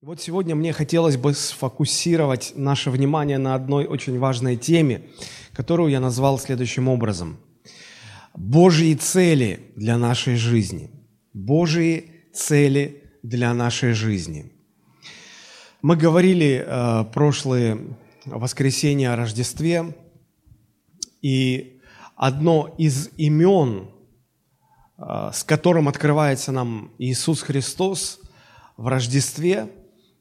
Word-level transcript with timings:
Вот 0.00 0.20
сегодня 0.20 0.54
мне 0.54 0.72
хотелось 0.72 1.16
бы 1.16 1.34
сфокусировать 1.34 2.52
наше 2.54 2.88
внимание 2.88 3.36
на 3.36 3.56
одной 3.56 3.84
очень 3.84 4.16
важной 4.16 4.56
теме, 4.56 5.02
которую 5.52 5.90
я 5.90 5.98
назвал 5.98 6.38
следующим 6.38 6.86
образом. 6.86 7.40
Божьи 8.32 8.94
цели 8.94 9.72
для 9.74 9.98
нашей 9.98 10.36
жизни. 10.36 10.92
Божьи 11.32 12.12
цели 12.32 13.10
для 13.24 13.52
нашей 13.54 13.92
жизни. 13.92 14.52
Мы 15.82 15.96
говорили 15.96 16.64
э, 16.64 17.04
прошлое 17.12 17.80
воскресенье 18.24 19.10
о 19.10 19.16
Рождестве, 19.16 19.96
и 21.22 21.80
одно 22.14 22.72
из 22.78 23.10
имен, 23.16 23.90
э, 24.96 25.30
с 25.34 25.42
которым 25.42 25.88
открывается 25.88 26.52
нам 26.52 26.92
Иисус 26.98 27.42
Христос 27.42 28.20
в 28.76 28.86
Рождестве– 28.86 29.72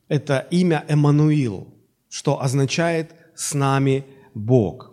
это 0.08 0.48
имя 0.52 0.86
Эммануил, 0.88 1.68
что 2.09 2.41
означает 2.41 3.16
«с 3.36 3.54
нами 3.54 4.05
Бог». 4.34 4.91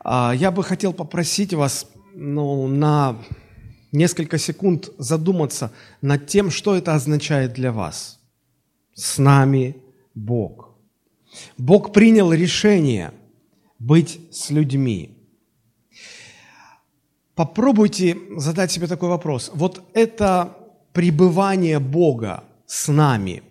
А, 0.00 0.32
я 0.34 0.50
бы 0.50 0.64
хотел 0.64 0.92
попросить 0.92 1.54
вас 1.54 1.86
ну, 2.14 2.66
на 2.66 3.18
несколько 3.92 4.38
секунд 4.38 4.90
задуматься 4.98 5.72
над 6.00 6.26
тем, 6.26 6.50
что 6.50 6.74
это 6.74 6.94
означает 6.94 7.52
для 7.52 7.72
вас. 7.72 8.18
С 8.94 9.18
нами 9.18 9.76
Бог. 10.14 10.74
Бог 11.56 11.92
принял 11.92 12.32
решение 12.32 13.12
быть 13.78 14.20
с 14.32 14.50
людьми. 14.50 15.16
Попробуйте 17.34 18.16
задать 18.36 18.72
себе 18.72 18.86
такой 18.86 19.08
вопрос. 19.08 19.50
Вот 19.54 19.82
это 19.94 20.56
пребывание 20.92 21.78
Бога 21.78 22.44
с 22.66 22.88
нами– 22.88 23.42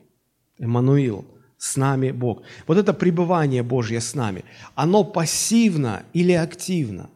Эммануил, 0.60 1.26
с 1.58 1.78
нами 1.78 2.12
Бог. 2.12 2.44
Вот 2.68 2.78
это 2.78 2.94
пребывание 2.94 3.64
Божье 3.64 4.00
с 4.00 4.16
нами, 4.16 4.44
оно 4.76 5.04
пассивно 5.04 6.04
или 6.14 6.32
активно? 6.32 7.10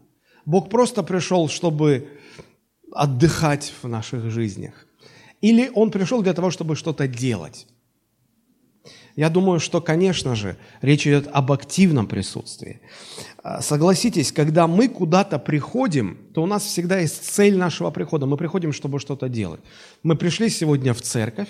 Бог 0.45 0.69
просто 0.69 1.03
пришел, 1.03 1.47
чтобы 1.47 2.07
отдыхать 2.91 3.73
в 3.81 3.87
наших 3.87 4.29
жизнях? 4.29 4.87
Или 5.41 5.71
Он 5.73 5.91
пришел 5.91 6.21
для 6.21 6.33
того, 6.33 6.51
чтобы 6.51 6.75
что-то 6.75 7.07
делать? 7.07 7.67
Я 9.15 9.29
думаю, 9.29 9.59
что, 9.59 9.79
конечно 9.79 10.35
же, 10.35 10.57
речь 10.81 11.05
идет 11.05 11.29
об 11.31 11.51
активном 11.51 12.07
присутствии. 12.07 12.81
А, 13.43 13.61
согласитесь, 13.61 14.31
когда 14.31 14.67
мы 14.67 14.89
куда-то 14.89 15.37
приходим, 15.37 16.17
то 16.33 16.41
у 16.41 16.47
нас 16.47 16.63
всегда 16.63 16.97
есть 16.99 17.23
цель 17.23 17.55
нашего 17.55 17.91
прихода. 17.91 18.25
Мы 18.25 18.37
приходим, 18.37 18.73
чтобы 18.73 18.99
что-то 18.99 19.29
делать. 19.29 19.61
Мы 20.01 20.15
пришли 20.15 20.49
сегодня 20.49 20.93
в 20.93 21.01
церковь, 21.01 21.49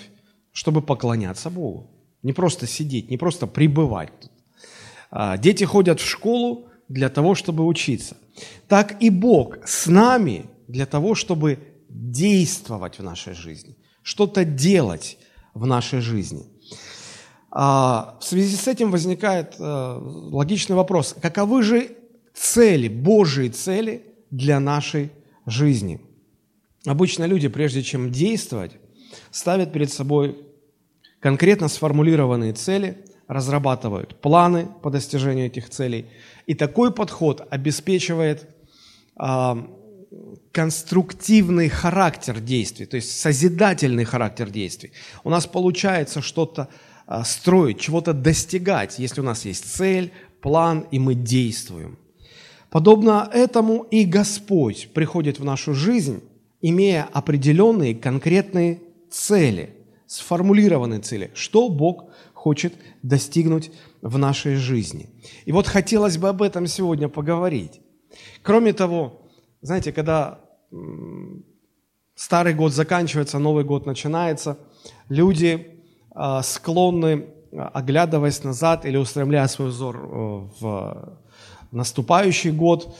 чтобы 0.54 0.80
поклоняться 0.80 1.50
Богу. 1.50 1.90
Не 2.22 2.32
просто 2.32 2.66
сидеть, 2.66 3.10
не 3.10 3.18
просто 3.18 3.46
пребывать 3.46 4.12
тут. 4.20 4.30
А, 5.10 5.36
дети 5.36 5.64
ходят 5.64 6.00
в 6.00 6.08
школу 6.08 6.68
для 6.88 7.10
того, 7.10 7.34
чтобы 7.34 7.66
учиться. 7.66 8.16
Так 8.68 9.02
и 9.02 9.10
Бог 9.10 9.58
с 9.66 9.86
нами 9.86 10.46
для 10.68 10.86
того, 10.86 11.14
чтобы 11.14 11.58
действовать 11.88 12.98
в 12.98 13.02
нашей 13.02 13.34
жизни, 13.34 13.76
что-то 14.02 14.44
делать 14.44 15.18
в 15.54 15.66
нашей 15.66 16.00
жизни. 16.00 16.46
А, 17.50 18.16
в 18.20 18.24
связи 18.24 18.56
с 18.56 18.68
этим 18.68 18.90
возникает 18.90 19.56
э, 19.58 19.98
логичный 20.00 20.76
вопрос, 20.76 21.16
каковы 21.20 21.62
же 21.62 21.90
цели, 22.32 22.88
Божьи 22.88 23.48
цели 23.48 24.02
для 24.30 24.60
нашей 24.60 25.10
жизни? 25.46 26.00
Обычно 26.86 27.24
люди, 27.24 27.48
прежде 27.48 27.82
чем 27.82 28.10
действовать, 28.12 28.72
ставят 29.30 29.72
перед 29.72 29.92
собой 29.92 30.43
конкретно 31.24 31.68
сформулированные 31.68 32.52
цели, 32.52 32.98
разрабатывают 33.28 34.20
планы 34.20 34.68
по 34.82 34.90
достижению 34.90 35.46
этих 35.46 35.70
целей. 35.70 36.04
И 36.44 36.52
такой 36.52 36.92
подход 36.92 37.48
обеспечивает 37.48 38.46
э, 39.18 39.54
конструктивный 40.52 41.70
характер 41.70 42.40
действий, 42.40 42.84
то 42.84 42.96
есть 42.96 43.18
созидательный 43.18 44.04
характер 44.04 44.50
действий. 44.50 44.92
У 45.24 45.30
нас 45.30 45.46
получается 45.46 46.20
что-то 46.20 46.68
э, 47.06 47.22
строить, 47.24 47.80
чего-то 47.80 48.12
достигать, 48.12 48.98
если 48.98 49.22
у 49.22 49.24
нас 49.24 49.46
есть 49.46 49.64
цель, 49.64 50.12
план, 50.42 50.86
и 50.90 50.98
мы 50.98 51.14
действуем. 51.14 51.96
Подобно 52.68 53.30
этому 53.32 53.86
и 53.90 54.04
Господь 54.04 54.90
приходит 54.92 55.38
в 55.38 55.44
нашу 55.44 55.72
жизнь, 55.72 56.22
имея 56.60 57.08
определенные 57.14 57.94
конкретные 57.94 58.82
цели, 59.10 59.74
сформулированные 60.06 61.00
цели, 61.00 61.30
что 61.34 61.68
Бог 61.68 62.10
хочет 62.32 62.74
достигнуть 63.02 63.70
в 64.02 64.18
нашей 64.18 64.56
жизни. 64.56 65.10
И 65.44 65.52
вот 65.52 65.66
хотелось 65.66 66.18
бы 66.18 66.28
об 66.28 66.42
этом 66.42 66.66
сегодня 66.66 67.08
поговорить. 67.08 67.80
Кроме 68.42 68.72
того, 68.72 69.22
знаете, 69.62 69.92
когда 69.92 70.40
старый 72.14 72.54
год 72.54 72.72
заканчивается, 72.72 73.38
Новый 73.38 73.64
год 73.64 73.86
начинается, 73.86 74.58
люди 75.08 75.80
а, 76.10 76.42
склонны, 76.42 77.26
оглядываясь 77.50 78.42
назад 78.44 78.84
или 78.84 78.96
устремляя 78.96 79.46
свой 79.46 79.68
взор 79.68 79.96
э, 79.96 80.48
в 80.60 81.18
наступающий 81.70 82.50
год, 82.50 82.96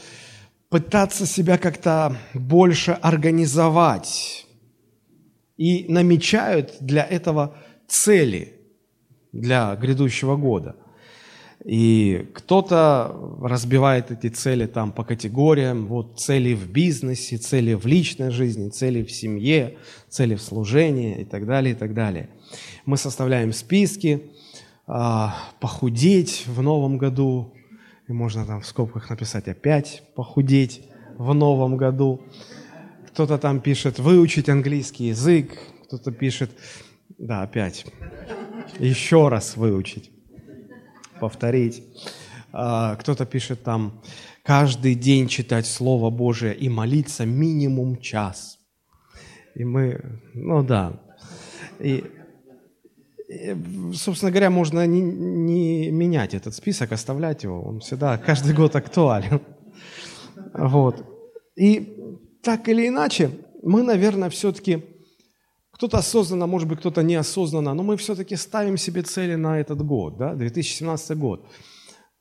пытаться 0.68 1.26
себя 1.26 1.58
как-то 1.58 2.16
больше 2.34 2.92
организовать, 2.92 4.43
и 5.56 5.86
намечают 5.88 6.76
для 6.80 7.04
этого 7.04 7.56
цели 7.86 8.54
для 9.32 9.74
грядущего 9.76 10.36
года. 10.36 10.76
И 11.64 12.28
кто-то 12.34 13.38
разбивает 13.40 14.10
эти 14.10 14.28
цели 14.28 14.66
там 14.66 14.92
по 14.92 15.02
категориям, 15.02 15.86
вот 15.86 16.20
цели 16.20 16.52
в 16.52 16.70
бизнесе, 16.70 17.38
цели 17.38 17.72
в 17.72 17.86
личной 17.86 18.30
жизни, 18.30 18.68
цели 18.68 19.02
в 19.02 19.10
семье, 19.10 19.78
цели 20.10 20.34
в 20.34 20.42
служении 20.42 21.22
и 21.22 21.24
так 21.24 21.46
далее, 21.46 21.74
и 21.74 21.76
так 21.76 21.94
далее. 21.94 22.28
Мы 22.84 22.98
составляем 22.98 23.52
списки, 23.52 24.30
а, 24.86 25.34
похудеть 25.60 26.44
в 26.46 26.60
новом 26.60 26.98
году, 26.98 27.54
и 28.08 28.12
можно 28.12 28.44
там 28.44 28.60
в 28.60 28.66
скобках 28.66 29.08
написать 29.08 29.48
опять 29.48 30.02
похудеть 30.14 30.82
в 31.16 31.32
новом 31.32 31.78
году 31.78 32.20
кто-то 33.14 33.38
там 33.38 33.60
пишет 33.60 34.00
выучить 34.00 34.48
английский 34.48 35.04
язык, 35.04 35.56
кто-то 35.84 36.10
пишет, 36.10 36.50
да, 37.16 37.42
опять, 37.42 37.86
еще 38.80 39.28
раз 39.28 39.56
выучить, 39.56 40.10
повторить. 41.20 41.84
А, 42.52 42.96
кто-то 42.96 43.24
пишет 43.24 43.62
там, 43.62 44.02
каждый 44.42 44.96
день 44.96 45.28
читать 45.28 45.64
Слово 45.64 46.10
Божие 46.10 46.56
и 46.56 46.68
молиться 46.68 47.24
минимум 47.24 48.00
час. 48.00 48.58
И 49.54 49.62
мы, 49.62 50.20
ну 50.34 50.64
да. 50.64 51.00
И, 51.78 52.04
и 53.28 53.56
собственно 53.94 54.32
говоря, 54.32 54.50
можно 54.50 54.88
не, 54.88 55.00
не 55.00 55.90
менять 55.92 56.34
этот 56.34 56.52
список, 56.52 56.90
оставлять 56.90 57.44
его. 57.44 57.62
Он 57.62 57.78
всегда, 57.78 58.18
каждый 58.18 58.54
год 58.54 58.74
актуален. 58.74 59.40
Вот. 60.52 61.04
И 61.56 61.93
так 62.44 62.68
или 62.68 62.88
иначе, 62.88 63.30
мы, 63.62 63.82
наверное, 63.82 64.28
все-таки, 64.30 64.84
кто-то 65.72 65.98
осознанно, 65.98 66.46
может 66.46 66.68
быть, 66.68 66.78
кто-то 66.78 67.02
неосознанно, 67.02 67.74
но 67.74 67.82
мы 67.82 67.96
все-таки 67.96 68.36
ставим 68.36 68.76
себе 68.76 69.02
цели 69.02 69.34
на 69.34 69.58
этот 69.58 69.82
год, 69.84 70.18
да, 70.18 70.34
2017 70.34 71.18
год. 71.18 71.46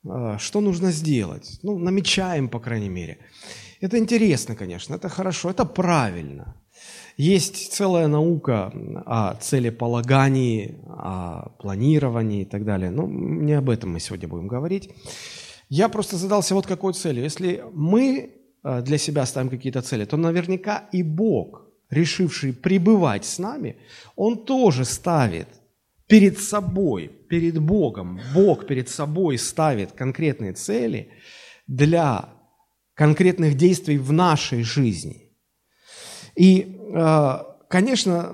А, 0.08 0.38
что 0.38 0.60
нужно 0.60 0.90
сделать? 0.92 1.60
Ну, 1.62 1.78
намечаем, 1.78 2.48
по 2.48 2.58
крайней 2.58 2.88
мере. 2.88 3.18
Это 3.80 3.98
интересно, 3.98 4.56
конечно, 4.56 4.94
это 4.94 5.08
хорошо, 5.08 5.50
это 5.50 5.64
правильно. 5.64 6.56
Есть 7.16 7.72
целая 7.72 8.08
наука 8.08 8.72
о 9.06 9.34
целеполагании, 9.34 10.80
о 10.88 11.50
планировании 11.60 12.42
и 12.42 12.44
так 12.44 12.64
далее. 12.64 12.90
Но 12.90 13.06
не 13.06 13.52
об 13.52 13.70
этом 13.70 13.92
мы 13.92 14.00
сегодня 14.00 14.26
будем 14.26 14.48
говорить. 14.48 14.90
Я 15.68 15.88
просто 15.88 16.16
задался 16.16 16.54
вот 16.54 16.66
какой 16.66 16.92
целью. 16.92 17.22
Если 17.22 17.62
мы 17.72 18.33
для 18.64 18.98
себя 18.98 19.26
ставим 19.26 19.50
какие-то 19.50 19.82
цели, 19.82 20.04
то 20.04 20.16
наверняка 20.16 20.88
и 20.92 21.02
Бог, 21.02 21.66
решивший 21.90 22.52
пребывать 22.52 23.24
с 23.24 23.38
нами, 23.38 23.76
Он 24.16 24.44
тоже 24.44 24.84
ставит 24.84 25.48
перед 26.06 26.38
собой, 26.38 27.10
перед 27.28 27.58
Богом, 27.58 28.20
Бог 28.34 28.66
перед 28.66 28.88
собой 28.88 29.38
ставит 29.38 29.92
конкретные 29.92 30.52
цели 30.52 31.10
для 31.66 32.28
конкретных 32.94 33.56
действий 33.56 33.98
в 33.98 34.12
нашей 34.12 34.62
жизни. 34.62 35.30
И 36.36 36.78
э, 36.94 37.54
Конечно, 37.74 38.30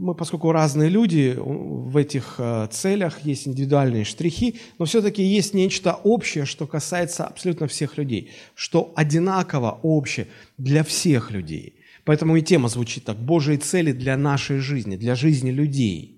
мы, 0.00 0.14
поскольку 0.14 0.50
разные 0.50 0.88
люди, 0.88 1.36
в 1.38 1.96
этих 1.96 2.36
э, 2.38 2.68
целях 2.70 3.20
есть 3.20 3.46
индивидуальные 3.46 4.04
штрихи, 4.04 4.58
но 4.78 4.86
все-таки 4.86 5.22
есть 5.22 5.52
нечто 5.52 5.92
общее, 5.92 6.46
что 6.46 6.66
касается 6.66 7.26
абсолютно 7.26 7.66
всех 7.66 7.98
людей, 7.98 8.30
что 8.54 8.92
одинаково 8.96 9.78
общее 9.82 10.26
для 10.56 10.84
всех 10.84 11.30
людей. 11.30 11.74
Поэтому 12.04 12.36
и 12.36 12.42
тема 12.42 12.68
звучит 12.68 13.04
так– 13.04 13.16
Божьи 13.18 13.56
цели 13.56 13.92
для 13.92 14.16
нашей 14.16 14.58
жизни, 14.58 14.96
для 14.96 15.14
жизни 15.14 15.50
людей. 15.50 16.16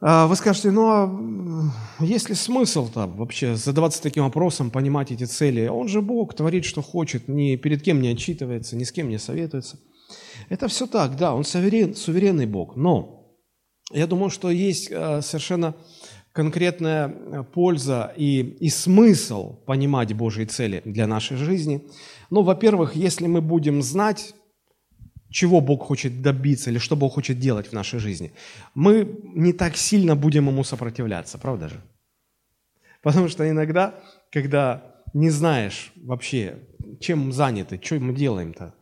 А, 0.00 0.26
вы 0.26 0.36
скажете, 0.36 0.70
ну 0.70 0.90
а 0.90 2.04
есть 2.04 2.28
ли 2.28 2.34
смысл-то 2.34 3.06
вообще 3.06 3.56
задаваться 3.56 4.02
таким 4.02 4.24
вопросом, 4.24 4.70
понимать 4.70 5.10
эти 5.10 5.24
цели? 5.24 5.66
Он 5.66 5.88
же 5.88 6.02
Бог 6.02 6.34
творит, 6.34 6.66
что 6.66 6.82
хочет, 6.82 7.26
ни 7.26 7.56
перед 7.56 7.82
кем 7.82 8.02
не 8.02 8.08
отчитывается, 8.08 8.76
ни 8.76 8.84
с 8.84 8.92
кем 8.92 9.08
не 9.08 9.18
советуется. 9.18 9.78
Это 10.48 10.68
все 10.68 10.86
так, 10.86 11.16
да, 11.16 11.34
он 11.34 11.44
суверен, 11.44 11.94
суверенный 11.94 12.46
Бог, 12.46 12.76
но 12.76 13.14
я 13.92 14.06
думаю, 14.06 14.30
что 14.30 14.50
есть 14.50 14.90
а, 14.92 15.20
совершенно 15.22 15.74
конкретная 16.32 17.44
польза 17.44 18.12
и, 18.16 18.40
и 18.40 18.68
смысл 18.68 19.54
понимать 19.66 20.12
Божьи 20.14 20.44
цели 20.44 20.82
для 20.84 21.06
нашей 21.06 21.36
жизни. 21.36 21.86
Ну, 22.28 22.42
во-первых, 22.42 22.96
если 22.96 23.28
мы 23.28 23.40
будем 23.40 23.82
знать 23.82 24.34
чего 25.30 25.60
Бог 25.60 25.82
хочет 25.82 26.22
добиться 26.22 26.70
или 26.70 26.78
что 26.78 26.96
Бог 26.96 27.14
хочет 27.14 27.38
делать 27.38 27.68
в 27.68 27.72
нашей 27.72 27.98
жизни, 27.98 28.32
мы 28.74 29.20
не 29.34 29.52
так 29.52 29.76
сильно 29.76 30.16
будем 30.16 30.48
ему 30.48 30.64
сопротивляться, 30.64 31.38
правда 31.38 31.68
же? 31.68 31.80
Потому 33.02 33.28
что 33.28 33.48
иногда, 33.48 33.94
когда 34.32 35.04
не 35.12 35.30
знаешь 35.30 35.92
вообще, 35.96 36.58
чем 37.00 37.32
заняты, 37.32 37.80
что 37.82 38.00
мы 38.00 38.14
делаем-то, 38.14 38.74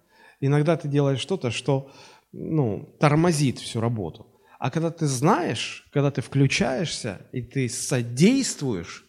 иногда 0.47 0.77
ты 0.77 0.89
делаешь 0.89 1.21
что-то, 1.21 1.51
что 1.51 1.91
ну, 2.33 2.95
тормозит 3.01 3.59
всю 3.59 3.81
работу. 3.81 4.27
А 4.59 4.71
когда 4.71 4.91
ты 4.91 5.07
знаешь, 5.07 5.89
когда 5.93 6.11
ты 6.11 6.21
включаешься 6.21 7.27
и 7.33 7.43
ты 7.43 7.69
содействуешь, 7.69 9.05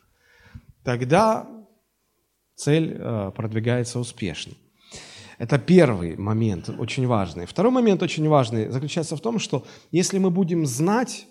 тогда 0.84 1.48
цель 2.56 2.96
э, 2.98 3.32
продвигается 3.36 4.00
успешно. 4.00 4.54
Это 5.38 5.60
первый 5.60 6.16
момент, 6.16 6.70
очень 6.70 7.08
важный. 7.08 7.46
Второй 7.46 7.72
момент, 7.72 8.04
очень 8.04 8.28
важный, 8.28 8.70
заключается 8.70 9.16
в 9.16 9.22
том, 9.22 9.40
что 9.40 9.66
если 9.92 10.20
мы 10.20 10.30
будем 10.30 10.66
знать, 10.66 11.28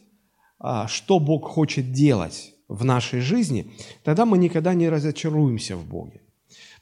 а, 0.59 0.87
что 0.89 1.19
Бог 1.19 1.49
хочет 1.49 1.93
делать 1.93 2.55
в 2.69 2.85
нашей 2.85 3.21
жизни, 3.21 3.73
тогда 4.05 4.25
мы 4.25 4.39
никогда 4.39 4.75
не 4.75 4.89
разочаруемся 4.89 5.77
в 5.77 5.87
Боге. 5.87 6.22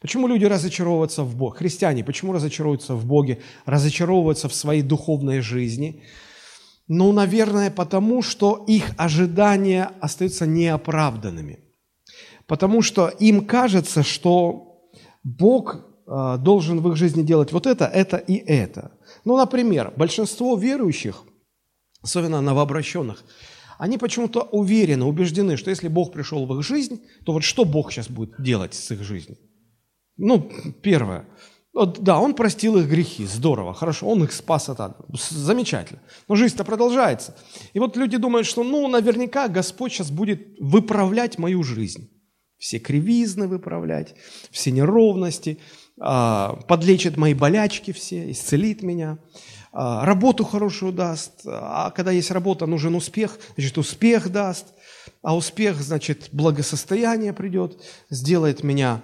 Почему 0.01 0.27
люди 0.27 0.47
разочаровываются 0.47 1.23
в 1.25 1.37
Боге? 1.37 1.59
Христиане, 1.59 2.05
почему 2.05 2.33
разочаровываются 2.33 2.95
в 2.95 3.05
Боге, 3.05 3.41
разочаровываются 3.67 4.49
в 4.49 4.55
своей 4.55 4.83
духовной 4.83 5.41
жизни? 5.41 6.03
Ну, 6.89 7.13
наверное, 7.13 7.71
потому 7.71 8.23
что 8.23 8.65
их 8.67 8.93
ожидания 8.97 9.93
остаются 10.01 10.47
неоправданными. 10.47 11.61
Потому 12.47 12.83
что 12.83 13.09
им 13.09 13.47
кажется, 13.47 14.03
что 14.03 14.91
Бог 15.23 15.85
а, 16.07 16.39
должен 16.39 16.81
в 16.81 16.89
их 16.91 16.97
жизни 16.97 17.23
делать 17.23 17.53
вот 17.53 17.67
это, 17.67 17.85
это 17.85 18.17
и 18.17 18.35
это. 18.37 18.93
Ну, 19.25 19.37
например, 19.37 19.93
большинство 19.97 20.57
верующих, 20.57 21.23
особенно 22.03 22.41
новообращенных, 22.41 23.23
они 23.79 23.99
почему-то 23.99 24.43
уверены, 24.43 25.05
убеждены, 25.05 25.57
что 25.57 25.71
если 25.71 25.89
Бог 25.89 26.13
пришел 26.13 26.47
в 26.47 26.59
их 26.59 26.67
жизнь, 26.67 27.03
то 27.25 27.33
вот 27.33 27.45
что 27.45 27.65
Бог 27.65 27.93
сейчас 27.93 28.09
будет 28.09 28.35
делать 28.43 28.75
с 28.75 28.91
их 28.91 29.03
жизнью? 29.03 29.37
Ну, 30.21 30.51
первое. 30.83 31.25
Вот, 31.73 32.01
да, 32.01 32.19
Он 32.19 32.35
простил 32.35 32.77
их 32.79 32.89
грехи, 32.89 33.27
здорово, 33.27 33.75
хорошо, 33.75 34.09
Он 34.09 34.25
их 34.25 34.33
спас 34.33 34.69
от 34.69 34.81
ада, 34.81 34.97
замечательно. 35.31 36.01
Но 36.29 36.35
жизнь-то 36.35 36.65
продолжается. 36.65 37.37
И 37.75 37.79
вот 37.79 37.97
люди 37.97 38.17
думают, 38.17 38.47
что 38.47 38.65
ну, 38.65 38.89
наверняка 38.89 39.49
Господь 39.49 39.93
сейчас 39.93 40.11
будет 40.11 40.59
выправлять 40.59 41.39
мою 41.39 41.63
жизнь. 41.63 42.11
Все 42.59 42.79
кривизны 42.79 43.49
выправлять, 43.49 44.15
все 44.51 44.71
неровности– 44.71 45.59
а, 46.03 46.57
подлечит 46.67 47.19
мои 47.19 47.35
болячки 47.35 47.93
все, 47.93 48.31
исцелит 48.31 48.83
меня, 48.83 49.19
а, 49.71 50.07
работу 50.07 50.45
хорошую 50.45 50.93
даст, 50.93 51.43
а 51.45 51.91
когда 51.91 52.11
есть 52.11 52.31
работа, 52.31 52.65
нужен 52.65 52.95
успех, 52.95 53.39
значит, 53.55 53.77
успех 53.77 54.33
даст, 54.33 54.69
а 55.23 55.37
успех, 55.37 55.77
значит, 55.77 56.31
благосостояние 56.33 57.35
придет, 57.35 57.79
сделает 58.09 58.65
меня 58.65 59.03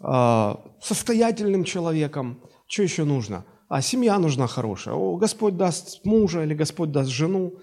состоятельным 0.00 1.64
человеком. 1.64 2.40
Что 2.66 2.82
еще 2.82 3.04
нужно? 3.04 3.44
А 3.68 3.82
семья 3.82 4.18
нужна 4.18 4.46
хорошая. 4.46 4.94
О, 4.94 5.16
Господь 5.16 5.56
даст 5.56 6.04
мужа 6.04 6.44
или 6.44 6.54
Господь 6.54 6.92
даст 6.92 7.10
жену, 7.10 7.54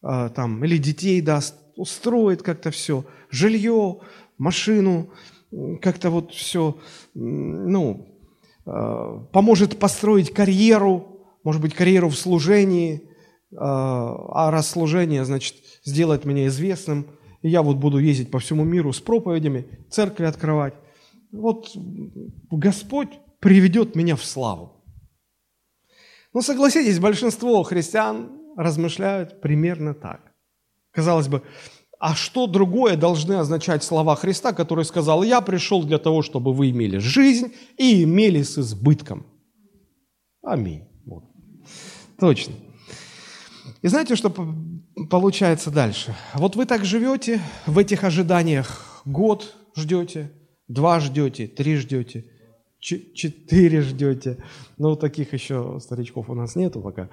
там, 0.00 0.64
или 0.64 0.78
детей 0.78 1.20
даст, 1.20 1.56
устроит 1.76 2.42
как-то 2.42 2.70
все, 2.70 3.04
жилье, 3.30 3.98
машину, 4.38 5.10
как-то 5.82 6.10
вот 6.10 6.32
все, 6.32 6.78
ну, 7.14 8.10
Э, 8.66 9.18
поможет 9.32 9.78
построить 9.78 10.32
карьеру, 10.32 11.20
может 11.44 11.60
быть, 11.60 11.74
карьеру 11.74 12.08
в 12.08 12.16
служении, 12.16 13.02
а 13.52 14.52
раз 14.52 14.70
служение, 14.70 15.24
значит, 15.24 15.56
сделает 15.84 16.24
меня 16.24 16.46
известным, 16.46 17.08
и 17.42 17.48
я 17.48 17.62
вот 17.62 17.78
буду 17.78 17.98
ездить 17.98 18.30
по 18.30 18.38
всему 18.38 18.62
миру 18.62 18.92
с 18.92 19.00
проповедями, 19.00 19.66
церкви 19.90 20.24
открывать. 20.24 20.74
Вот 21.32 21.70
Господь 22.50 23.18
приведет 23.40 23.94
меня 23.94 24.16
в 24.16 24.24
славу. 24.24 24.84
Но 26.32 26.42
согласитесь, 26.42 26.98
большинство 26.98 27.62
христиан 27.62 28.30
размышляют 28.56 29.40
примерно 29.40 29.94
так. 29.94 30.20
Казалось 30.92 31.28
бы, 31.28 31.42
а 31.98 32.14
что 32.14 32.46
другое 32.46 32.96
должны 32.96 33.34
означать 33.34 33.84
слова 33.84 34.16
Христа, 34.16 34.52
который 34.52 34.84
сказал, 34.84 35.22
я 35.22 35.40
пришел 35.40 35.84
для 35.84 35.98
того, 35.98 36.22
чтобы 36.22 36.52
вы 36.52 36.70
имели 36.70 36.98
жизнь 36.98 37.52
и 37.76 38.04
имели 38.04 38.42
с 38.42 38.58
избытком. 38.58 39.26
Аминь. 40.42 40.84
Вот. 41.04 41.24
Точно. 42.18 42.54
И 43.82 43.88
знаете, 43.88 44.16
что 44.16 44.32
получается 45.10 45.70
дальше? 45.70 46.14
Вот 46.34 46.56
вы 46.56 46.64
так 46.64 46.84
живете 46.84 47.40
в 47.66 47.78
этих 47.78 48.04
ожиданиях, 48.04 49.02
год 49.04 49.54
ждете, 49.76 50.32
два 50.70 51.00
ждете, 51.00 51.48
три 51.48 51.76
ждете, 51.76 52.24
четыре 52.78 53.82
ждете. 53.82 54.42
Ну, 54.78 54.96
таких 54.96 55.32
еще 55.32 55.78
старичков 55.80 56.30
у 56.30 56.34
нас 56.34 56.56
нету 56.56 56.80
пока. 56.80 57.10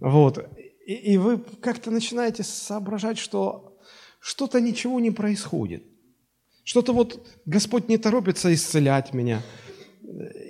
Вот. 0.00 0.38
И, 0.86 0.94
и 1.12 1.18
вы 1.18 1.38
как-то 1.38 1.90
начинаете 1.90 2.42
соображать, 2.42 3.18
что 3.18 3.78
что-то 4.20 4.60
ничего 4.60 5.00
не 5.00 5.10
происходит. 5.10 5.84
Что-то 6.64 6.92
вот 6.92 7.26
Господь 7.46 7.88
не 7.88 7.98
торопится 7.98 8.52
исцелять 8.52 9.14
меня. 9.14 9.42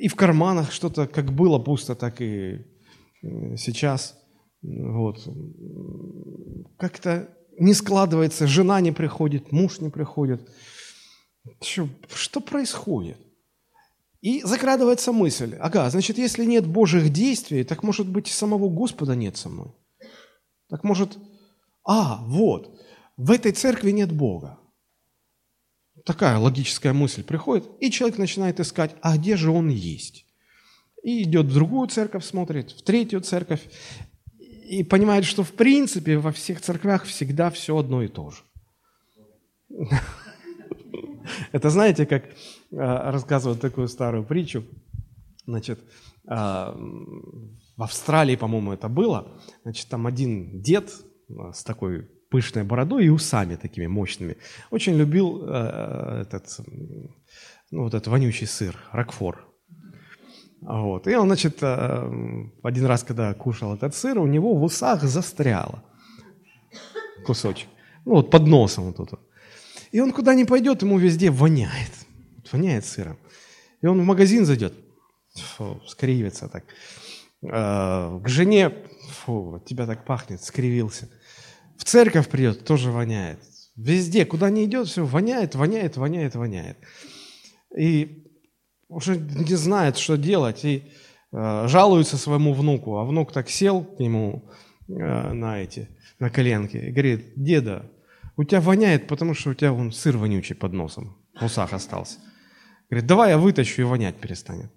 И 0.00 0.08
в 0.08 0.14
карманах 0.14 0.72
что-то 0.72 1.06
как 1.06 1.32
было 1.32 1.58
пусто, 1.58 1.94
так 1.94 2.20
и 2.20 2.64
э, 3.22 3.56
сейчас. 3.56 4.16
Вот. 4.62 5.28
Как-то 6.76 7.28
не 7.58 7.74
складывается, 7.74 8.46
жена 8.46 8.80
не 8.80 8.92
приходит, 8.92 9.50
муж 9.52 9.80
не 9.80 9.90
приходит. 9.90 10.48
Что, 11.60 11.88
что 12.14 12.40
происходит? 12.40 13.18
И 14.20 14.42
закрадывается 14.42 15.12
мысль, 15.12 15.54
ага, 15.60 15.88
значит, 15.90 16.18
если 16.18 16.44
нет 16.44 16.66
Божьих 16.66 17.10
действий, 17.10 17.62
так 17.62 17.82
может 17.84 18.08
быть 18.08 18.28
и 18.28 18.32
самого 18.32 18.68
Господа 18.68 19.14
нет 19.14 19.36
со 19.36 19.48
мной. 19.48 19.72
Так 20.68 20.82
может, 20.82 21.16
а, 21.84 22.22
вот, 22.24 22.80
в 23.16 23.30
этой 23.30 23.52
церкви 23.52 23.92
нет 23.92 24.12
Бога. 24.12 24.58
Такая 26.04 26.38
логическая 26.38 26.92
мысль 26.92 27.22
приходит, 27.22 27.68
и 27.80 27.90
человек 27.90 28.18
начинает 28.18 28.60
искать, 28.60 28.96
а 29.02 29.16
где 29.16 29.36
же 29.36 29.50
он 29.50 29.68
есть? 29.68 30.24
И 31.04 31.22
идет 31.22 31.46
в 31.46 31.54
другую 31.54 31.88
церковь, 31.88 32.24
смотрит, 32.24 32.72
в 32.72 32.82
третью 32.82 33.20
церковь, 33.20 33.62
и 34.38 34.82
понимает, 34.82 35.24
что 35.24 35.44
в 35.44 35.52
принципе 35.52 36.18
во 36.18 36.32
всех 36.32 36.60
церквях 36.60 37.04
всегда 37.04 37.50
все 37.50 37.76
одно 37.76 38.02
и 38.02 38.08
то 38.08 38.30
же. 38.30 38.42
Это 41.52 41.70
знаете, 41.70 42.06
как 42.06 42.24
а, 42.72 43.10
рассказывают 43.10 43.60
такую 43.60 43.88
старую 43.88 44.24
притчу. 44.24 44.64
Значит, 45.46 45.80
а, 46.26 46.76
в 47.76 47.82
Австралии, 47.82 48.36
по-моему, 48.36 48.72
это 48.72 48.88
было. 48.88 49.40
Значит, 49.62 49.88
там 49.88 50.06
один 50.06 50.60
дед 50.60 50.92
а, 51.30 51.52
с 51.52 51.64
такой 51.64 52.08
пышной 52.30 52.64
бородой 52.64 53.06
и 53.06 53.08
усами 53.08 53.56
такими 53.56 53.86
мощными. 53.86 54.36
Очень 54.70 54.96
любил 54.96 55.44
этот, 55.46 56.60
ну, 57.70 57.84
вот 57.84 57.94
этот 57.94 58.08
вонючий 58.08 58.46
сыр, 58.46 58.76
ракфор. 58.92 59.46
Вот. 60.60 61.06
И 61.06 61.14
он, 61.14 61.28
значит, 61.28 61.62
один 61.62 62.84
раз, 62.84 63.02
когда 63.02 63.32
кушал 63.32 63.74
этот 63.74 63.94
сыр, 63.94 64.18
у 64.18 64.26
него 64.26 64.54
в 64.54 64.62
усах 64.62 65.02
застряло 65.04 65.82
кусочек. 67.24 67.68
Ну, 68.04 68.16
вот 68.16 68.30
под 68.30 68.46
носом 68.46 68.84
вот 68.84 68.96
тут. 68.96 69.20
И 69.92 70.00
он 70.00 70.12
куда 70.12 70.34
ни 70.34 70.44
пойдет, 70.44 70.82
ему 70.82 70.98
везде 70.98 71.30
воняет. 71.30 71.92
Воняет 72.52 72.84
сыром. 72.84 73.18
И 73.82 73.86
он 73.86 74.00
в 74.00 74.04
магазин 74.04 74.44
зайдет, 74.44 74.74
фу, 75.34 75.80
скривится 75.86 76.48
так. 76.48 76.64
Э, 77.42 78.20
к 78.22 78.28
жене, 78.28 78.72
фу, 79.10 79.62
тебя 79.66 79.86
так 79.86 80.04
пахнет, 80.04 80.42
скривился. 80.42 81.08
В 81.76 81.84
церковь 81.84 82.28
придет, 82.28 82.64
тоже 82.64 82.90
воняет. 82.90 83.38
Везде, 83.76 84.26
куда 84.26 84.50
не 84.50 84.64
идет, 84.64 84.88
все 84.88 85.04
воняет, 85.04 85.54
воняет, 85.54 85.96
воняет, 85.96 86.34
воняет. 86.34 86.78
И 87.76 88.24
уже 88.88 89.16
не 89.16 89.54
знает, 89.54 89.96
что 89.96 90.16
делать, 90.16 90.64
и 90.64 90.90
э, 91.32 91.68
жалуется 91.68 92.16
своему 92.16 92.52
внуку. 92.52 92.96
А 92.96 93.04
внук 93.04 93.32
так 93.32 93.48
сел 93.48 93.84
к 93.84 94.00
нему 94.00 94.50
э, 94.88 95.32
на 95.32 95.62
эти, 95.62 95.88
на 96.18 96.30
коленки 96.30 96.76
и 96.76 96.90
говорит, 96.90 97.34
деда, 97.36 97.88
У 98.38 98.44
тебя 98.44 98.60
воняет, 98.60 99.08
потому 99.08 99.34
что 99.34 99.50
у 99.50 99.54
тебя 99.54 99.72
вон 99.72 99.90
сыр 99.90 100.16
вонючий 100.16 100.54
под 100.54 100.72
носом, 100.72 101.18
в 101.40 101.44
усах 101.44 101.72
остался. 101.72 102.20
Говорит, 102.88 103.08
давай 103.08 103.30
я 103.30 103.38
вытащу, 103.38 103.82
и 103.82 103.84
вонять 103.84 104.20
перестанет. 104.20 104.70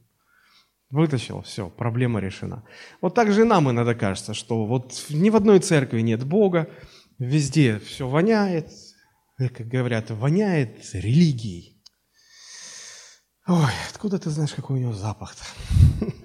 Вытащил, 0.90 1.44
все, 1.44 1.70
проблема 1.70 2.20
решена. 2.20 2.64
Вот 3.02 3.14
так 3.14 3.32
же 3.32 3.42
и 3.42 3.44
нам 3.46 3.70
иногда 3.70 3.94
кажется, 3.94 4.34
что 4.34 4.66
вот 4.66 5.06
ни 5.10 5.30
в 5.30 5.36
одной 5.36 5.60
церкви 5.60 6.02
нет 6.02 6.26
Бога, 6.26 6.72
везде 7.20 7.78
все 7.78 8.08
воняет, 8.08 8.68
как 9.38 9.68
говорят, 9.68 10.10
воняет 10.10 10.80
религией. 10.94 11.84
Ой, 13.48 13.72
откуда 13.92 14.18
ты 14.18 14.32
знаешь, 14.32 14.54
какой 14.54 14.80
у 14.80 14.82
него 14.82 14.94
запах-то? 14.94 15.44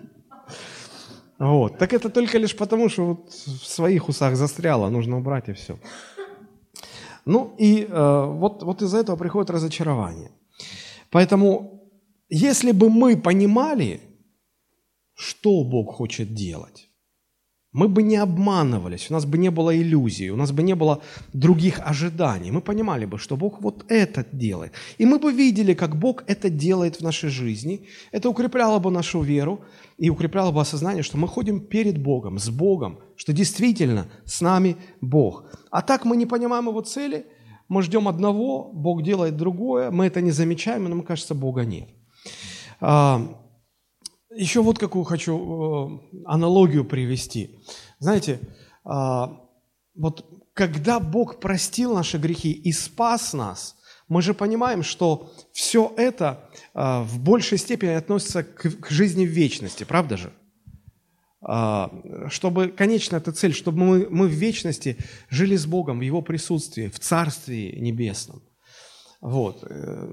Вот. 1.38 1.76
Так 1.76 1.92
это 1.92 2.08
только 2.08 2.38
лишь 2.38 2.56
потому, 2.56 2.88
что 2.88 3.04
вот 3.04 3.30
в 3.30 3.66
своих 3.66 4.08
усах 4.08 4.36
застряло, 4.36 4.88
нужно 4.88 5.18
убрать 5.18 5.50
и 5.50 5.52
все. 5.52 5.78
Ну 7.26 7.54
и 7.58 7.82
э, 7.82 8.24
вот, 8.24 8.62
вот 8.62 8.82
из-за 8.82 8.98
этого 8.98 9.16
приходит 9.16 9.50
разочарование. 9.50 10.30
Поэтому, 11.10 11.82
если 12.28 12.72
бы 12.72 12.88
мы 12.88 13.16
понимали, 13.16 14.00
что 15.14 15.64
Бог 15.64 15.96
хочет 15.96 16.34
делать, 16.34 16.85
мы 17.76 17.88
бы 17.88 18.02
не 18.02 18.16
обманывались, 18.16 19.10
у 19.10 19.12
нас 19.12 19.26
бы 19.26 19.36
не 19.38 19.50
было 19.50 19.76
иллюзий, 19.76 20.30
у 20.30 20.36
нас 20.36 20.50
бы 20.50 20.62
не 20.62 20.74
было 20.74 21.00
других 21.34 21.80
ожиданий. 21.84 22.50
Мы 22.50 22.60
понимали 22.60 23.04
бы, 23.04 23.18
что 23.18 23.36
Бог 23.36 23.60
вот 23.60 23.84
это 23.90 24.24
делает. 24.32 24.72
И 24.98 25.04
мы 25.04 25.18
бы 25.18 25.30
видели, 25.30 25.74
как 25.74 25.96
Бог 25.96 26.24
это 26.26 26.48
делает 26.48 26.96
в 26.96 27.02
нашей 27.02 27.28
жизни. 27.28 27.80
Это 28.12 28.30
укрепляло 28.30 28.78
бы 28.78 28.90
нашу 28.90 29.20
веру 29.20 29.60
и 29.98 30.10
укрепляло 30.10 30.52
бы 30.52 30.60
осознание, 30.60 31.02
что 31.02 31.18
мы 31.18 31.28
ходим 31.28 31.60
перед 31.60 31.98
Богом, 31.98 32.38
с 32.38 32.48
Богом, 32.48 32.98
что 33.16 33.32
действительно 33.32 34.06
с 34.24 34.40
нами 34.40 34.76
Бог. 35.02 35.44
А 35.70 35.82
так 35.82 36.06
мы 36.06 36.16
не 36.16 36.26
понимаем 36.26 36.68
Его 36.68 36.80
цели, 36.80 37.26
мы 37.68 37.82
ждем 37.82 38.08
одного, 38.08 38.70
Бог 38.72 39.02
делает 39.02 39.36
другое, 39.36 39.90
мы 39.90 40.06
это 40.06 40.22
не 40.22 40.32
замечаем, 40.32 40.86
и 40.86 40.88
нам 40.88 41.02
кажется, 41.02 41.34
Бога 41.34 41.64
нет. 41.64 41.88
Еще 44.36 44.60
вот 44.60 44.78
какую 44.78 45.04
хочу 45.04 46.00
э, 46.12 46.20
аналогию 46.26 46.84
привести. 46.84 47.58
Знаете, 47.98 48.38
а, 48.84 49.40
вот 49.94 50.26
когда 50.52 51.00
Бог 51.00 51.40
простил 51.40 51.94
наши 51.94 52.18
грехи 52.18 52.52
и 52.52 52.72
спас 52.72 53.32
нас, 53.32 53.76
мы 54.08 54.20
же 54.22 54.34
понимаем, 54.34 54.82
что 54.82 55.32
все 55.52 55.92
это 55.96 56.50
а, 56.74 57.02
в 57.02 57.18
большей 57.18 57.58
степени 57.58 57.90
относится 57.90 58.42
к, 58.42 58.90
жизни 58.90 59.24
в 59.26 59.30
вечности, 59.30 59.84
правда 59.84 60.16
же? 60.18 60.32
А, 61.40 61.90
чтобы, 62.28 62.68
конечно, 62.68 63.16
эта 63.16 63.32
цель, 63.32 63.54
чтобы 63.54 63.78
мы, 63.78 64.08
мы 64.10 64.28
в 64.28 64.32
вечности 64.32 64.98
жили 65.30 65.56
с 65.56 65.64
Богом 65.64 65.98
в 65.98 66.02
Его 66.02 66.20
присутствии, 66.20 66.88
в 66.88 66.98
Царстве 67.00 67.72
Небесном– 67.80 68.42
вот. 69.26 69.64
Э, 69.68 70.08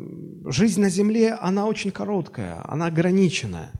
жизнь 0.45 0.81
на 0.81 0.89
земле, 0.89 1.33
она 1.33 1.67
очень 1.67 1.91
короткая, 1.91 2.59
она 2.67 2.87
ограниченная. 2.87 3.71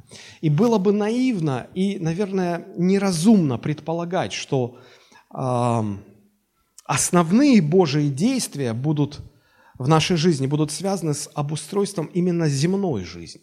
И 0.41 0.49
было 0.51 0.77
бы 0.77 0.93
наивно 0.93 1.65
и, 1.73 1.97
наверное, 1.97 2.67
неразумно 2.77 3.57
предполагать, 3.57 4.31
что 4.31 4.77
э, 5.35 5.83
основные 6.85 7.61
Божьи 7.63 8.09
действия 8.09 8.73
будут 8.73 9.21
в 9.79 9.87
нашей 9.87 10.17
жизни 10.17 10.45
будут 10.45 10.71
связаны 10.71 11.15
с 11.15 11.27
обустройством 11.33 12.05
именно 12.13 12.47
земной 12.47 13.03
жизни, 13.03 13.41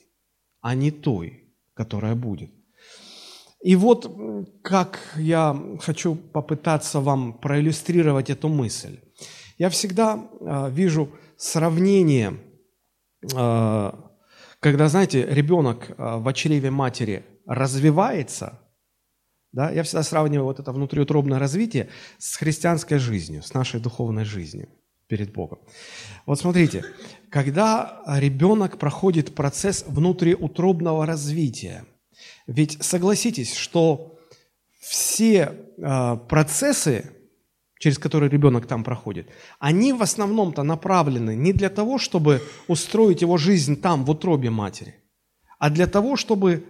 а 0.61 0.77
не 0.77 0.93
той, 0.93 1.53
которая 1.75 2.15
будет. 2.15 2.53
И 3.65 3.75
вот 3.75 4.17
как 4.63 5.01
я 5.17 5.61
хочу 5.81 6.15
попытаться 6.15 7.01
вам 7.01 7.33
проиллюстрировать 7.33 8.31
эту 8.31 8.49
мысль. 8.49 9.01
Я 9.59 9.71
всегда 9.71 10.31
э, 10.41 10.71
вижу 10.71 11.09
сравнение, 11.41 12.39
э, 13.35 13.93
когда, 14.61 14.89
знаете, 14.89 15.27
ребенок 15.27 15.91
э, 15.91 15.95
в 15.97 16.33
чреве 16.35 16.71
матери 16.71 17.25
развивается, 17.47 18.61
да, 19.53 19.71
я 19.71 19.83
всегда 19.83 20.03
сравниваю 20.03 20.45
вот 20.45 20.61
это 20.61 20.71
внутриутробное 20.71 21.39
развитие 21.39 21.89
с 22.19 22.37
христианской 22.37 22.99
жизнью, 22.99 23.43
с 23.43 23.55
нашей 23.55 23.81
духовной 23.81 24.25
жизнью 24.25 24.69
перед 25.09 25.33
Богом. 25.33 25.59
Вот 26.27 26.39
смотрите, 26.39 26.85
когда 27.31 28.03
ребенок 28.07 28.79
проходит 28.79 29.35
процесс 29.35 29.85
внутриутробного 29.89 31.07
развития, 31.07 31.85
ведь 32.47 32.83
согласитесь, 32.83 33.55
что 33.55 34.19
все 34.79 35.55
э, 35.79 36.17
процессы 36.29 37.11
через 37.81 37.99
который 37.99 38.29
ребенок 38.29 38.67
там 38.67 38.85
проходит, 38.85 39.27
они 39.59 39.95
в 39.95 40.03
основном-то 40.03 40.63
направлены 40.63 41.35
не 41.35 41.53
для 41.55 41.71
того, 41.71 41.99
чтобы 41.99 42.43
устроить 42.69 43.23
его 43.23 43.39
жизнь 43.39 43.81
там, 43.81 44.05
в 44.05 44.11
утробе 44.11 44.51
матери, 44.51 44.95
а 45.59 45.71
для 45.71 45.87
того, 45.87 46.17
чтобы 46.17 46.67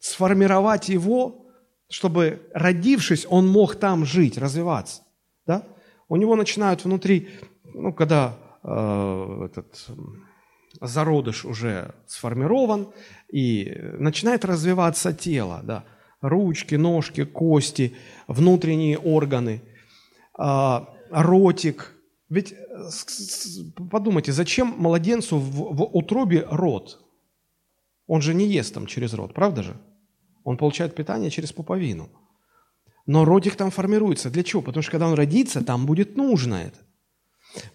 сформировать 0.00 0.88
его, 0.88 1.46
чтобы, 1.88 2.42
родившись, 2.52 3.26
он 3.30 3.46
мог 3.46 3.76
там 3.76 4.04
жить, 4.04 4.38
развиваться. 4.38 5.02
Да? 5.46 5.62
У 6.08 6.16
него 6.16 6.34
начинают 6.34 6.84
внутри, 6.84 7.28
ну, 7.72 7.92
когда 7.92 8.36
э, 8.64 9.46
этот 9.46 9.86
зародыш 10.80 11.44
уже 11.44 11.94
сформирован, 12.06 12.88
и 13.32 13.72
начинает 13.98 14.44
развиваться 14.44 15.12
тело, 15.12 15.60
да, 15.62 15.84
ручки, 16.20 16.74
ножки, 16.74 17.24
кости, 17.24 17.94
внутренние 18.26 18.98
органы– 18.98 19.62
ротик. 21.10 21.94
Ведь 22.28 22.52
э, 22.52 22.90
подумайте, 23.90 24.32
зачем 24.32 24.74
младенцу 24.78 25.38
в, 25.38 25.74
в 25.74 25.82
утробе 25.82 26.46
рот? 26.50 27.00
Он 28.06 28.22
же 28.22 28.34
не 28.34 28.46
ест 28.46 28.74
там 28.74 28.86
через 28.86 29.14
рот, 29.14 29.34
правда 29.34 29.62
же? 29.62 29.76
Он 30.44 30.56
получает 30.56 30.94
питание 30.94 31.30
через 31.30 31.52
пуповину. 31.52 32.08
Но 33.06 33.24
ротик 33.24 33.56
там 33.56 33.70
формируется. 33.70 34.30
Для 34.30 34.42
чего? 34.42 34.62
Потому 34.62 34.82
что 34.82 34.92
когда 34.92 35.08
он 35.08 35.14
родится, 35.14 35.64
там 35.64 35.86
будет 35.86 36.16
нужно 36.16 36.54
это. 36.54 36.78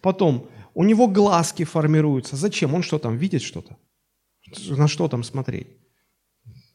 Потом 0.01 0.48
у 0.74 0.84
него 0.84 1.07
глазки 1.07 1.65
формируются. 1.65 2.38
Зачем? 2.38 2.74
Он 2.74 2.81
что 2.81 2.98
там, 2.98 3.17
видит 3.17 3.41
что-то? 3.41 3.77
На 4.69 4.88
что 4.88 5.07
там 5.07 5.24
смотреть? 5.24 5.67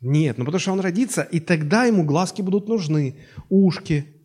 Нет, 0.01 0.39
ну 0.39 0.45
потому 0.45 0.61
что 0.61 0.73
он 0.73 0.81
родится, 0.81 1.23
и 1.23 1.41
тогда 1.41 1.85
ему 1.85 2.05
глазки 2.05 2.41
будут 2.43 2.69
нужны, 2.69 3.17
ушки, 3.51 4.20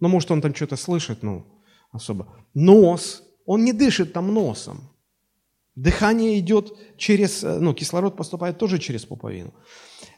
ну, 0.00 0.08
может, 0.08 0.30
он 0.30 0.40
там 0.40 0.54
что-то 0.54 0.76
слышит, 0.76 1.22
ну, 1.22 1.44
особо. 1.92 2.26
Нос, 2.54 3.22
он 3.46 3.64
не 3.64 3.72
дышит 3.72 4.12
там 4.12 4.32
носом. 4.34 4.90
Дыхание 5.76 6.38
идет 6.38 6.72
через, 6.96 7.42
э, 7.42 7.58
ну, 7.58 7.74
кислород 7.74 8.16
поступает 8.16 8.58
тоже 8.58 8.78
через 8.78 9.04
пуповину. 9.04 9.52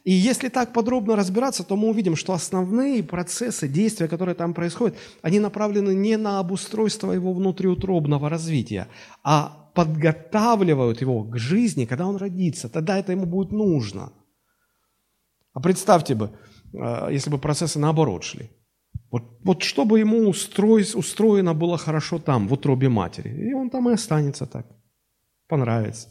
И 0.05 0.13
если 0.13 0.51
так 0.51 0.73
подробно 0.73 1.17
разбираться, 1.17 1.65
то 1.65 1.77
мы 1.77 1.89
увидим, 1.89 2.15
что 2.15 2.33
основные 2.33 3.03
процессы, 3.03 3.67
действия, 3.67 4.07
которые 4.09 4.35
там 4.35 4.55
происходят, 4.55 4.97
они 5.23 5.41
направлены 5.41 5.95
не 5.95 6.19
на 6.19 6.41
обустройство 6.41 7.13
его 7.13 7.33
внутриутробного 7.33 8.29
развития, 8.29 8.89
а 9.25 9.71
подготавливают 9.75 11.01
его 11.01 11.25
к 11.25 11.39
жизни, 11.39 11.87
когда 11.87 12.07
он 12.07 12.17
родится. 12.17 12.69
Тогда 12.69 12.99
это 12.99 13.13
ему 13.13 13.27
будет 13.27 13.53
нужно. 13.53 14.13
А 15.55 15.61
представьте 15.61 16.15
бы, 16.15 16.31
э, 16.75 17.09
если 17.13 17.31
бы 17.31 17.39
процессы 17.39 17.79
наоборот 17.79 18.25
шли. 18.25 18.51
Вот, 19.17 19.23
вот 19.45 19.63
чтобы 19.63 20.01
ему 20.01 20.29
устроить, 20.29 20.95
устроено 20.95 21.55
было 21.55 21.79
хорошо 21.79 22.19
там, 22.19 22.49
в 22.49 22.53
утробе 22.53 22.91
матери. 22.91 23.49
И 23.49 23.55
он 23.55 23.71
там 23.71 23.89
и 23.89 23.95
останется 23.95 24.45
так. 24.47 24.67
Понравится. 25.49 26.09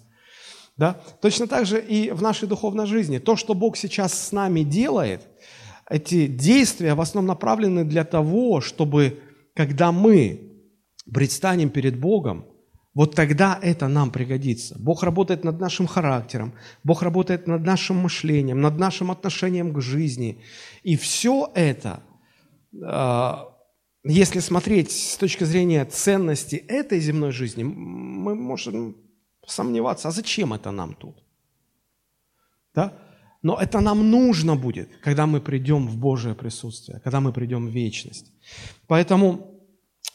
Да? 0.76 1.00
Точно 1.22 1.48
так 1.48 1.68
же 1.68 1.80
и 1.80 2.10
в 2.10 2.24
нашей 2.24 2.48
духовной 2.48 2.88
жизни. 2.88 3.20
То, 3.20 3.36
что 3.36 3.54
Бог 3.54 3.78
сейчас 3.78 4.28
с 4.28 4.32
нами 4.32 4.64
делает, 4.64 5.22
эти 5.88 6.26
действия 6.26 6.96
в 6.96 7.02
основном 7.02 7.28
направлены 7.28 7.86
для 7.86 8.06
того, 8.06 8.60
чтобы, 8.60 9.20
когда 9.54 9.92
мы 9.92 10.40
предстанем 11.14 11.70
перед 11.70 12.00
Богом, 12.00 12.46
вот 12.96 13.14
тогда 13.14 13.60
это 13.62 13.88
нам 13.88 14.10
пригодится. 14.10 14.76
Бог 14.80 15.04
работает 15.04 15.44
над 15.44 15.60
нашим 15.60 15.86
характером, 15.86 16.54
Бог 16.84 17.04
работает 17.04 17.46
над 17.46 17.64
нашим 17.64 17.98
мышлением, 17.98 18.62
над 18.62 18.80
нашим 18.80 19.12
отношением 19.12 19.74
к 19.74 19.82
жизни. 19.82 20.42
И 20.82 20.96
все 20.96 21.52
это– 21.54 22.00
если 24.04 24.40
смотреть 24.40 24.92
с 24.92 25.18
точки 25.18 25.46
зрения 25.46 25.84
ценности 25.86 26.56
этой 26.56 27.00
земной 27.00 27.32
жизни, 27.32 27.64
мы 27.64 28.36
можем 28.36 28.96
сомневаться, 29.48 30.08
а 30.08 30.12
зачем 30.12 30.54
это 30.54 30.72
нам 30.72 30.94
тут? 30.94 31.24
Да? 32.74 32.94
Но 33.42 33.58
это 33.58 33.80
нам 33.80 34.10
нужно 34.10 34.56
будет, 34.56 34.90
когда 35.04 35.26
мы 35.26 35.40
придем 35.40 35.88
в 35.88 35.98
Божие 35.98 36.36
присутствие, 36.36 37.00
когда 37.04 37.20
мы 37.20 37.32
придем 37.32 37.68
в 37.68 37.72
вечность. 37.72 38.32
Поэтому 38.88 39.62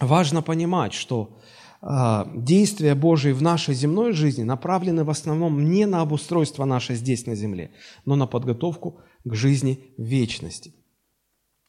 важно 0.00 0.42
понимать, 0.42 0.92
что 0.94 1.38
э, 1.82 2.24
действия 2.34 2.94
Божии 2.94 3.32
в 3.32 3.42
нашей 3.42 3.74
земной 3.74 4.12
жизни 4.12 4.42
направлены 4.42 5.04
в 5.04 5.10
основном 5.10 5.70
не 5.70 5.86
на 5.86 6.00
обустройство 6.00 6.64
наше 6.64 6.94
здесь 6.94 7.26
на 7.26 7.34
земле, 7.34 7.70
но 8.04 8.16
на 8.16 8.26
подготовку 8.26 9.00
к 9.24 9.34
жизни 9.34 9.78
в 9.96 10.02
вечности. 10.02 10.74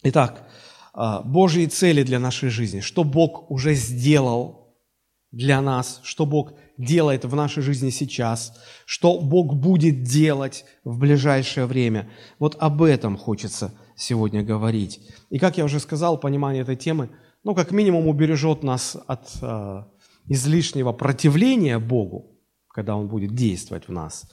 Итак, 0.03 0.47
а, 0.47 0.70
Божьи 0.93 1.65
цели 1.67 2.03
для 2.03 2.19
нашей 2.19 2.49
жизни, 2.49 2.81
что 2.81 3.03
Бог 3.03 3.49
уже 3.49 3.73
сделал 3.73 4.75
для 5.31 5.61
нас, 5.61 6.01
что 6.03 6.25
Бог 6.25 6.53
делает 6.77 7.23
в 7.25 7.35
нашей 7.35 7.63
жизни 7.63 7.89
сейчас, 7.89 8.53
что 8.85 9.19
Бог 9.19 9.55
будет 9.55 10.03
делать 10.03 10.65
в 10.83 10.97
ближайшее 10.99 11.65
время. 11.65 12.09
Вот 12.39 12.57
об 12.59 12.83
этом 12.83 13.17
хочется 13.17 13.73
сегодня 13.95 14.43
говорить. 14.43 14.99
И 15.29 15.39
как 15.39 15.57
я 15.57 15.65
уже 15.65 15.79
сказал, 15.79 16.17
понимание 16.17 16.63
этой 16.63 16.75
темы, 16.75 17.09
ну, 17.43 17.55
как 17.55 17.71
минимум, 17.71 18.07
убережет 18.07 18.63
нас 18.63 18.97
от 19.07 19.31
э, 19.41 19.83
излишнего 20.27 20.91
противления 20.91 21.79
Богу, 21.79 22.37
когда 22.67 22.95
Он 22.95 23.07
будет 23.07 23.33
действовать 23.33 23.87
в 23.87 23.91
нас, 23.91 24.29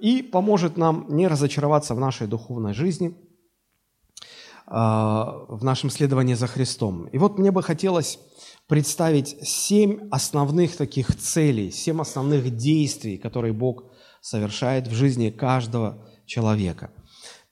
и 0.00 0.22
поможет 0.22 0.76
нам 0.76 1.06
не 1.08 1.28
разочароваться 1.28 1.94
в 1.94 2.00
нашей 2.00 2.26
духовной 2.26 2.74
жизни, 2.74 3.14
в 4.66 5.58
нашем 5.60 5.90
следовании 5.90 6.34
за 6.34 6.46
Христом. 6.46 7.06
И 7.08 7.18
вот 7.18 7.38
мне 7.38 7.50
бы 7.50 7.62
хотелось 7.62 8.18
представить 8.66 9.36
семь 9.46 10.08
основных 10.10 10.76
таких 10.76 11.14
целей, 11.16 11.70
семь 11.70 12.00
основных 12.00 12.56
действий, 12.56 13.18
которые 13.18 13.52
Бог 13.52 13.84
совершает 14.22 14.88
в 14.88 14.94
жизни 14.94 15.30
каждого 15.30 16.08
человека. 16.24 16.90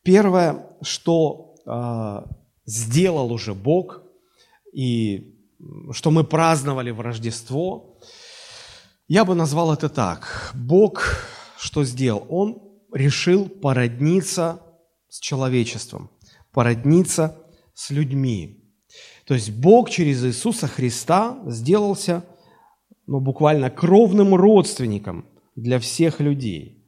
Первое, 0.03 0.67
что 0.81 1.55
э, 1.67 2.23
сделал 2.65 3.31
уже 3.31 3.53
Бог, 3.53 4.03
и 4.73 5.37
что 5.91 6.11
мы 6.11 6.25
праздновали 6.25 6.91
в 6.91 7.01
Рождество, 7.01 7.99
я 9.07 9.25
бы 9.25 9.35
назвал 9.35 9.73
это 9.73 9.91
так. 9.91 10.51
Бог 10.55 11.03
что 11.63 11.85
сделал? 11.85 12.27
Он 12.29 12.61
решил 12.93 13.49
породниться 13.49 14.61
с 15.09 15.21
человечеством, 15.21 16.11
породниться 16.53 17.37
с 17.75 17.91
людьми. 17.91 18.63
То 19.27 19.35
есть 19.35 19.51
Бог 19.51 19.91
через 19.91 20.25
Иисуса 20.25 20.67
Христа 20.69 21.43
сделался 21.47 22.25
ну, 23.07 23.21
буквально 23.21 23.71
кровным 23.71 24.35
родственником 24.35 25.27
для 25.57 25.79
всех 25.79 26.21
людей. 26.21 26.85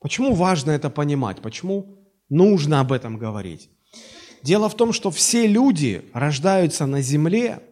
Почему 0.00 0.34
важно 0.34 0.70
это 0.70 0.90
понимать? 0.90 1.42
Почему 1.42 2.08
нужно 2.28 2.80
об 2.80 2.92
этом 2.92 3.18
говорить? 3.18 3.70
Дело 4.42 4.68
в 4.68 4.74
том, 4.74 4.92
что 4.92 5.10
все 5.10 5.46
люди 5.46 6.02
рождаются 6.14 6.86
на 6.86 7.02
земле 7.02 7.62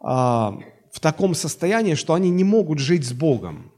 а, 0.00 0.58
в 0.90 1.00
таком 1.00 1.34
состоянии, 1.34 1.94
что 1.94 2.14
они 2.14 2.30
не 2.30 2.44
могут 2.44 2.78
жить 2.78 3.04
с 3.04 3.12
Богом, 3.12 3.72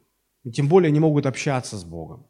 и 0.45 0.53
тем 0.53 0.69
более 0.69 0.93
не 0.93 1.01
могут 1.01 1.27
общаться 1.27 1.77
с 1.77 1.85
Богом. 1.85 2.27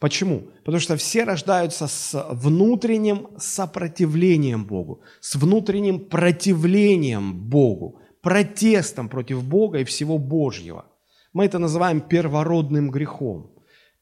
Почему? 0.00 0.48
Потому 0.64 0.80
что 0.80 0.96
все 0.96 1.24
рождаются 1.24 1.86
с 1.86 2.26
внутренним 2.30 3.28
сопротивлением 3.36 4.64
Богу, 4.64 5.02
с 5.20 5.36
внутренним 5.36 6.00
противлением 6.00 7.34
Богу, 7.34 8.00
протестом 8.22 9.10
против 9.10 9.44
Бога 9.44 9.80
и 9.80 9.84
всего 9.84 10.16
Божьего. 10.16 10.86
Мы 11.34 11.44
это 11.44 11.58
называем 11.58 12.00
первородным 12.00 12.90
грехом. 12.90 13.52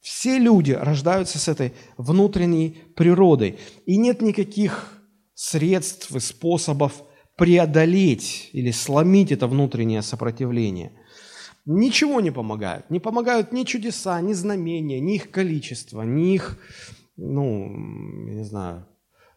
Все 0.00 0.38
люди 0.38 0.70
рождаются 0.70 1.40
с 1.40 1.48
этой 1.48 1.72
внутренней 1.96 2.76
природой. 2.94 3.58
И 3.84 3.96
нет 3.96 4.22
никаких 4.22 5.02
средств 5.34 6.14
и 6.14 6.20
способов 6.20 6.92
преодолеть 7.36 8.50
или 8.52 8.70
сломить 8.70 9.32
это 9.32 9.48
внутреннее 9.48 10.02
сопротивление– 10.02 10.92
ничего 11.68 12.20
не 12.20 12.30
помогают. 12.30 12.90
Не 12.90 12.98
помогают 12.98 13.52
ни 13.52 13.64
чудеса, 13.64 14.20
ни 14.20 14.32
знамения, 14.32 15.00
ни 15.00 15.16
их 15.16 15.30
количество, 15.30 16.02
ни 16.02 16.34
их, 16.34 16.58
ну, 17.16 17.68
я 18.26 18.34
не 18.34 18.44
знаю, 18.44 18.86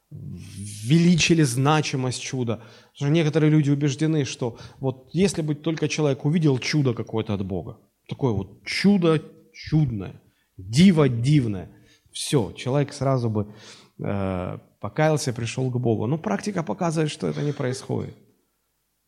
величие 0.10 1.38
или 1.38 1.44
значимость 1.44 2.22
чуда. 2.22 2.64
Что 2.94 3.10
некоторые 3.10 3.52
люди 3.52 3.70
убеждены, 3.70 4.26
что 4.26 4.58
вот 4.80 5.10
если 5.12 5.42
бы 5.42 5.56
только 5.56 5.88
человек 5.88 6.26
увидел 6.26 6.58
чудо 6.58 6.94
какое-то 6.94 7.34
от 7.34 7.46
Бога, 7.46 7.78
такое 8.08 8.32
вот 8.32 8.64
чудо 8.66 9.22
чудное, 9.54 10.22
диво 10.58 11.10
дивное, 11.10 11.70
все, 12.12 12.52
человек 12.54 12.94
сразу 12.94 13.30
бы 13.30 13.54
э, 14.00 14.58
покаялся 14.80 15.34
пришел 15.34 15.70
к 15.70 15.78
Богу. 15.78 16.08
Но 16.08 16.18
практика 16.18 16.64
показывает, 16.64 17.12
что 17.12 17.28
это 17.28 17.42
не 17.42 17.54
происходит. 17.54 18.16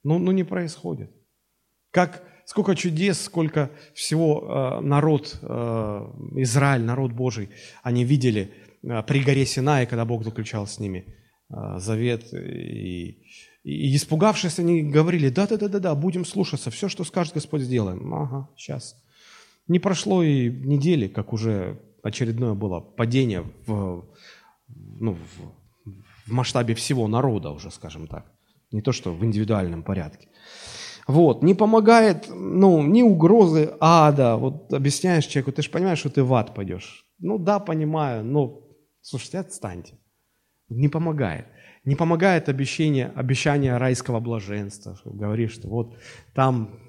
Ну, 0.03 0.19
ну 0.19 0.31
не 0.31 0.43
происходит. 0.43 1.11
Как 1.91 2.23
сколько 2.45 2.75
чудес, 2.75 3.21
сколько 3.21 3.69
всего 3.93 4.79
э, 4.79 4.81
народ, 4.81 5.39
э, 5.41 5.47
Израиль, 6.37 6.83
народ 6.83 7.11
Божий, 7.11 7.49
они 7.83 8.03
видели 8.03 8.53
э, 8.83 9.03
при 9.03 9.23
горе 9.23 9.45
Синае, 9.45 9.85
когда 9.85 10.05
Бог 10.05 10.23
заключал 10.23 10.67
с 10.67 10.79
ними 10.79 11.05
завет. 11.77 12.33
И, 12.33 13.19
и 13.63 13.95
испугавшись, 13.95 14.59
они 14.59 14.81
говорили, 14.81 15.29
да-да-да-да, 15.29 15.93
будем 15.93 16.25
слушаться, 16.25 16.71
все, 16.71 16.89
что 16.89 17.03
скажет 17.03 17.35
Господь, 17.35 17.61
сделаем. 17.61 18.13
Ага, 18.13 18.49
сейчас. 18.57 18.95
Не 19.67 19.79
прошло 19.79 20.23
и 20.23 20.49
недели, 20.49 21.07
как 21.07 21.31
уже 21.31 21.79
очередное 22.01 22.53
было 22.53 22.81
падение 22.81 23.43
в, 23.67 24.05
ну, 24.67 25.13
в, 25.13 25.89
в 26.27 26.31
масштабе 26.31 26.75
всего 26.75 27.07
народа 27.07 27.51
уже, 27.51 27.71
скажем 27.71 28.07
так. 28.07 28.31
Не 28.71 28.81
то, 28.81 28.91
что 28.91 29.13
в 29.13 29.23
индивидуальном 29.23 29.83
порядке. 29.83 30.27
Вот, 31.07 31.43
не 31.43 31.53
помогает, 31.53 32.29
ну, 32.29 32.81
ни 32.83 33.03
угрозы 33.03 33.73
ада. 33.79 34.37
Вот 34.37 34.73
объясняешь 34.73 35.25
человеку, 35.25 35.51
ты 35.51 35.61
же 35.61 35.69
понимаешь, 35.69 35.99
что 35.99 36.09
ты 36.09 36.23
в 36.23 36.33
ад 36.33 36.53
пойдешь. 36.55 37.05
Ну 37.19 37.37
да, 37.37 37.59
понимаю, 37.59 38.23
но, 38.23 38.61
слушайте, 39.01 39.39
отстаньте. 39.39 39.97
Не 40.69 40.87
помогает. 40.87 41.45
Не 41.85 41.95
помогает 41.95 42.47
обещание, 42.47 43.11
обещание 43.15 43.77
райского 43.77 44.21
блаженства. 44.21 44.97
Говоришь, 45.03 45.53
что 45.53 45.67
вот 45.67 45.97
там, 46.33 46.79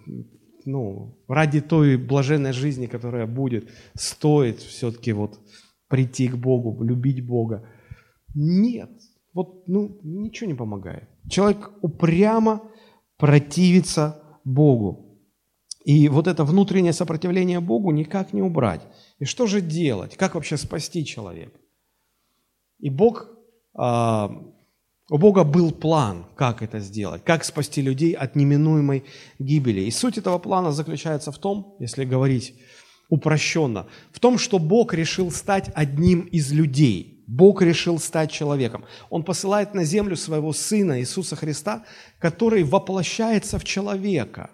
ну, 0.65 1.19
ради 1.27 1.61
той 1.61 1.97
блаженной 1.97 2.53
жизни, 2.53 2.87
которая 2.87 3.27
будет, 3.27 3.69
стоит 3.95 4.61
все-таки 4.61 5.13
вот 5.13 5.41
прийти 5.89 6.29
к 6.29 6.37
Богу, 6.37 6.85
любить 6.85 7.27
Бога. 7.27 7.69
Нет, 8.35 8.91
вот, 9.33 9.67
ну, 9.67 9.99
ничего 10.05 10.49
не 10.49 10.57
помогает. 10.57 11.09
Человек 11.29 11.73
упрямо 11.83 12.63
противиться 13.25 14.23
Богу. 14.45 15.19
И 15.87 16.11
вот 16.11 16.27
это 16.27 16.45
внутреннее 16.45 16.93
сопротивление 16.93 17.61
Богу 17.61 17.91
никак 17.91 18.35
не 18.35 18.43
убрать. 18.43 18.83
И 19.19 19.25
что 19.25 19.47
же 19.47 19.63
делать? 19.63 20.15
Как 20.19 20.35
вообще 20.35 20.59
спасти 20.59 21.07
человека? 21.07 21.59
И 22.81 22.91
Бог, 22.91 23.31
а, 23.75 24.31
у 25.09 25.17
Бога 25.17 25.45
был 25.45 25.73
план, 25.73 26.27
как 26.37 26.61
это 26.63 26.81
сделать, 26.81 27.25
как 27.25 27.45
спасти 27.45 27.81
людей 27.81 28.13
от 28.13 28.37
неминуемой 28.37 29.05
гибели. 29.39 29.81
И 29.81 29.91
суть 29.91 30.19
этого 30.19 30.37
плана 30.39 30.73
заключается 30.73 31.33
в 31.33 31.39
том, 31.39 31.77
если 31.81 32.05
говорить 32.05 32.55
упрощенно, 33.09 33.87
в 34.13 34.21
том, 34.21 34.37
что 34.37 34.59
Бог 34.59 34.93
решил 34.93 35.31
стать 35.31 35.71
одним 35.75 36.29
из 36.33 36.53
людей– 36.53 37.11
Бог 37.27 37.63
решил 37.63 37.99
стать 37.99 38.31
человеком. 38.31 38.85
Он 39.11 39.23
посылает 39.23 39.75
на 39.75 39.85
землю 39.85 40.17
своего 40.17 40.53
Сына 40.53 41.01
Иисуса 41.01 41.37
Христа, 41.37 41.85
который 42.19 42.63
воплощается 42.65 43.59
в 43.59 43.65
человека. 43.65 44.51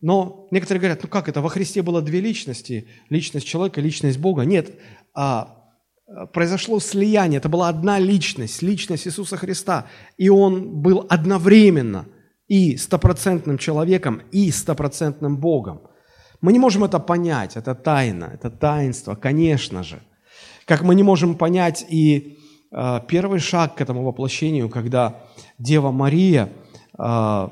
Но 0.00 0.48
некоторые 0.50 0.80
говорят, 0.80 1.02
ну 1.02 1.08
как 1.08 1.28
это, 1.28 1.40
во 1.40 1.48
Христе 1.48 1.82
было 1.82 2.02
две 2.02 2.20
личности, 2.20 2.88
личность 3.08 3.46
человека, 3.46 3.80
личность 3.80 4.18
Бога. 4.18 4.42
Нет, 4.42 4.78
а, 5.14 5.72
произошло 6.32 6.78
слияние, 6.78 7.38
это 7.38 7.48
была 7.48 7.68
одна 7.68 7.98
личность, 7.98 8.62
личность 8.62 9.06
Иисуса 9.06 9.36
Христа. 9.36 9.86
И 10.16 10.28
Он 10.28 10.82
был 10.82 11.06
одновременно 11.08 12.06
и 12.46 12.76
стопроцентным 12.76 13.58
человеком, 13.58 14.22
и 14.30 14.50
стопроцентным 14.50 15.38
Богом. 15.38 15.82
Мы 16.40 16.52
не 16.52 16.58
можем 16.58 16.84
это 16.84 16.98
понять, 16.98 17.56
это 17.56 17.74
тайна, 17.74 18.30
это 18.34 18.50
таинство, 18.50 19.14
конечно 19.14 19.82
же– 19.82 20.02
как 20.66 20.82
мы 20.82 20.94
не 20.94 21.02
можем 21.02 21.36
понять 21.36 21.84
и 21.88 22.38
э, 22.72 23.00
первый 23.06 23.38
шаг 23.38 23.76
к 23.76 23.80
этому 23.80 24.04
воплощению, 24.04 24.68
когда 24.68 25.22
Дева 25.58 25.90
Мария, 25.90 26.52
э, 26.98 27.48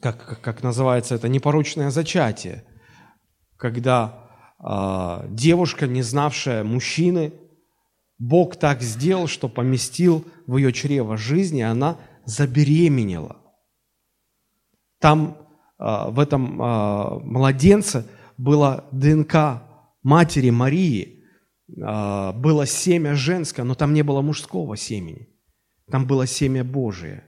как, 0.00 0.40
как 0.40 0.62
называется 0.62 1.14
это, 1.14 1.28
непорочное 1.28 1.90
зачатие, 1.90 2.64
когда 3.56 4.28
э, 4.58 5.28
девушка, 5.30 5.86
не 5.86 6.02
знавшая 6.02 6.64
мужчины, 6.64 7.32
Бог 8.18 8.56
так 8.56 8.82
сделал, 8.82 9.26
что 9.26 9.48
поместил 9.48 10.24
в 10.46 10.56
ее 10.56 10.72
чрево 10.72 11.16
жизни, 11.16 11.60
она 11.60 11.98
забеременела. 12.24 13.36
Там 14.98 15.36
э, 15.78 16.10
в 16.10 16.18
этом 16.18 16.42
младенце 16.42 18.06
было 18.38 18.86
ДНК 18.92 19.62
матери 20.02 20.48
Марии– 20.48 21.18
было 21.76 22.66
семя 22.66 23.14
женское, 23.14 23.64
но 23.64 23.74
там 23.74 23.94
не 23.94 24.02
было 24.02 24.20
мужского 24.20 24.76
семени. 24.76 25.28
Там 25.90 26.06
было 26.06 26.26
семя 26.26 26.64
Божие. 26.64 27.24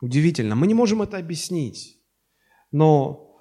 Удивительно. 0.00 0.54
Мы 0.54 0.66
не 0.66 0.74
можем 0.74 1.02
это 1.02 1.18
объяснить. 1.18 1.98
Но 2.70 3.38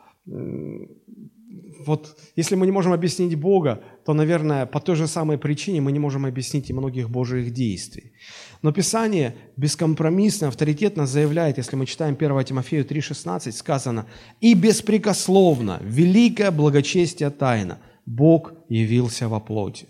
вот 1.85 2.17
если 2.35 2.55
мы 2.55 2.65
не 2.65 2.71
можем 2.71 2.93
объяснить 2.93 3.35
Бога, 3.35 3.83
то, 4.05 4.13
наверное, 4.13 4.65
по 4.65 4.79
той 4.79 4.95
же 4.95 5.07
самой 5.07 5.37
причине 5.37 5.81
мы 5.81 5.91
не 5.91 5.99
можем 5.99 6.25
объяснить 6.25 6.69
и 6.69 6.73
многих 6.73 7.09
Божьих 7.09 7.51
действий. 7.51 8.13
Но 8.61 8.71
Писание 8.71 9.35
бескомпромиссно, 9.57 10.47
авторитетно 10.47 11.05
заявляет, 11.05 11.57
если 11.57 11.75
мы 11.75 11.85
читаем 11.85 12.15
1 12.15 12.43
Тимофею 12.45 12.85
3,16, 12.85 13.51
сказано, 13.51 14.05
«И 14.41 14.53
беспрекословно, 14.53 15.79
великое 15.83 16.51
благочестие 16.51 17.29
тайна, 17.29 17.79
Бог 18.05 18.53
явился 18.69 19.27
во 19.27 19.39
плоти». 19.39 19.87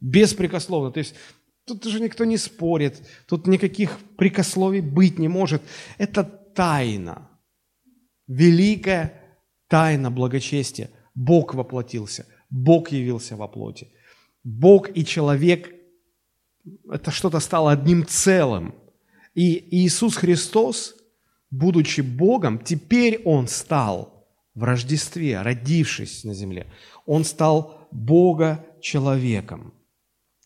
Беспрекословно. 0.00 0.90
То 0.90 0.98
есть 0.98 1.14
тут 1.64 1.84
же 1.84 2.00
никто 2.00 2.24
не 2.24 2.36
спорит, 2.38 3.06
тут 3.26 3.46
никаких 3.46 3.98
прикословий 4.16 4.80
быть 4.80 5.18
не 5.18 5.28
может. 5.28 5.62
Это 5.98 6.24
тайна. 6.24 7.28
Великая 8.26 9.12
тайна 9.68 10.10
благочестия. 10.10 10.90
Бог 11.14 11.54
воплотился, 11.54 12.26
Бог 12.50 12.92
явился 12.92 13.36
во 13.36 13.48
плоти. 13.48 13.88
Бог 14.42 14.96
и 14.96 15.04
человек– 15.04 15.74
это 16.90 17.10
что-то 17.10 17.40
стало 17.40 17.72
одним 17.72 18.06
целым. 18.06 18.74
И 19.34 19.84
Иисус 19.84 20.16
Христос, 20.16 20.94
будучи 21.50 22.00
Богом, 22.00 22.58
теперь 22.58 23.22
Он 23.24 23.48
стал 23.48 24.26
в 24.54 24.64
Рождестве, 24.64 25.42
родившись 25.42 26.24
на 26.24 26.34
земле. 26.34 26.66
Он 27.06 27.24
стал 27.24 27.88
Бога 27.90 28.64
человеком. 28.80 29.74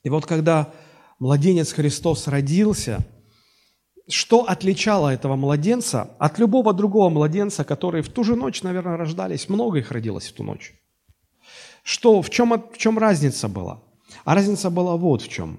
И 0.05 0.11
вот 0.11 0.27
когда 0.27 0.73
младенец 1.19 1.73
Христос 1.73 2.29
родился, 2.29 3.05
что 4.09 4.45
отличало 4.45 5.09
этого 5.09 5.35
младенца 5.35 6.11
от 6.19 6.39
любого 6.39 6.73
другого 6.73 7.09
младенца, 7.09 7.65
которые 7.65 8.03
в 8.03 8.11
ту 8.11 8.23
же 8.23 8.37
ночь, 8.37 8.63
наверное, 8.63 8.97
рождались, 8.97 9.49
много 9.49 9.79
их 9.79 9.91
родилось 9.91 10.29
в 10.29 10.35
ту 10.35 10.45
ночь? 10.45 10.75
Что, 11.83 12.23
в 12.23 12.31
чем, 12.31 12.53
в 12.73 12.79
чем 12.79 12.99
разница 12.99 13.49
была? 13.49 13.83
А 14.25 14.35
разница 14.35 14.71
была 14.71 14.97
вот 14.97 15.23
в 15.23 15.29
чем. 15.29 15.59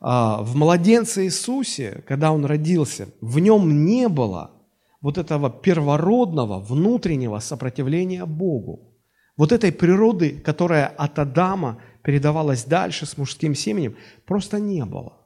А, 0.00 0.42
в 0.42 0.56
младенце 0.56 1.24
Иисусе, 1.24 2.02
когда 2.06 2.32
он 2.32 2.44
родился, 2.44 3.08
в 3.20 3.38
нем 3.40 3.84
не 3.84 4.08
было 4.08 4.52
вот 5.00 5.18
этого 5.18 5.50
первородного 5.50 6.60
внутреннего 6.60 7.40
сопротивления 7.40 8.24
Богу. 8.26 8.92
Вот 9.36 9.50
этой 9.50 9.72
природы, 9.72 10.38
которая 10.38 10.86
от 10.86 11.18
Адама 11.18 11.78
передавалась 12.02 12.64
дальше 12.64 13.06
с 13.06 13.16
мужским 13.16 13.54
семенем, 13.54 13.96
просто 14.26 14.58
не 14.58 14.84
было. 14.84 15.22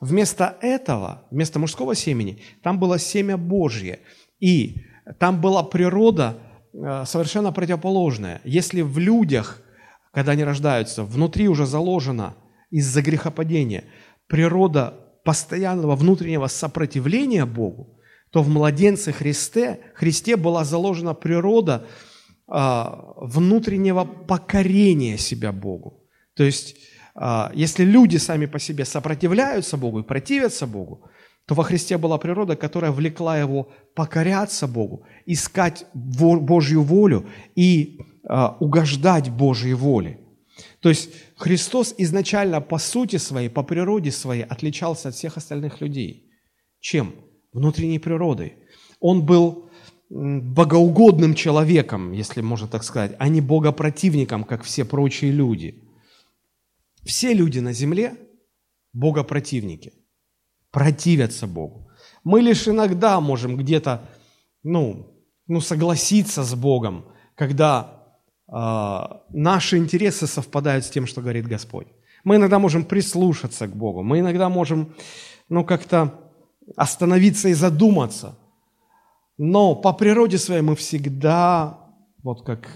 Вместо 0.00 0.58
этого, 0.60 1.26
вместо 1.30 1.58
мужского 1.58 1.94
семени, 1.94 2.42
там 2.62 2.78
было 2.80 2.98
семя 2.98 3.36
Божье. 3.36 4.00
И 4.40 4.82
там 5.20 5.40
была 5.40 5.62
природа 5.62 6.38
э, 6.72 7.04
совершенно 7.06 7.52
противоположная. 7.52 8.40
Если 8.42 8.80
в 8.80 8.98
людях, 8.98 9.62
когда 10.12 10.32
они 10.32 10.42
рождаются, 10.42 11.04
внутри 11.04 11.48
уже 11.48 11.66
заложена 11.66 12.34
из-за 12.70 13.00
грехопадения 13.00 13.84
природа 14.26 14.94
постоянного 15.24 15.94
внутреннего 15.94 16.48
сопротивления 16.48 17.46
Богу, 17.46 18.00
то 18.32 18.42
в 18.42 18.48
младенце 18.48 19.12
Христе, 19.12 19.80
Христе 19.94 20.36
была 20.36 20.64
заложена 20.64 21.14
природа 21.14 21.86
внутреннего 22.46 24.04
покорения 24.04 25.16
себя 25.16 25.52
Богу. 25.52 26.02
То 26.34 26.44
есть, 26.44 26.76
а, 27.14 27.50
если 27.54 27.84
люди 27.84 28.16
сами 28.16 28.46
по 28.46 28.58
себе 28.58 28.84
сопротивляются 28.84 29.76
Богу 29.76 30.00
и 30.00 30.02
противятся 30.02 30.66
Богу, 30.66 31.08
то 31.46 31.54
во 31.54 31.64
Христе 31.64 31.98
была 31.98 32.18
природа, 32.18 32.56
которая 32.56 32.92
влекла 32.92 33.38
его 33.38 33.72
покоряться 33.94 34.66
Богу, 34.66 35.04
искать 35.26 35.86
Божью 35.94 36.82
волю 36.82 37.26
и 37.54 38.00
а, 38.24 38.56
угождать 38.60 39.30
Божьей 39.30 39.74
воле. 39.74 40.20
То 40.80 40.88
есть 40.88 41.10
Христос 41.36 41.94
изначально 41.98 42.60
по 42.60 42.78
сути 42.78 43.16
своей, 43.16 43.48
по 43.48 43.62
природе 43.62 44.10
своей 44.10 44.42
отличался 44.42 45.08
от 45.08 45.14
всех 45.14 45.36
остальных 45.36 45.80
людей. 45.80 46.30
Чем? 46.80 47.14
Внутренней 47.52 47.98
природой. 47.98 48.54
Он 49.00 49.26
был 49.26 49.68
богоугодным 50.12 51.34
человеком, 51.34 52.12
если 52.12 52.42
можно 52.42 52.68
так 52.68 52.84
сказать, 52.84 53.16
а 53.18 53.28
не 53.28 53.40
богопротивником, 53.40 54.44
как 54.44 54.62
все 54.62 54.84
прочие 54.84 55.32
люди. 55.32 55.82
Все 57.02 57.32
люди 57.32 57.60
на 57.60 57.72
земле– 57.72 58.14
богопротивники, 58.92 59.94
противятся 60.70 61.46
Богу. 61.46 61.88
Мы 62.24 62.42
лишь 62.42 62.68
иногда 62.68 63.20
можем 63.20 63.56
где-то 63.56 64.02
ну, 64.62 65.16
ну, 65.46 65.60
согласиться 65.62 66.44
с 66.44 66.54
Богом, 66.54 67.06
когда 67.34 68.04
э, 68.48 68.98
наши 69.30 69.78
интересы 69.78 70.26
совпадают 70.26 70.84
с 70.84 70.90
тем, 70.90 71.06
что 71.06 71.22
говорит 71.22 71.46
Господь. 71.46 71.86
Мы 72.22 72.36
иногда 72.36 72.58
можем 72.58 72.84
прислушаться 72.84 73.66
к 73.66 73.74
Богу, 73.74 74.02
мы 74.02 74.20
иногда 74.20 74.50
можем 74.50 74.94
ну, 75.48 75.64
как-то 75.64 76.20
остановиться 76.76 77.48
и 77.48 77.54
задуматься– 77.54 78.38
но 79.38 79.74
по 79.74 79.92
природе 79.92 80.38
своей 80.38 80.62
мы 80.62 80.76
всегда, 80.76 81.78
вот 82.22 82.44
как 82.44 82.68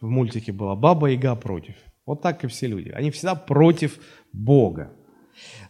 в 0.00 0.08
мультике 0.08 0.52
было, 0.52 0.74
баба 0.74 1.08
Яга 1.08 1.34
против. 1.34 1.74
Вот 2.06 2.22
так 2.22 2.44
и 2.44 2.46
все 2.46 2.66
люди. 2.66 2.90
Они 2.90 3.10
всегда 3.10 3.34
против 3.34 3.98
Бога. 4.32 4.92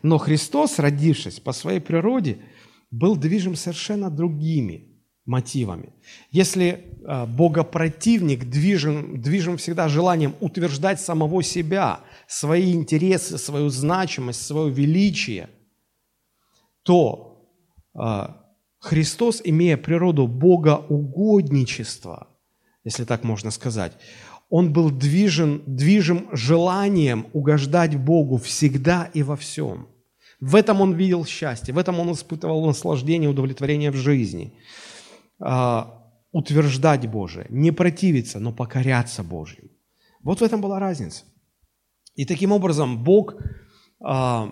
Но 0.03 0.19
Христос, 0.19 0.79
родившись 0.79 1.41
по 1.41 1.53
своей 1.53 1.81
природе, 1.81 2.39
был 2.91 3.17
движим 3.17 3.55
совершенно 3.55 4.11
другими 4.11 4.95
мотивами. 5.25 5.95
Если 6.31 6.67
э, 7.07 7.27
богопротивник 7.27 8.45
движим, 8.45 9.21
движим 9.21 9.57
всегда 9.57 9.89
желанием 9.89 10.35
утверждать 10.41 11.01
самого 11.01 11.43
себя, 11.43 12.01
свои 12.27 12.75
интересы, 12.75 13.39
свою 13.39 13.71
значимость, 13.71 14.43
свое 14.43 14.71
величие, 14.71 15.49
то 16.83 17.51
э, 17.95 18.27
Христос, 18.85 19.41
имея 19.43 19.79
природу 19.79 20.27
Бога 20.27 20.77
угодничества, 20.77 22.29
если 22.85 23.05
так 23.05 23.25
можно 23.25 23.51
сказать, 23.51 23.93
он 24.51 24.75
был 24.75 24.91
движен, 24.91 25.63
движим 25.67 26.29
желанием 26.33 27.27
угождать 27.33 27.97
Богу 27.97 28.37
всегда 28.37 29.11
и 29.15 29.23
во 29.23 29.37
всем. 29.37 29.89
В 30.39 30.55
этом 30.55 30.83
он 30.83 30.93
видел 30.93 31.25
счастье, 31.25 31.73
в 31.73 31.79
этом 31.79 31.99
он 31.99 32.13
испытывал 32.13 32.67
наслаждение, 32.67 33.31
удовлетворение 33.31 33.91
в 33.91 33.97
жизни. 33.97 34.53
А, 35.41 36.03
утверждать 36.33 37.09
Божие, 37.09 37.47
не 37.49 37.71
противиться, 37.71 38.39
но 38.39 38.53
покоряться 38.53 39.23
Божьему. 39.23 39.71
Вот 40.23 40.41
в 40.41 40.45
этом 40.45 40.61
была 40.61 40.79
разница. 40.79 41.25
И 42.17 42.27
таким 42.27 42.53
образом 42.53 43.03
Бог 43.03 43.35
а, 44.01 44.49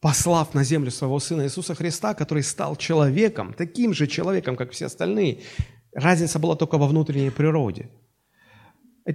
послав 0.00 0.54
на 0.54 0.64
землю 0.64 0.90
своего 0.90 1.20
Сына 1.20 1.42
Иисуса 1.42 1.74
Христа, 1.74 2.14
который 2.14 2.42
стал 2.42 2.76
человеком, 2.76 3.54
таким 3.54 3.94
же 3.94 4.06
человеком, 4.06 4.56
как 4.56 4.70
все 4.70 4.86
остальные. 4.86 5.42
Разница 5.92 6.38
была 6.38 6.56
только 6.56 6.78
во 6.78 6.86
внутренней 6.86 7.30
природе. 7.30 7.90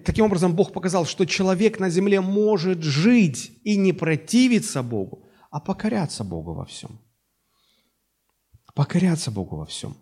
Таким 0.05 0.25
образом, 0.25 0.55
Бог 0.55 0.71
показал, 0.71 1.05
что 1.05 1.25
человек 1.25 1.79
на 1.79 1.89
земле 1.89 2.21
может 2.21 2.81
жить 2.81 3.51
и 3.63 3.75
не 3.77 3.93
противиться 3.93 4.83
Богу, 4.83 5.27
а 5.49 5.59
покоряться 5.59 6.23
Богу 6.23 6.53
во 6.53 6.65
всем. 6.65 6.99
Покоряться 8.73 9.31
Богу 9.31 9.57
во 9.57 9.65
всем. 9.65 9.95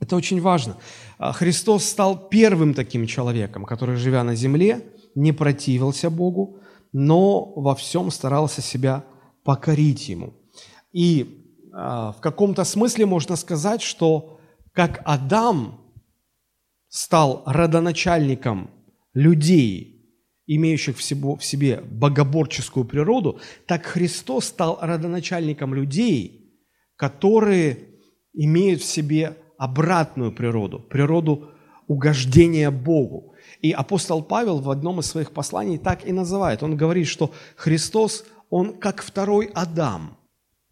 Это 0.00 0.16
очень 0.16 0.40
важно. 0.40 0.76
А 1.18 1.32
Христос 1.32 1.84
стал 1.84 2.28
первым 2.28 2.74
таким 2.74 3.06
человеком, 3.06 3.64
который, 3.64 3.96
живя 3.96 4.24
на 4.24 4.34
земле, 4.34 4.82
не 5.14 5.32
противился 5.32 6.10
Богу, 6.10 6.58
но 6.92 7.52
во 7.54 7.74
всем 7.74 8.10
старался 8.10 8.62
себя 8.62 9.04
покорить 9.46 10.08
Ему. 10.08 10.34
И 10.92 11.46
э, 11.72 11.76
в 11.76 12.16
каком-то 12.20 12.64
смысле 12.64 13.06
можно 13.06 13.36
сказать, 13.36 13.80
что 13.80 14.40
как 14.72 15.00
Адам 15.04 15.80
стал 16.88 17.44
родоначальником 17.46 18.70
людей, 19.14 19.92
имеющих 20.46 20.98
в 20.98 21.02
себе 21.02 21.80
богоборческую 21.80 22.84
природу, 22.84 23.38
так 23.66 23.86
Христос 23.86 24.46
стал 24.46 24.78
родоначальником 24.82 25.74
людей, 25.74 26.60
которые 26.96 27.78
имеют 28.34 28.82
в 28.82 28.84
себе 28.84 29.36
обратную 29.58 30.32
природу, 30.32 30.80
природу 30.80 31.50
угождения 31.86 32.70
Богу. 32.70 33.34
И 33.60 33.70
апостол 33.70 34.22
Павел 34.22 34.58
в 34.58 34.70
одном 34.70 35.00
из 35.00 35.06
своих 35.06 35.30
посланий 35.30 35.78
так 35.78 36.04
и 36.04 36.12
называет. 36.12 36.62
Он 36.62 36.76
говорит, 36.76 37.06
что 37.06 37.32
Христос– 37.54 38.24
он 38.50 38.78
как 38.78 39.02
второй 39.02 39.50
Адам. 39.54 40.16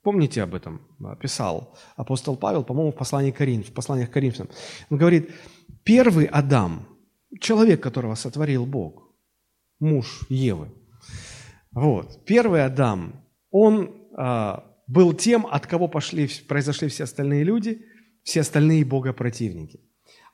Помните 0.03 0.43
об 0.43 0.55
этом? 0.55 0.81
Писал 1.21 1.77
апостол 1.97 2.37
Павел, 2.37 2.63
по-моему, 2.63 2.93
в 2.93 2.97
послании 2.97 3.31
Коринф, 3.31 3.69
в 3.69 3.73
посланиях 3.73 4.11
Коринфянам. 4.11 4.51
Он 4.91 4.99
говорит, 4.99 5.31
первый 5.83 6.27
Адам, 6.27 6.87
человек, 7.41 7.83
которого 7.83 8.15
сотворил 8.15 8.67
Бог, 8.67 9.11
муж 9.81 10.27
Евы. 10.29 10.71
Вот. 11.73 12.25
Первый 12.27 12.65
Адам, 12.65 13.25
он 13.51 13.91
а, 14.17 14.65
был 14.87 15.15
тем, 15.15 15.47
от 15.47 15.67
кого 15.67 15.89
пошли, 15.89 16.29
произошли 16.49 16.89
все 16.89 17.05
остальные 17.05 17.45
люди, 17.45 17.85
все 18.23 18.41
остальные 18.41 18.85
богопротивники. 18.85 19.81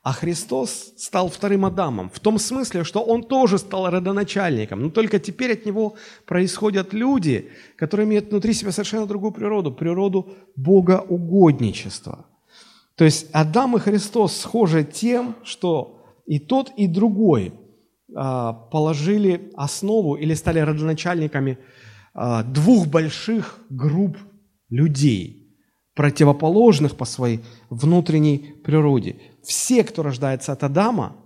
А 0.03 0.13
Христос 0.13 0.93
стал 0.97 1.29
вторым 1.29 1.63
Адамом, 1.63 2.09
в 2.09 2.19
том 2.19 2.39
смысле, 2.39 2.83
что 2.83 3.03
Он 3.03 3.21
тоже 3.21 3.59
стал 3.59 3.87
родоначальником, 3.89 4.81
но 4.81 4.89
только 4.89 5.19
теперь 5.19 5.53
от 5.53 5.65
Него 5.65 5.93
происходят 6.25 6.91
люди, 6.91 7.51
которые 7.75 8.07
имеют 8.07 8.31
внутри 8.31 8.53
себя 8.53 8.71
совершенно 8.71 9.05
другую 9.05 9.31
природу, 9.31 9.71
природу 9.71 10.33
богоугодничества. 10.55 12.25
То 12.95 13.05
есть 13.05 13.27
Адам 13.31 13.77
и 13.77 13.79
Христос 13.79 14.37
схожи 14.37 14.83
тем, 14.83 15.35
что 15.43 16.03
и 16.25 16.39
тот, 16.39 16.71
и 16.77 16.87
другой 16.87 17.53
а, 18.15 18.53
положили 18.53 19.51
основу 19.55 20.15
или 20.15 20.33
стали 20.33 20.59
родоначальниками 20.59 21.59
а, 22.13 22.43
двух 22.43 22.87
больших 22.87 23.59
групп 23.69 24.17
людей, 24.69 25.40
противоположных 25.95 26.95
по 26.95 27.05
своей 27.05 27.41
внутренней 27.69 28.55
природе. 28.63 29.17
Все, 29.43 29.83
кто 29.83 30.03
рождается 30.03 30.51
от 30.51 30.63
Адама, 30.63 31.17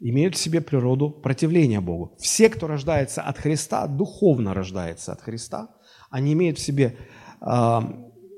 имеют 0.00 0.36
в 0.36 0.38
себе 0.38 0.60
природу 0.60 1.10
противления 1.10 1.80
Богу. 1.80 2.16
Все, 2.18 2.48
кто 2.48 2.66
рождается 2.66 3.22
от 3.22 3.38
Христа, 3.38 3.86
духовно 3.86 4.54
рождается 4.54 5.12
от 5.12 5.20
Христа, 5.20 5.68
они 6.10 6.32
имеют 6.32 6.58
в 6.58 6.62
себе 6.62 6.96
э, 7.40 7.80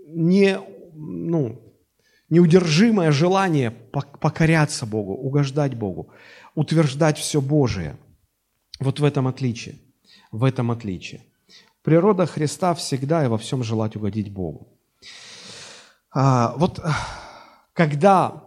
не, 0.08 0.58
ну, 0.94 1.60
неудержимое 2.28 3.12
желание 3.12 3.70
покоряться 3.70 4.86
Богу, 4.86 5.14
угождать 5.14 5.74
Богу, 5.74 6.12
утверждать 6.54 7.18
все 7.18 7.40
Божие. 7.40 7.96
Вот 8.80 9.00
в 9.00 9.04
этом 9.04 9.28
отличие. 9.28 9.76
В 10.32 10.44
этом 10.44 10.70
отличие. 10.70 11.24
Природа 11.82 12.26
Христа 12.26 12.74
всегда 12.74 13.24
и 13.24 13.28
во 13.28 13.38
всем 13.38 13.62
желать 13.62 13.96
угодить 13.96 14.32
Богу. 14.32 14.79
А, 16.12 16.54
вот 16.56 16.80
когда 17.72 18.44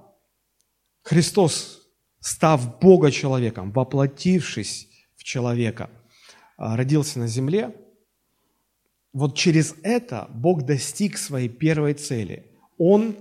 Христос, 1.02 1.82
став 2.20 2.80
Бога 2.80 3.12
человеком, 3.12 3.72
воплотившись 3.72 4.88
в 5.16 5.24
человека, 5.24 5.90
а, 6.58 6.76
родился 6.76 7.20
на 7.20 7.28
земле, 7.28 7.76
вот 9.14 9.36
через 9.38 9.76
это 9.84 10.28
Бог 10.34 10.64
достиг 10.64 11.18
своей 11.18 11.50
первой 11.50 11.94
цели. 11.94 12.52
Он 12.78 13.16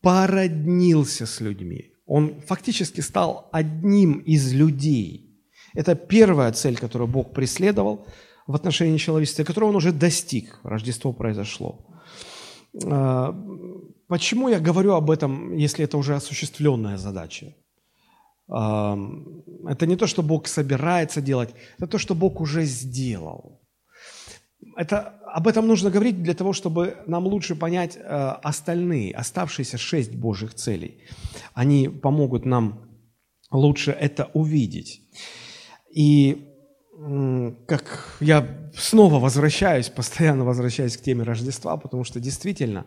породнился 0.00 1.26
с 1.26 1.40
людьми. 1.40 1.92
Он 2.06 2.40
фактически 2.40 3.02
стал 3.02 3.48
одним 3.52 4.20
из 4.20 4.52
людей. 4.52 5.38
Это 5.74 5.94
первая 5.94 6.50
цель, 6.52 6.76
которую 6.78 7.08
Бог 7.08 7.34
преследовал 7.34 8.06
в 8.46 8.54
отношении 8.54 8.96
человечества, 8.96 9.44
которую 9.44 9.70
он 9.70 9.76
уже 9.76 9.92
достиг. 9.92 10.58
Рождество 10.62 11.12
произошло. 11.12 11.84
Почему 14.08 14.48
я 14.48 14.58
говорю 14.58 14.94
об 14.94 15.10
этом, 15.10 15.54
если 15.56 15.84
это 15.84 15.98
уже 15.98 16.16
осуществленная 16.16 16.96
задача? 16.98 17.54
Это 18.48 19.86
не 19.86 19.96
то, 19.96 20.06
что 20.06 20.22
Бог 20.22 20.48
собирается 20.48 21.20
делать, 21.20 21.50
это 21.76 21.86
то, 21.86 21.98
что 21.98 22.14
Бог 22.14 22.40
уже 22.40 22.64
сделал. 22.64 23.60
Это, 24.76 25.20
об 25.26 25.46
этом 25.46 25.66
нужно 25.66 25.90
говорить 25.90 26.22
для 26.22 26.34
того, 26.34 26.52
чтобы 26.52 26.96
нам 27.06 27.26
лучше 27.26 27.54
понять 27.54 27.96
э, 27.96 28.00
остальные, 28.42 29.14
оставшиеся 29.14 29.78
шесть 29.78 30.14
Божьих 30.14 30.54
целей. 30.54 31.02
Они 31.54 31.88
помогут 31.88 32.46
нам 32.46 32.88
лучше 33.50 33.92
это 33.92 34.30
увидеть. 34.34 35.02
И 35.94 36.48
как 37.66 38.16
я 38.20 38.70
снова 38.76 39.20
возвращаюсь, 39.20 39.88
постоянно 39.88 40.44
возвращаюсь 40.44 40.96
к 40.96 41.02
теме 41.02 41.22
Рождества, 41.22 41.76
потому 41.76 42.02
что 42.04 42.18
действительно, 42.18 42.86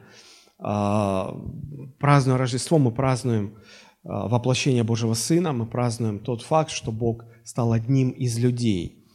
празднуя 0.62 2.38
Рождество, 2.38 2.78
мы 2.78 2.92
празднуем 2.92 3.58
а, 4.04 4.28
воплощение 4.28 4.84
Божьего 4.84 5.14
Сына, 5.14 5.54
мы 5.54 5.66
празднуем 5.66 6.20
тот 6.20 6.42
факт, 6.42 6.72
что 6.72 6.92
Бог 6.92 7.26
стал 7.44 7.74
одним 7.74 8.12
из 8.12 8.38
людей. 8.38 9.06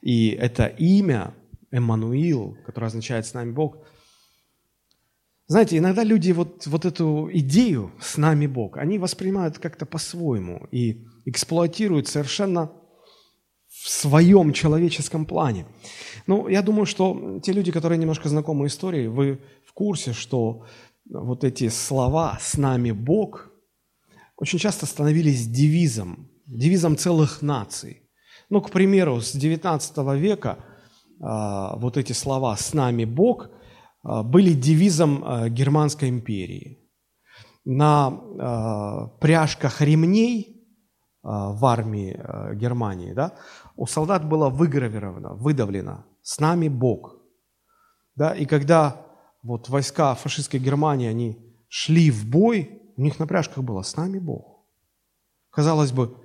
И 0.00 0.28
это 0.28 0.66
имя, 0.66 1.34
Эммануил, 1.70 2.56
которое 2.64 2.86
означает 2.86 3.26
«с 3.26 3.34
нами 3.34 3.52
Бог», 3.52 3.78
знаете, 5.46 5.76
иногда 5.76 6.04
люди 6.04 6.32
вот, 6.32 6.66
вот 6.66 6.86
эту 6.86 7.28
идею 7.32 7.92
«с 8.00 8.16
нами 8.16 8.46
Бог», 8.46 8.78
они 8.78 8.98
воспринимают 8.98 9.58
как-то 9.58 9.84
по-своему 9.84 10.66
и 10.70 11.04
эксплуатируют 11.26 12.08
совершенно 12.08 12.72
в 13.68 13.88
своем 13.88 14.52
человеческом 14.52 15.26
плане. 15.26 15.66
Ну, 16.26 16.48
я 16.48 16.62
думаю, 16.62 16.86
что 16.86 17.40
те 17.42 17.52
люди, 17.52 17.72
которые 17.72 17.98
немножко 17.98 18.28
знакомы 18.28 18.66
историей, 18.66 19.08
вы 19.08 19.40
в 19.66 19.72
курсе, 19.74 20.12
что 20.12 20.64
вот 21.08 21.44
эти 21.44 21.68
слова 21.68 22.38
«с 22.40 22.56
нами 22.56 22.90
Бог» 22.90 23.50
очень 24.36 24.58
часто 24.58 24.86
становились 24.86 25.46
девизом, 25.46 26.28
девизом 26.46 26.96
целых 26.96 27.42
наций. 27.42 28.02
Ну, 28.50 28.60
к 28.60 28.70
примеру, 28.70 29.20
с 29.20 29.34
XIX 29.34 30.18
века 30.18 30.58
а, 31.20 31.76
вот 31.76 31.96
эти 31.96 32.12
слова 32.12 32.56
«с 32.56 32.74
нами 32.74 33.04
Бог» 33.04 33.48
а, 34.02 34.22
были 34.22 34.52
девизом 34.52 35.22
а, 35.24 35.48
Германской 35.48 36.08
империи. 36.08 36.80
На 37.66 38.10
пряжках 39.20 39.80
ремней 39.80 40.68
в 41.22 41.64
армии 41.64 42.12
Германии 42.56 43.14
да, 43.14 43.32
у 43.74 43.86
солдат 43.86 44.28
было 44.28 44.50
выгравировано, 44.50 45.32
выдавлено 45.32 46.04
«С 46.20 46.40
нами 46.40 46.68
Бог». 46.68 47.16
Да, 48.16 48.34
и 48.34 48.44
когда 48.44 49.03
вот 49.44 49.68
войска 49.68 50.14
фашистской 50.14 50.58
Германии, 50.58 51.06
они 51.06 51.38
шли 51.68 52.10
в 52.10 52.24
бой, 52.24 52.80
у 52.96 53.02
них 53.02 53.18
на 53.18 53.26
пряжках 53.26 53.62
было 53.62 53.82
«С 53.82 53.96
нами 53.96 54.18
Бог». 54.18 54.64
Казалось 55.50 55.92
бы, 55.92 56.16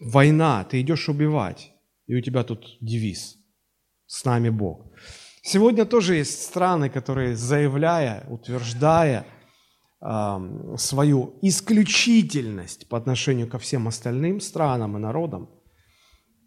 война, 0.00 0.64
ты 0.64 0.80
идешь 0.80 1.08
убивать, 1.08 1.72
и 2.06 2.14
у 2.14 2.20
тебя 2.20 2.44
тут 2.44 2.78
девиз 2.80 3.36
«С 4.06 4.24
нами 4.24 4.48
Бог». 4.48 4.86
Сегодня 5.42 5.84
тоже 5.84 6.14
есть 6.14 6.42
страны, 6.42 6.88
которые, 6.88 7.34
заявляя, 7.34 8.24
утверждая 8.28 9.26
э, 10.00 10.76
свою 10.76 11.38
исключительность 11.42 12.88
по 12.88 12.96
отношению 12.96 13.48
ко 13.48 13.58
всем 13.58 13.88
остальным 13.88 14.40
странам 14.40 14.96
и 14.96 15.00
народам, 15.00 15.48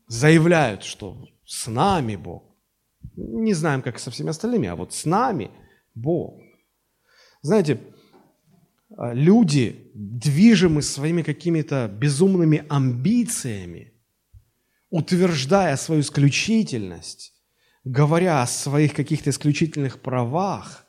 заявляют, 0.07 0.83
что 0.83 1.25
с 1.45 1.67
нами 1.67 2.15
Бог. 2.15 2.50
Не 3.15 3.53
знаем, 3.53 3.81
как 3.81 3.99
со 3.99 4.11
всеми 4.11 4.29
остальными, 4.29 4.67
а 4.67 4.75
вот 4.75 4.93
с 4.93 5.05
нами 5.05 5.51
Бог. 5.95 6.41
Знаете, 7.41 7.79
а, 8.97 9.13
люди, 9.13 9.91
движимы 9.93 10.81
своими 10.81 11.21
какими-то 11.21 11.87
безумными 11.87 12.65
амбициями, 12.69 13.93
утверждая 14.89 15.77
свою 15.77 16.01
исключительность, 16.01 17.33
говоря 17.83 18.41
о 18.41 18.47
своих 18.47 18.93
каких-то 18.93 19.29
исключительных 19.29 20.01
правах, 20.01 20.85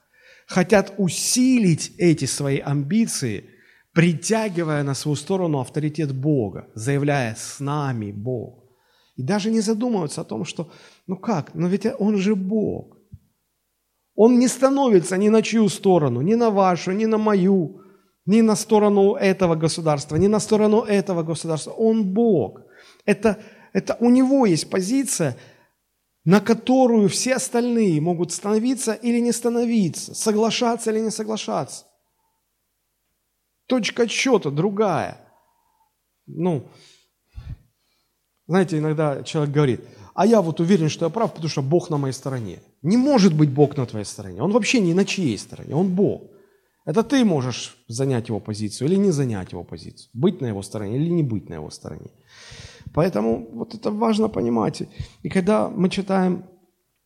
хотят 0.46 0.94
усилить 0.98 1.92
эти 1.98 2.26
свои 2.26 2.58
амбиции, 2.58 3.44
притягивая 3.92 4.82
на 4.82 4.94
свою 4.94 5.16
сторону 5.16 5.60
авторитет 5.60 6.12
Бога, 6.14 6.68
заявляя 6.74 7.34
«с 7.34 7.60
нами 7.60 8.12
Бог». 8.12 8.62
И 9.16 9.22
даже 9.22 9.50
не 9.50 9.60
задумываются 9.60 10.22
о 10.22 10.24
том, 10.24 10.44
что, 10.44 10.72
ну 11.06 11.16
как, 11.16 11.54
но 11.54 11.68
ведь 11.68 11.86
он 11.98 12.16
же 12.16 12.34
Бог. 12.34 12.96
Он 14.14 14.38
не 14.38 14.48
становится 14.48 15.16
ни 15.16 15.28
на 15.28 15.42
чью 15.42 15.68
сторону, 15.68 16.20
ни 16.20 16.34
на 16.34 16.50
вашу, 16.50 16.92
ни 16.92 17.06
на 17.06 17.18
мою, 17.18 17.80
ни 18.26 18.40
на 18.40 18.56
сторону 18.56 19.14
этого 19.14 19.54
государства, 19.54 20.16
ни 20.16 20.28
на 20.28 20.40
сторону 20.40 20.82
этого 20.82 21.22
государства. 21.22 21.72
Он 21.72 22.12
Бог. 22.12 22.60
Это, 23.04 23.38
это 23.72 23.96
у 24.00 24.10
него 24.10 24.46
есть 24.46 24.70
позиция, 24.70 25.36
на 26.24 26.40
которую 26.40 27.08
все 27.08 27.34
остальные 27.34 28.00
могут 28.00 28.32
становиться 28.32 28.92
или 28.92 29.18
не 29.18 29.32
становиться, 29.32 30.14
соглашаться 30.14 30.90
или 30.90 31.00
не 31.00 31.10
соглашаться. 31.10 31.86
Точка 33.66 34.04
отсчета 34.04 34.50
другая. 34.50 35.18
Ну, 36.26 36.68
знаете, 38.46 38.78
иногда 38.78 39.22
человек 39.22 39.54
говорит, 39.54 39.80
а 40.14 40.26
я 40.26 40.40
вот 40.40 40.60
уверен, 40.60 40.88
что 40.88 41.06
я 41.06 41.10
прав, 41.10 41.32
потому 41.32 41.48
что 41.48 41.62
Бог 41.62 41.90
на 41.90 41.98
моей 41.98 42.14
стороне. 42.14 42.58
Не 42.82 42.96
может 42.96 43.34
быть 43.34 43.50
Бог 43.50 43.76
на 43.76 43.86
твоей 43.86 44.04
стороне. 44.04 44.42
Он 44.42 44.52
вообще 44.52 44.80
не 44.80 44.94
на 44.94 45.04
чьей 45.04 45.38
стороне, 45.38 45.74
он 45.74 45.88
Бог. 45.88 46.22
Это 46.84 47.02
ты 47.02 47.24
можешь 47.24 47.76
занять 47.88 48.28
его 48.28 48.40
позицию 48.40 48.88
или 48.88 48.96
не 48.96 49.12
занять 49.12 49.52
его 49.52 49.64
позицию, 49.64 50.10
быть 50.12 50.40
на 50.40 50.46
его 50.46 50.62
стороне 50.62 50.96
или 50.96 51.10
не 51.10 51.22
быть 51.22 51.48
на 51.48 51.54
его 51.54 51.70
стороне. 51.70 52.10
Поэтому 52.92 53.48
вот 53.52 53.74
это 53.74 53.90
важно 53.90 54.28
понимать. 54.28 54.82
И 55.22 55.28
когда 55.28 55.68
мы 55.68 55.88
читаем 55.88 56.44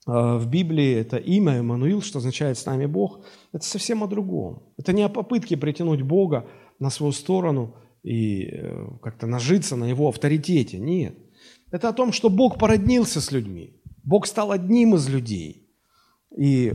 э, 0.07 0.39
в 0.39 0.47
Библии 0.49 0.95
это 0.95 1.19
имя 1.19 1.59
Эммануил, 1.59 2.03
что 2.03 2.19
означает 2.19 2.57
«с 2.57 2.67
нами 2.67 2.87
Бог», 2.87 3.21
это 3.53 3.65
совсем 3.65 4.03
о 4.03 4.07
другом. 4.07 4.63
Это 4.79 4.93
не 4.93 5.03
о 5.03 5.09
попытке 5.09 5.57
притянуть 5.57 6.03
Бога 6.03 6.47
на 6.81 6.91
свою 6.91 7.13
сторону 7.13 7.75
и 8.03 8.47
э, 8.47 8.87
как-то 9.03 9.27
нажиться 9.27 9.77
на 9.77 9.85
его 9.85 10.09
авторитете. 10.09 10.79
Нет. 10.79 11.19
Это 11.71 11.89
о 11.89 11.93
том, 11.93 12.13
что 12.13 12.31
Бог 12.31 12.59
породнился 12.59 13.21
с 13.21 13.33
людьми. 13.33 13.81
Бог 14.05 14.27
стал 14.27 14.53
одним 14.53 14.95
из 14.95 15.09
людей. 15.09 15.69
И 16.37 16.75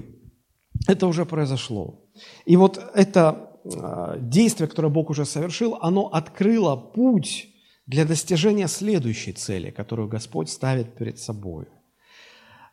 это 0.88 1.08
уже 1.08 1.26
произошло. 1.26 2.06
И 2.46 2.58
вот 2.58 2.78
это 2.94 3.52
э, 3.64 4.18
действие, 4.20 4.68
которое 4.68 4.90
Бог 4.90 5.10
уже 5.10 5.26
совершил, 5.26 5.78
оно 5.82 6.08
открыло 6.08 6.76
путь 6.76 7.48
для 7.86 8.06
достижения 8.06 8.68
следующей 8.68 9.34
цели, 9.34 9.72
которую 9.72 10.08
Господь 10.08 10.50
ставит 10.50 10.96
перед 10.96 11.20
собой. 11.20 11.68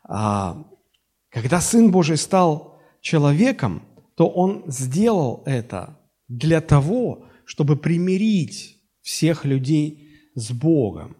А, 0.03 0.65
когда 1.29 1.61
Сын 1.61 1.91
Божий 1.91 2.17
стал 2.17 2.79
человеком, 3.01 3.83
то 4.15 4.27
Он 4.27 4.63
сделал 4.67 5.43
это 5.45 5.97
для 6.27 6.61
того, 6.61 7.25
чтобы 7.45 7.75
примирить 7.75 8.77
всех 9.01 9.45
людей 9.45 10.09
с 10.35 10.51
Богом. 10.51 11.15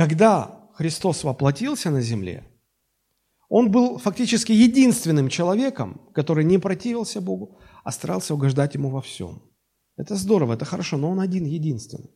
Когда 0.00 0.66
Христос 0.72 1.24
воплотился 1.24 1.90
на 1.90 2.00
земле, 2.00 2.42
Он 3.50 3.70
был 3.70 3.98
фактически 3.98 4.50
единственным 4.50 5.28
человеком, 5.28 6.00
который 6.14 6.42
не 6.42 6.56
противился 6.56 7.20
Богу, 7.20 7.58
а 7.84 7.92
старался 7.92 8.32
угождать 8.34 8.74
Ему 8.74 8.88
во 8.88 9.02
всем. 9.02 9.42
Это 9.98 10.14
здорово, 10.16 10.54
это 10.54 10.64
хорошо, 10.64 10.96
но 10.96 11.10
Он 11.10 11.20
один, 11.20 11.44
единственный. 11.44 12.08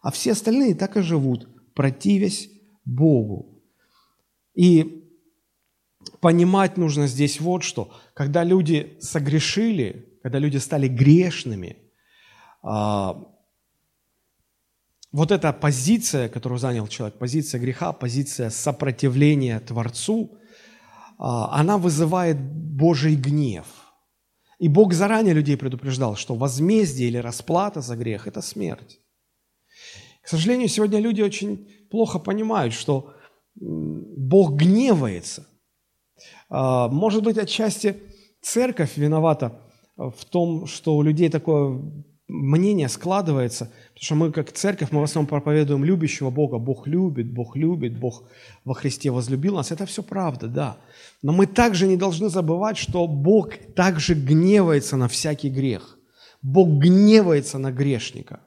А 0.00 0.10
все 0.10 0.32
остальные 0.32 0.76
так 0.76 0.96
и 0.96 1.02
живут, 1.02 1.46
противясь 1.74 2.48
Богу. 2.86 3.62
И 4.54 5.04
понимать 6.22 6.78
нужно 6.78 7.06
здесь 7.06 7.38
вот 7.38 7.64
что. 7.64 7.92
Когда 8.14 8.44
люди 8.44 8.96
согрешили, 9.02 10.18
когда 10.22 10.38
люди 10.38 10.56
стали 10.56 10.88
грешными, 10.88 11.76
а, 12.62 13.35
вот 15.16 15.30
эта 15.30 15.52
позиция, 15.52 16.28
которую 16.28 16.58
занял 16.58 16.86
человек, 16.88 17.18
позиция 17.18 17.60
греха, 17.60 17.92
позиция 17.92 18.50
сопротивления 18.50 19.60
Творцу, 19.60 20.38
а, 21.18 21.60
она 21.60 21.78
вызывает 21.78 22.36
Божий 22.40 23.16
гнев. 23.16 23.66
И 24.58 24.68
Бог 24.68 24.92
заранее 24.92 25.34
людей 25.34 25.56
предупреждал, 25.56 26.16
что 26.16 26.34
возмездие 26.34 27.08
или 27.08 27.18
расплата 27.18 27.80
за 27.80 27.96
грех– 27.96 28.26
это 28.28 28.42
смерть. 28.42 29.00
К 30.22 30.28
сожалению, 30.28 30.68
сегодня 30.68 31.00
люди 31.00 31.22
очень 31.22 31.68
плохо 31.90 32.18
понимают, 32.18 32.74
что 32.74 33.12
Бог 33.54 34.52
гневается– 34.52 35.46
а, 36.48 36.88
может 36.88 37.22
быть, 37.22 37.38
отчасти 37.38 38.02
церковь 38.40 38.96
виновата 38.96 39.60
в 39.96 40.24
том, 40.24 40.66
что 40.66 40.96
у 40.96 41.02
людей 41.02 41.28
такое 41.28 41.82
мнение 42.28 42.88
складывается, 42.88 43.66
потому 43.94 44.04
что 44.04 44.14
мы 44.14 44.32
как 44.32 44.52
церковь, 44.52 44.90
мы 44.90 45.00
в 45.00 45.04
основном 45.04 45.28
проповедуем 45.28 45.84
любящего 45.84 46.30
Бога. 46.30 46.58
Бог 46.58 46.86
любит, 46.86 47.32
Бог 47.32 47.56
любит, 47.56 47.98
Бог 47.98 48.24
во 48.64 48.74
Христе 48.74 49.10
возлюбил 49.10 49.56
нас. 49.56 49.70
Это 49.70 49.86
все 49.86 50.02
правда, 50.02 50.48
да. 50.48 50.76
Но 51.22 51.32
мы 51.32 51.46
также 51.46 51.86
не 51.86 51.96
должны 51.96 52.28
забывать, 52.28 52.76
что 52.76 53.06
Бог 53.06 53.50
также 53.74 54.14
гневается 54.14 54.96
на 54.96 55.08
всякий 55.08 55.50
грех. 55.50 55.98
Бог 56.42 56.68
гневается 56.80 57.58
на 57.58 57.70
грешника. 57.70 58.40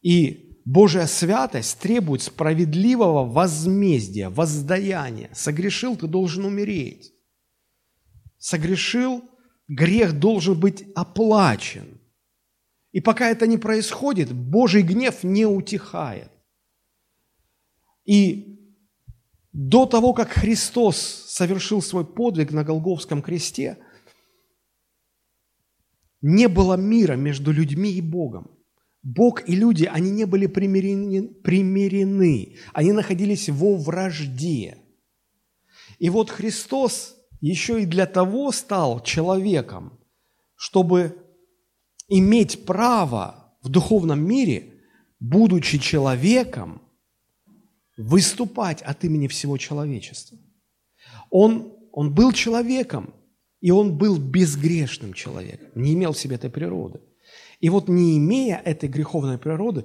И 0.00 0.60
Божья 0.64 1.06
святость 1.06 1.78
требует 1.80 2.22
справедливого 2.22 3.24
возмездия, 3.24 4.28
воздаяния. 4.28 5.30
Согрешил, 5.32 5.96
ты 5.96 6.06
должен 6.06 6.44
умереть. 6.44 7.12
Согрешил, 8.38 9.24
грех 9.66 10.18
должен 10.18 10.58
быть 10.58 10.84
оплачен. 10.94 11.97
И 12.92 13.00
пока 13.00 13.28
это 13.28 13.46
не 13.46 13.58
происходит, 13.58 14.32
Божий 14.32 14.82
гнев 14.82 15.22
не 15.22 15.46
утихает. 15.46 16.30
И 18.04 18.58
до 19.52 19.86
того, 19.86 20.14
как 20.14 20.30
Христос 20.30 20.96
совершил 20.96 21.82
свой 21.82 22.06
подвиг 22.06 22.52
на 22.52 22.64
Голговском 22.64 23.22
кресте, 23.22 23.78
не 26.22 26.48
было 26.48 26.74
мира 26.74 27.14
между 27.14 27.52
людьми 27.52 27.92
и 27.92 28.00
Богом. 28.00 28.50
Бог 29.02 29.48
и 29.48 29.54
люди, 29.54 29.84
они 29.84 30.10
не 30.10 30.24
были 30.24 30.46
примирены, 30.46 31.28
примирены, 31.28 32.56
они 32.72 32.92
находились 32.92 33.48
во 33.48 33.76
вражде. 33.76 34.78
И 35.98 36.10
вот 36.10 36.30
Христос 36.30 37.16
еще 37.40 37.82
и 37.82 37.86
для 37.86 38.06
того 38.06 38.50
стал 38.52 39.02
человеком, 39.02 39.98
чтобы 40.56 41.27
иметь 42.08 42.64
право 42.64 43.54
в 43.62 43.68
духовном 43.68 44.26
мире, 44.26 44.74
будучи 45.20 45.78
человеком, 45.78 46.82
выступать 47.96 48.82
от 48.82 49.04
имени 49.04 49.28
всего 49.28 49.58
человечества. 49.58 50.38
Он, 51.30 51.72
он 51.92 52.14
был 52.14 52.32
человеком, 52.32 53.14
и 53.60 53.70
он 53.70 53.98
был 53.98 54.18
безгрешным 54.18 55.12
человеком, 55.12 55.68
не 55.74 55.94
имел 55.94 56.12
в 56.12 56.18
себе 56.18 56.36
этой 56.36 56.50
природы. 56.50 57.00
И 57.60 57.68
вот 57.70 57.88
не 57.88 58.16
имея 58.18 58.62
этой 58.64 58.88
греховной 58.88 59.36
природы, 59.36 59.84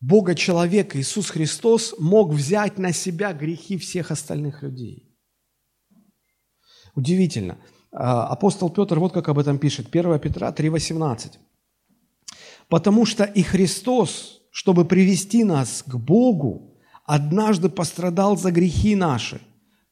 Бога 0.00 0.34
человека 0.34 1.00
Иисус 1.00 1.30
Христос 1.30 1.94
мог 1.98 2.32
взять 2.32 2.78
на 2.78 2.92
себя 2.92 3.32
грехи 3.32 3.78
всех 3.78 4.10
остальных 4.10 4.62
людей. 4.62 5.16
Удивительно. 6.94 7.58
А, 7.94 8.26
апостол 8.26 8.70
Петр 8.70 8.98
вот 8.98 9.12
как 9.12 9.28
об 9.28 9.38
этом 9.38 9.58
пишет. 9.58 9.86
1 9.90 10.18
Петра 10.18 10.50
3,18. 10.50 11.38
«Потому 12.68 13.06
что 13.06 13.24
и 13.24 13.42
Христос, 13.42 14.42
чтобы 14.50 14.84
привести 14.84 15.44
нас 15.44 15.84
к 15.86 15.94
Богу, 15.94 16.76
однажды 17.04 17.68
пострадал 17.68 18.36
за 18.36 18.50
грехи 18.50 18.96
наши, 18.96 19.40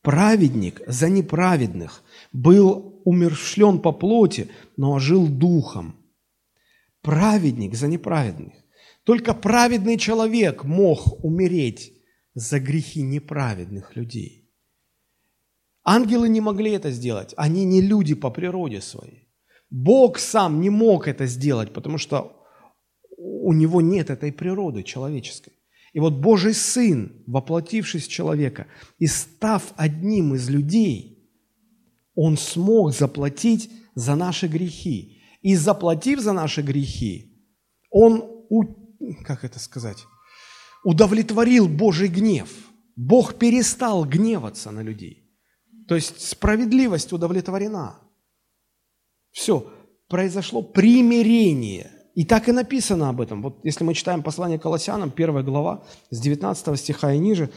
праведник 0.02 0.80
за 0.86 1.08
неправедных, 1.08 2.02
был 2.32 3.00
умершлен 3.04 3.78
по 3.78 3.92
плоти, 3.92 4.50
но 4.76 4.92
ожил 4.92 5.28
духом» 5.28 5.94
праведник 7.02 7.74
за 7.74 7.88
неправедных. 7.88 8.54
Только 9.04 9.34
праведный 9.34 9.98
человек 9.98 10.64
мог 10.64 11.22
умереть 11.24 11.92
за 12.34 12.60
грехи 12.60 13.02
неправедных 13.02 13.96
людей. 13.96 14.41
Ангелы 15.84 16.28
не 16.28 16.40
могли 16.40 16.72
это 16.72 16.90
сделать, 16.90 17.34
они 17.36 17.64
не 17.64 17.80
люди 17.80 18.14
по 18.14 18.30
природе 18.30 18.80
своей. 18.80 19.28
Бог 19.70 20.18
сам 20.18 20.60
не 20.60 20.70
мог 20.70 21.08
это 21.08 21.26
сделать, 21.26 21.72
потому 21.72 21.98
что 21.98 22.36
у 23.16 23.52
него 23.52 23.80
нет 23.80 24.10
этой 24.10 24.32
природы 24.32 24.82
человеческой. 24.82 25.54
И 25.92 26.00
вот 26.00 26.14
Божий 26.14 26.54
Сын, 26.54 27.22
воплотившись 27.26 28.06
в 28.06 28.10
человека 28.10 28.66
и 28.98 29.06
став 29.06 29.72
одним 29.76 30.34
из 30.34 30.48
людей, 30.48 31.28
Он 32.14 32.36
смог 32.36 32.92
заплатить 32.92 33.70
за 33.94 34.14
наши 34.14 34.46
грехи 34.46 35.22
и 35.42 35.56
заплатив 35.56 36.20
за 36.20 36.32
наши 36.32 36.62
грехи, 36.62 37.36
Он, 37.90 38.22
как 39.24 39.44
это 39.44 39.58
сказать, 39.58 40.06
удовлетворил 40.84 41.68
Божий 41.68 42.08
гнев. 42.08 42.48
Бог 42.96 43.34
перестал 43.34 44.04
гневаться 44.04 44.70
на 44.70 44.82
людей. 44.82 45.21
То 45.92 45.96
есть 45.96 46.26
справедливость 46.26 47.12
удовлетворена. 47.12 47.96
Все, 49.30 49.66
произошло 50.08 50.62
примирение. 50.62 51.90
И 52.14 52.24
так 52.24 52.48
и 52.48 52.52
написано 52.52 53.10
об 53.10 53.20
этом. 53.20 53.42
Вот 53.42 53.58
если 53.62 53.84
мы 53.84 53.92
читаем 53.92 54.22
послание 54.22 54.58
Колоссянам, 54.58 55.10
первая 55.10 55.44
глава, 55.44 55.84
с 56.08 56.18
19 56.18 56.80
стиха 56.80 57.12
и 57.12 57.18
ниже, 57.18 57.50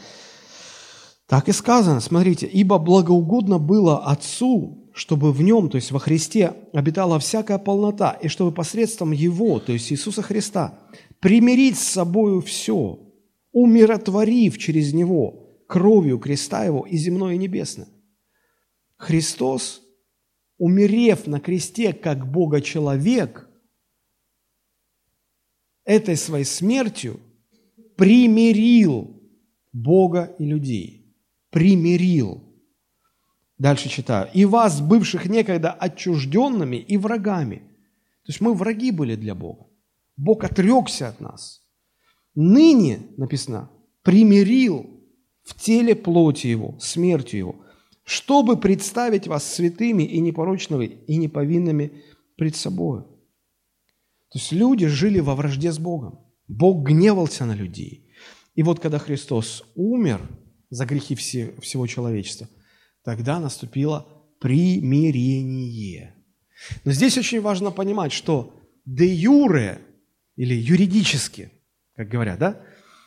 так 1.26 1.48
и 1.48 1.52
сказано, 1.52 2.00
смотрите, 2.00 2.46
«Ибо 2.46 2.76
благоугодно 2.76 3.58
было 3.58 4.04
Отцу, 4.04 4.90
чтобы 4.92 5.32
в 5.32 5.40
нем, 5.40 5.70
то 5.70 5.76
есть 5.76 5.90
во 5.90 5.98
Христе, 5.98 6.52
обитала 6.74 7.18
всякая 7.18 7.56
полнота, 7.56 8.18
и 8.20 8.28
чтобы 8.28 8.52
посредством 8.52 9.12
Его, 9.12 9.60
то 9.60 9.72
есть 9.72 9.90
Иисуса 9.90 10.20
Христа, 10.20 10.78
примирить 11.20 11.78
с 11.78 11.88
собою 11.88 12.42
все, 12.42 12.98
умиротворив 13.52 14.58
через 14.58 14.92
Него 14.92 15.64
кровью 15.66 16.18
креста 16.18 16.64
Его 16.64 16.86
и 16.86 16.98
земное 16.98 17.36
и 17.36 17.38
небесное. 17.38 17.88
Христос, 18.96 19.82
умерев 20.58 21.26
на 21.26 21.40
кресте 21.40 21.92
как 21.92 22.30
Бога-человек, 22.30 23.48
этой 25.84 26.16
своей 26.16 26.44
смертью 26.44 27.20
примирил 27.96 29.22
Бога 29.72 30.34
и 30.38 30.44
людей. 30.44 31.14
Примирил. 31.50 32.42
Дальше 33.58 33.88
читаю. 33.88 34.28
«И 34.34 34.44
вас, 34.44 34.80
бывших 34.80 35.26
некогда 35.26 35.72
отчужденными 35.72 36.76
и 36.76 36.96
врагами». 36.96 37.56
То 38.24 38.32
есть 38.32 38.40
мы 38.40 38.54
враги 38.54 38.90
были 38.90 39.14
для 39.14 39.34
Бога. 39.34 39.66
Бог 40.16 40.44
отрекся 40.44 41.08
от 41.08 41.20
нас. 41.20 41.62
Ныне, 42.34 43.06
написано, 43.16 43.70
примирил 44.02 44.90
в 45.42 45.54
теле 45.54 45.94
плоти 45.94 46.48
Его, 46.48 46.78
смертью 46.80 47.38
Его, 47.38 47.65
чтобы 48.06 48.56
представить 48.56 49.26
вас 49.26 49.44
святыми 49.44 50.04
и 50.04 50.20
непорочными, 50.20 50.86
и 50.86 51.18
неповинными 51.18 52.02
пред 52.36 52.56
собой. 52.56 53.02
То 53.02 54.38
есть 54.38 54.52
люди 54.52 54.86
жили 54.86 55.20
во 55.20 55.34
вражде 55.34 55.70
с 55.70 55.78
Богом. 55.78 56.20
Бог 56.48 56.86
гневался 56.88 57.44
на 57.44 57.54
людей. 57.54 58.08
И 58.54 58.62
вот 58.62 58.80
когда 58.80 58.98
Христос 58.98 59.64
умер 59.74 60.20
за 60.70 60.86
грехи 60.86 61.14
всего 61.14 61.86
человечества, 61.86 62.48
Тогда 63.06 63.38
наступило 63.38 64.04
примирение. 64.40 66.16
Но 66.84 66.90
здесь 66.90 67.16
очень 67.16 67.40
важно 67.40 67.70
понимать, 67.70 68.10
что 68.10 68.52
де 68.84 69.06
юре, 69.06 69.80
или 70.34 70.54
юридически, 70.54 71.52
как 71.94 72.08
говорят, 72.08 72.40
да, 72.40 72.60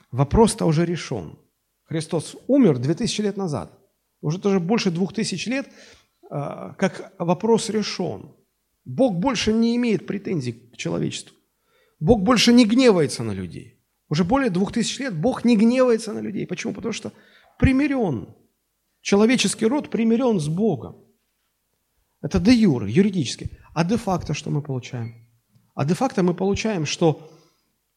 вопрос-то 0.10 0.66
уже 0.66 0.86
решен. 0.86 1.38
Христос 1.84 2.38
умер 2.48 2.78
2000 2.78 3.22
лет 3.22 3.36
назад. 3.36 3.78
Уже 4.22 4.40
тоже 4.40 4.60
больше 4.60 4.92
двух 4.92 5.14
тысяч 5.14 5.48
лет, 5.48 5.70
а, 6.30 6.74
как 6.74 7.14
вопрос 7.20 7.70
решен. 7.70 8.36
Бог 8.86 9.16
больше 9.16 9.54
не 9.54 9.76
имеет 9.76 10.06
претензий 10.06 10.54
к 10.54 10.78
человечеству. 10.78 11.36
Бог 12.00 12.22
больше 12.22 12.54
не 12.54 12.66
гневается 12.66 13.24
на 13.24 13.32
людей. 13.32 13.80
Уже 14.10 14.24
более 14.24 14.50
двух 14.50 14.72
тысяч 14.72 15.00
лет 15.00 15.16
Бог 15.16 15.46
не 15.46 15.56
гневается 15.56 16.14
на 16.14 16.20
людей. 16.20 16.48
Почему? 16.48 16.74
Потому 16.74 16.94
что 16.94 17.14
примирен. 17.60 18.36
Человеческий 19.02 19.68
род 19.68 19.90
примирен 19.90 20.40
с 20.40 20.48
Богом. 20.48 20.98
Это 22.22 22.40
де 22.40 22.54
юре, 22.54 22.92
юридически. 22.92 23.50
А 23.74 23.86
де 23.86 23.98
факто 23.98 24.34
что 24.34 24.50
мы 24.50 24.62
получаем? 24.62 25.28
А 25.76 25.86
де 25.86 25.94
факто 25.94 26.24
мы 26.24 26.34
получаем, 26.34 26.86
что 26.86 27.32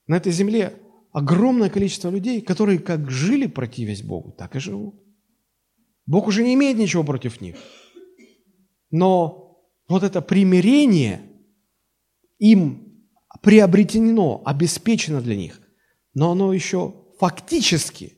на 0.07 0.17
этой 0.17 0.33
земле 0.33 0.79
огромное 1.13 1.71
количество 1.71 2.11
людей, 2.11 2.41
которые 2.41 2.79
как 2.79 3.11
жили 3.11 3.47
противясь 3.47 4.03
Богу, 4.03 4.33
так 4.33 4.55
и 4.55 4.61
живут. 4.61 5.02
Бог 6.07 6.27
уже 6.27 6.43
не 6.43 6.55
имеет 6.55 6.79
ничего 6.79 7.05
против 7.05 7.41
них. 7.41 7.57
Но 8.91 9.61
вот 9.89 10.03
это 10.03 10.21
примирение 10.21 11.23
им 12.39 13.09
приобретено, 13.41 14.43
обеспечено 14.45 15.21
для 15.21 15.37
них, 15.37 15.61
но 16.15 16.33
оно 16.33 16.53
еще 16.53 16.95
фактически, 17.19 18.15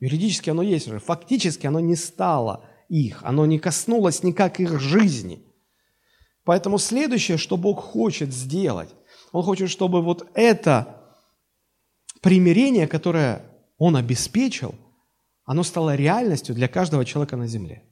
юридически 0.00 0.50
оно 0.50 0.62
есть 0.62 0.88
уже, 0.88 0.98
фактически 0.98 1.66
оно 1.66 1.80
не 1.80 1.96
стало 1.96 2.64
их, 2.88 3.20
оно 3.22 3.46
не 3.46 3.58
коснулось 3.58 4.22
никак 4.22 4.60
их 4.60 4.80
жизни. 4.80 5.44
Поэтому 6.44 6.78
следующее, 6.78 7.36
что 7.36 7.56
Бог 7.56 7.80
хочет 7.80 8.32
сделать, 8.32 8.90
Он 9.32 9.42
хочет, 9.42 9.70
чтобы 9.70 10.02
вот 10.02 10.30
это 10.34 11.14
примирение, 12.20 12.86
которое 12.86 13.42
Он 13.76 13.96
обеспечил, 13.96 14.74
оно 15.48 15.62
стало 15.62 15.96
реальностью 15.96 16.54
для 16.54 16.68
каждого 16.68 17.06
человека 17.06 17.36
на 17.36 17.46
земле. 17.46 17.82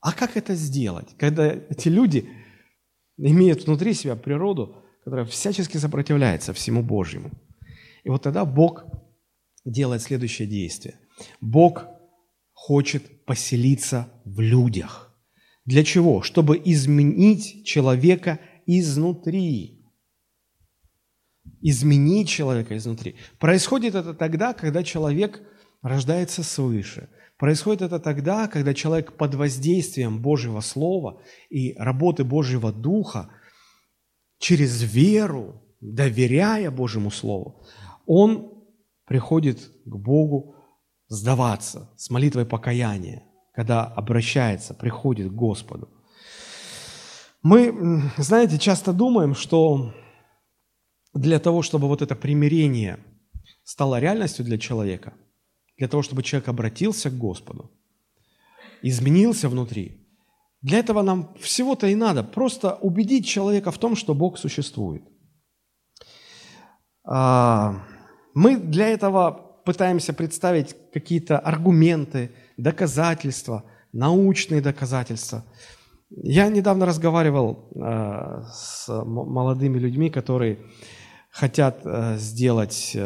А 0.00 0.12
как 0.12 0.36
это 0.36 0.56
сделать, 0.56 1.06
когда 1.16 1.46
эти 1.52 1.88
люди 1.88 2.28
имеют 3.16 3.64
внутри 3.64 3.94
себя 3.94 4.16
природу, 4.16 4.74
которая 5.04 5.24
всячески 5.24 5.76
сопротивляется 5.76 6.52
всему 6.52 6.82
Божьему? 6.82 7.30
И 8.02 8.08
вот 8.08 8.22
тогда 8.22 8.44
Бог 8.44 8.84
делает 9.64 10.02
следующее 10.02 10.48
действие. 10.48 10.96
Бог 11.40 11.84
хочет 12.52 13.24
поселиться 13.24 14.08
в 14.24 14.40
людях. 14.40 15.16
Для 15.64 15.84
чего? 15.84 16.22
Чтобы 16.22 16.60
изменить 16.64 17.64
человека 17.64 18.40
изнутри 18.66 19.76
изменить 21.62 22.28
человека 22.28 22.74
изнутри. 22.76 23.16
Происходит 23.38 23.94
это 23.94 24.14
тогда, 24.14 24.54
когда 24.54 24.82
человек 24.82 25.42
рождается 25.82 26.42
свыше. 26.42 27.08
Происходит 27.38 27.82
это 27.82 27.98
тогда, 27.98 28.48
когда 28.48 28.74
человек 28.74 29.16
под 29.16 29.34
воздействием 29.34 30.20
Божьего 30.20 30.60
Слова 30.60 31.22
и 31.48 31.74
работы 31.78 32.22
Божьего 32.22 32.72
Духа 32.72 33.30
через 34.38 34.82
веру, 34.82 35.62
доверяя 35.80 36.70
Божьему 36.70 37.10
Слову, 37.10 37.66
он 38.06 38.52
приходит 39.06 39.58
к 39.86 39.96
Богу 39.96 40.54
сдаваться 41.08 41.90
с 41.96 42.10
молитвой 42.10 42.44
покаяния, 42.44 43.24
когда 43.54 43.84
обращается, 43.84 44.74
приходит 44.74 45.28
к 45.28 45.34
Господу. 45.34 45.88
Мы, 47.42 48.02
знаете, 48.18 48.58
часто 48.58 48.92
думаем, 48.92 49.34
что 49.34 49.94
для 51.14 51.38
того, 51.40 51.62
чтобы 51.62 51.88
вот 51.88 52.02
это 52.02 52.14
примирение 52.14 52.98
стало 53.64 53.98
реальностью 53.98 54.44
для 54.44 54.58
человека, 54.58 55.14
для 55.80 55.88
того, 55.88 56.02
чтобы 56.02 56.22
человек 56.22 56.48
обратился 56.48 57.10
к 57.10 57.16
Господу, 57.16 57.70
изменился 58.82 59.48
внутри, 59.48 60.06
для 60.60 60.78
этого 60.78 61.00
нам 61.00 61.34
всего-то 61.40 61.86
и 61.86 61.94
надо 61.94 62.22
просто 62.22 62.74
убедить 62.74 63.26
человека 63.26 63.70
в 63.70 63.78
том, 63.78 63.96
что 63.96 64.14
Бог 64.14 64.38
существует. 64.38 65.02
А, 67.02 67.82
мы 68.34 68.58
для 68.58 68.88
этого 68.88 69.62
пытаемся 69.64 70.12
представить 70.12 70.76
какие-то 70.92 71.38
аргументы, 71.38 72.30
доказательства, 72.58 73.64
научные 73.92 74.60
доказательства. 74.60 75.46
Я 76.10 76.48
недавно 76.48 76.84
разговаривал 76.84 77.70
а, 77.74 78.42
с 78.52 78.86
молодыми 78.86 79.78
людьми, 79.78 80.10
которые 80.10 80.58
хотят 81.30 81.80
э, 81.84 82.16
сделать 82.18 82.96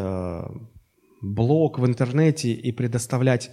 блог 1.24 1.78
в 1.78 1.86
интернете 1.86 2.52
и 2.52 2.72
предоставлять 2.72 3.50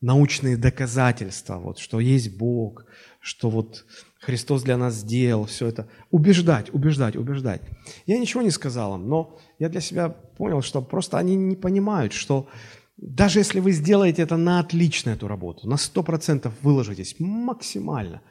научные 0.00 0.56
доказательства, 0.56 1.58
вот, 1.58 1.78
что 1.78 2.00
есть 2.00 2.36
Бог, 2.36 2.86
что 3.20 3.50
вот 3.50 3.84
Христос 4.20 4.62
для 4.62 4.76
нас 4.76 4.94
сделал, 4.94 5.44
все 5.44 5.66
это. 5.66 5.88
Убеждать, 6.10 6.72
убеждать, 6.72 7.16
убеждать. 7.16 7.62
Я 8.06 8.18
ничего 8.18 8.42
не 8.42 8.50
сказал 8.50 8.96
им, 8.96 9.08
но 9.08 9.38
я 9.58 9.68
для 9.68 9.80
себя 9.80 10.08
понял, 10.08 10.62
что 10.62 10.80
просто 10.80 11.18
они 11.18 11.36
не 11.36 11.56
понимают, 11.56 12.12
что 12.12 12.48
даже 12.96 13.38
если 13.38 13.60
вы 13.60 13.72
сделаете 13.72 14.22
это 14.22 14.36
на 14.36 14.60
отлично, 14.60 15.10
эту 15.10 15.28
работу, 15.28 15.68
на 15.68 15.74
100% 15.74 16.50
выложитесь 16.62 17.16
максимально, 17.18 18.22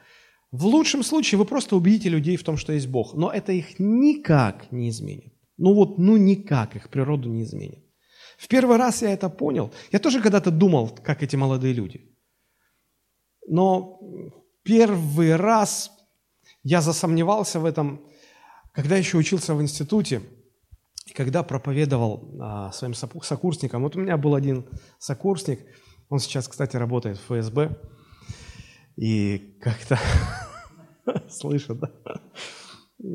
в 0.52 0.66
лучшем 0.66 1.04
случае 1.04 1.38
вы 1.38 1.44
просто 1.44 1.76
убедите 1.76 2.08
людей 2.08 2.36
в 2.36 2.42
том, 2.42 2.56
что 2.56 2.72
есть 2.72 2.88
Бог, 2.88 3.14
но 3.14 3.30
это 3.30 3.52
их 3.52 3.78
никак 3.78 4.70
не 4.72 4.88
изменит. 4.88 5.32
Ну 5.58 5.74
вот, 5.74 5.98
ну 5.98 6.16
никак 6.16 6.74
их 6.74 6.88
природу 6.88 7.28
не 7.28 7.42
изменит. 7.42 7.84
В 8.40 8.48
первый 8.48 8.78
раз 8.78 9.02
я 9.02 9.12
это 9.12 9.28
понял. 9.28 9.70
Я 9.92 9.98
тоже 9.98 10.22
когда-то 10.22 10.50
думал, 10.50 10.88
как 11.04 11.22
эти 11.22 11.36
молодые 11.36 11.74
люди. 11.74 12.00
Но 13.46 14.00
первый 14.62 15.36
раз 15.36 15.90
я 16.62 16.80
засомневался 16.80 17.60
в 17.60 17.66
этом, 17.66 18.00
когда 18.72 18.96
еще 18.96 19.18
учился 19.18 19.54
в 19.54 19.60
институте, 19.60 20.22
и 21.04 21.12
когда 21.12 21.42
проповедовал 21.42 22.34
а, 22.40 22.72
своим 22.72 22.94
сокурсникам. 22.94 23.82
Вот 23.82 23.96
у 23.96 24.00
меня 24.00 24.16
был 24.16 24.34
один 24.34 24.66
сокурсник, 24.98 25.60
он 26.08 26.18
сейчас, 26.18 26.48
кстати, 26.48 26.78
работает 26.78 27.18
в 27.18 27.26
ФСБ, 27.26 27.76
и 28.96 29.58
как-то, 29.60 29.98
слышит, 31.28 31.78
да? 31.78 31.90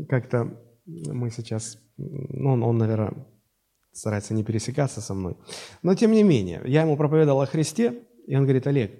Как-то 0.08 0.62
мы 0.86 1.32
сейчас, 1.32 1.80
ну, 1.98 2.52
он, 2.52 2.64
он, 2.64 2.78
наверное, 2.78 3.26
старается 3.96 4.34
не 4.34 4.44
пересекаться 4.44 5.02
со 5.02 5.14
мной. 5.14 5.38
Но 5.82 5.96
тем 5.96 6.12
не 6.12 6.24
менее, 6.24 6.62
я 6.66 6.82
ему 6.82 6.98
проповедовал 6.98 7.42
о 7.42 7.46
Христе, 7.46 8.04
и 8.28 8.36
он 8.36 8.44
говорит, 8.44 8.68
Олег, 8.68 8.92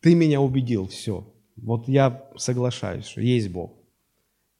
ты 0.00 0.14
меня 0.14 0.40
убедил, 0.40 0.86
все. 0.86 1.32
Вот 1.56 1.88
я 1.88 2.30
соглашаюсь, 2.36 3.06
что 3.06 3.20
есть 3.20 3.48
Бог. 3.50 3.72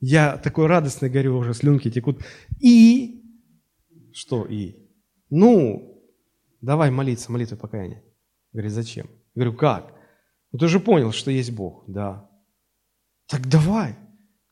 Я 0.01 0.37
такой 0.39 0.67
радостный 0.67 1.11
горю, 1.11 1.37
уже 1.37 1.55
слюнки 1.55 1.91
текут. 1.91 2.25
И, 2.61 3.23
что 4.13 4.45
и? 4.45 4.77
Ну, 5.31 6.03
давай 6.61 6.91
молиться, 6.91 7.31
молитвой 7.31 7.59
покаяния. 7.59 8.03
Говорит, 8.53 8.73
зачем? 8.73 9.11
Говорю, 9.35 9.55
как? 9.55 9.95
Ну 10.51 10.59
ты 10.59 10.69
же 10.69 10.81
понял, 10.81 11.13
что 11.13 11.31
есть 11.31 11.53
Бог. 11.53 11.85
Да. 11.87 12.31
Так 13.27 13.49
давай. 13.49 13.97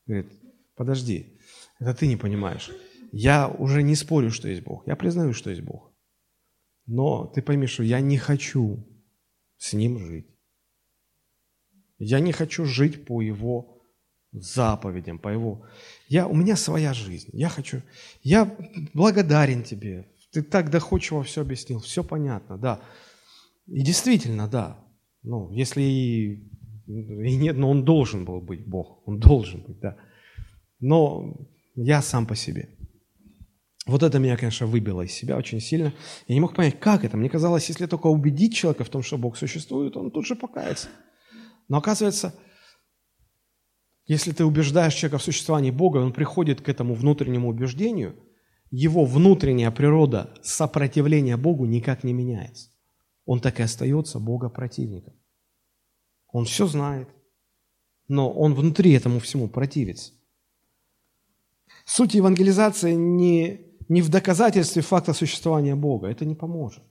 Говорит, 0.05 0.31
подожди, 0.75 1.39
это 1.79 1.93
ты 1.93 2.07
не 2.07 2.17
понимаешь. 2.17 2.71
Я 3.11 3.49
уже 3.49 3.83
не 3.83 3.95
спорю, 3.95 4.31
что 4.31 4.47
есть 4.47 4.63
Бог. 4.63 4.87
Я 4.87 4.95
признаю, 4.95 5.33
что 5.33 5.49
есть 5.49 5.61
Бог. 5.61 5.91
Но 6.85 7.25
ты 7.25 7.41
пойми, 7.41 7.67
что 7.67 7.83
я 7.83 7.99
не 7.99 8.17
хочу 8.17 8.87
с 9.57 9.73
Ним 9.73 9.99
жить. 9.99 10.27
Я 11.99 12.19
не 12.19 12.31
хочу 12.31 12.65
жить 12.65 13.05
по 13.05 13.21
Его 13.21 13.83
заповедям, 14.31 15.19
по 15.19 15.29
Его... 15.29 15.65
Я, 16.07 16.27
у 16.27 16.33
меня 16.33 16.55
своя 16.55 16.93
жизнь. 16.93 17.29
Я 17.33 17.49
хочу... 17.49 17.81
Я 18.23 18.57
благодарен 18.93 19.63
Тебе. 19.63 20.07
Ты 20.31 20.41
так 20.41 20.69
доходчиво 20.69 21.23
все 21.23 21.41
объяснил. 21.41 21.79
Все 21.79 22.03
понятно, 22.03 22.57
да. 22.57 22.81
И 23.67 23.81
действительно, 23.83 24.47
да. 24.47 24.83
Ну, 25.21 25.51
если 25.51 25.81
и, 25.81 26.49
и 26.87 27.35
нет, 27.35 27.57
но 27.57 27.69
Он 27.69 27.83
должен 27.83 28.25
был 28.25 28.41
быть 28.41 28.65
Бог. 28.65 29.05
Он 29.05 29.19
должен 29.19 29.61
быть, 29.63 29.79
да. 29.79 29.97
Но 30.79 31.35
я 31.75 32.01
сам 32.01 32.25
по 32.25 32.35
себе. 32.35 32.69
Вот 33.91 34.03
это 34.03 34.19
меня, 34.19 34.37
конечно, 34.37 34.67
выбило 34.67 35.01
из 35.01 35.11
себя 35.11 35.35
очень 35.35 35.59
сильно. 35.59 35.93
Я 36.25 36.35
не 36.35 36.39
мог 36.39 36.55
понять, 36.55 36.79
как 36.79 37.03
это. 37.03 37.17
Мне 37.17 37.29
казалось, 37.29 37.67
если 37.67 37.87
только 37.87 38.07
убедить 38.07 38.55
человека 38.55 38.85
в 38.85 38.89
том, 38.89 39.03
что 39.03 39.17
Бог 39.17 39.35
существует, 39.35 39.97
он 39.97 40.11
тут 40.11 40.25
же 40.25 40.35
покается. 40.35 40.87
Но 41.67 41.77
оказывается, 41.77 42.33
если 44.05 44.31
ты 44.31 44.45
убеждаешь 44.45 44.93
человека 44.93 45.17
в 45.17 45.23
существовании 45.23 45.71
Бога, 45.71 45.97
он 45.97 46.13
приходит 46.13 46.61
к 46.61 46.69
этому 46.69 46.95
внутреннему 46.95 47.49
убеждению, 47.49 48.15
его 48.69 49.03
внутренняя 49.03 49.71
природа 49.71 50.33
сопротивления 50.41 51.35
Богу 51.35 51.65
никак 51.65 52.05
не 52.05 52.13
меняется. 52.13 52.69
Он 53.25 53.41
так 53.41 53.59
и 53.59 53.63
остается 53.63 54.19
Бога 54.19 54.47
противником. 54.47 55.15
Он 56.29 56.45
все 56.45 56.65
знает, 56.65 57.09
но 58.07 58.31
он 58.31 58.53
внутри 58.53 58.93
этому 58.93 59.19
всему 59.19 59.49
противится. 59.49 60.13
Суть 61.83 62.13
евангелизации 62.13 62.93
не, 62.93 63.70
не 63.91 64.01
в 64.01 64.09
доказательстве 64.09 64.81
факта 64.81 65.13
существования 65.13 65.75
Бога. 65.75 66.07
Это 66.07 66.23
не 66.23 66.33
поможет. 66.33 66.81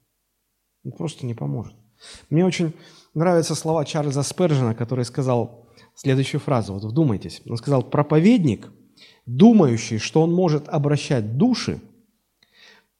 Он 0.84 0.92
просто 0.92 1.24
не 1.24 1.34
поможет. 1.34 1.74
Мне 2.28 2.44
очень 2.44 2.74
нравятся 3.14 3.54
слова 3.54 3.86
Чарльза 3.86 4.22
Спержина, 4.22 4.74
который 4.74 5.06
сказал 5.06 5.66
следующую 5.94 6.42
фразу. 6.42 6.74
Вот 6.74 6.84
вдумайтесь. 6.84 7.40
Он 7.46 7.56
сказал, 7.56 7.82
проповедник, 7.82 8.70
думающий, 9.24 9.96
что 9.96 10.20
он 10.20 10.34
может 10.34 10.68
обращать 10.68 11.38
души, 11.38 11.80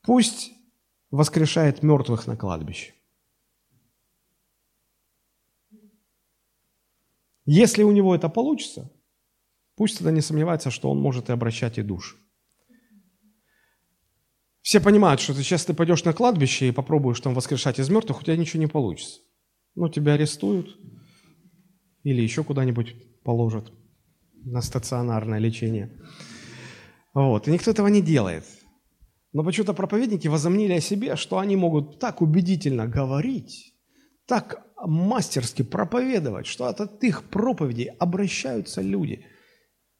пусть 0.01 0.51
воскрешает 1.11 1.83
мертвых 1.83 2.27
на 2.27 2.39
кладбище. 2.39 2.95
Если 7.45 7.83
у 7.83 7.93
него 7.93 8.15
это 8.15 8.31
получится, 8.31 8.91
пусть 9.77 9.99
тогда 9.99 10.11
не 10.11 10.23
сомневается, 10.23 10.71
что 10.71 10.91
он 10.91 10.99
может 10.99 11.29
и 11.29 11.33
обращать 11.33 11.77
и 11.77 11.83
души. 11.83 12.17
Все 14.71 14.79
понимают, 14.79 15.21
что 15.21 15.35
ты 15.35 15.43
сейчас 15.43 15.65
ты 15.65 15.75
пойдешь 15.75 16.05
на 16.05 16.13
кладбище 16.13 16.69
и 16.69 16.71
попробуешь 16.71 17.19
там 17.19 17.35
воскрешать 17.35 17.81
из 17.81 17.89
мертвых, 17.91 18.21
у 18.21 18.23
тебя 18.23 18.37
ничего 18.37 18.61
не 18.61 18.69
получится. 18.69 19.19
Ну, 19.75 19.89
тебя 19.89 20.13
арестуют 20.13 20.79
или 22.05 22.23
еще 22.23 22.45
куда-нибудь 22.45 22.95
положат 23.25 23.73
на 24.45 24.63
стационарное 24.63 25.41
лечение. 25.41 26.01
Вот. 27.15 27.49
И 27.49 27.51
никто 27.51 27.73
этого 27.73 27.89
не 27.89 28.01
делает. 28.01 28.45
Но 29.33 29.43
почему-то 29.43 29.75
проповедники 29.75 30.29
возомнили 30.29 30.75
о 30.75 30.81
себе, 30.81 31.17
что 31.17 31.41
они 31.41 31.57
могут 31.57 31.99
так 31.99 32.23
убедительно 32.23 32.87
говорить, 32.87 33.75
так 34.29 34.65
мастерски 34.87 35.63
проповедовать, 35.63 36.47
что 36.47 36.67
от 36.67 37.03
их 37.03 37.25
проповедей 37.25 37.87
обращаются 37.99 38.83
люди. 38.83 39.27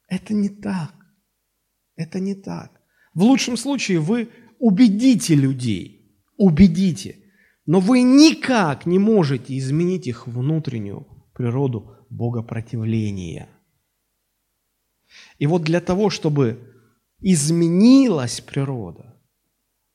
Это 0.07 0.33
не 0.33 0.49
так. 0.49 0.95
Это 1.97 2.21
не 2.21 2.37
так. 2.37 2.71
В 3.15 3.23
лучшем 3.23 3.57
случае 3.57 3.99
вы 3.99 4.31
убедите 4.61 5.35
людей, 5.35 6.15
убедите, 6.37 7.17
но 7.67 7.81
вы 7.81 8.03
никак 8.03 8.87
не 8.87 8.99
можете 8.99 9.57
изменить 9.59 10.07
их 10.07 10.27
внутреннюю 10.27 11.07
природу 11.35 11.97
богопротивления. 12.11 13.49
И 15.39 15.47
вот 15.47 15.63
для 15.63 15.81
того, 15.81 16.11
чтобы 16.11 16.59
изменилась 17.21 18.41
природа, 18.41 19.17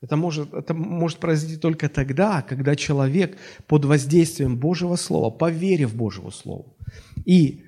это 0.02 0.18
может, 0.18 0.54
это 0.54 0.74
может 0.74 1.20
произойти 1.20 1.58
только 1.58 1.88
тогда, 1.88 2.42
когда 2.42 2.76
человек 2.76 3.38
под 3.68 3.86
воздействием 3.86 4.58
Божьего 4.58 4.96
Слова, 4.96 5.30
поверив 5.30 5.96
Божьему 5.96 6.32
Слову 6.32 6.76
и 7.26 7.64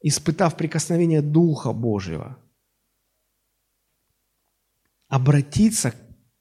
испытав 0.00 0.56
прикосновение 0.56 1.22
Духа 1.22 1.72
Божьего, 1.72 2.38
обратиться 5.08 5.94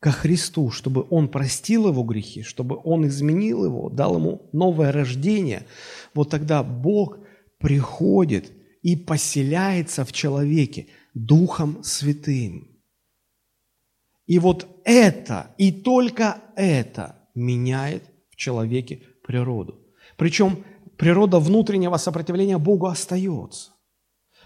ко 0.03 0.11
Христу, 0.11 0.69
чтобы 0.69 1.07
Он 1.09 1.29
простил 1.29 1.87
его 1.87 2.03
грехи, 2.03 2.41
чтобы 2.43 2.77
Он 2.83 3.07
изменил 3.07 3.63
его, 3.63 3.89
дал 3.89 4.17
ему 4.17 4.49
новое 4.51 4.91
рождение, 4.91 5.65
вот 6.13 6.29
тогда 6.29 6.61
Бог 6.61 7.19
приходит 7.57 8.51
и 8.81 8.97
поселяется 8.97 10.03
в 10.03 10.11
человеке 10.11 10.87
Духом 11.13 11.81
Святым. 11.83 12.67
И 14.25 14.39
вот 14.39 14.67
это, 14.83 15.55
и 15.57 15.71
только 15.71 16.41
это 16.57 17.29
меняет 17.33 18.03
в 18.29 18.35
человеке 18.35 19.03
природу. 19.25 19.87
Причем 20.17 20.65
природа 20.97 21.39
внутреннего 21.39 21.95
сопротивления 21.95 22.57
Богу 22.57 22.87
остается. 22.87 23.71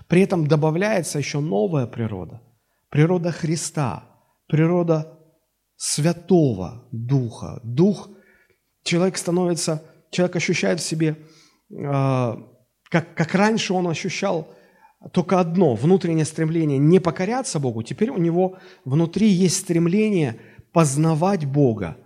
При 0.07 0.21
этом 0.21 0.45
добавляется 0.45 1.17
еще 1.17 1.39
новая 1.39 1.87
природа. 1.87 2.43
Природа 2.89 3.31
Христа, 3.31 4.03
природа 4.47 5.16
Святого 5.77 6.87
Духа. 6.91 7.61
Дух, 7.63 8.09
человек 8.83 9.17
становится, 9.17 9.83
человек 10.09 10.35
ощущает 10.35 10.79
в 10.79 10.83
себе, 10.83 11.15
э, 11.69 12.35
как, 12.89 13.13
как 13.13 13.35
раньше 13.35 13.73
он 13.73 13.87
ощущал 13.87 14.53
только 15.13 15.39
одно, 15.39 15.75
внутреннее 15.75 16.25
стремление 16.25 16.79
не 16.79 16.99
покоряться 16.99 17.59
Богу, 17.59 17.83
теперь 17.83 18.09
у 18.09 18.17
него 18.17 18.57
внутри 18.83 19.27
есть 19.27 19.57
стремление 19.57 20.39
познавать 20.73 21.45
Бога, 21.45 21.97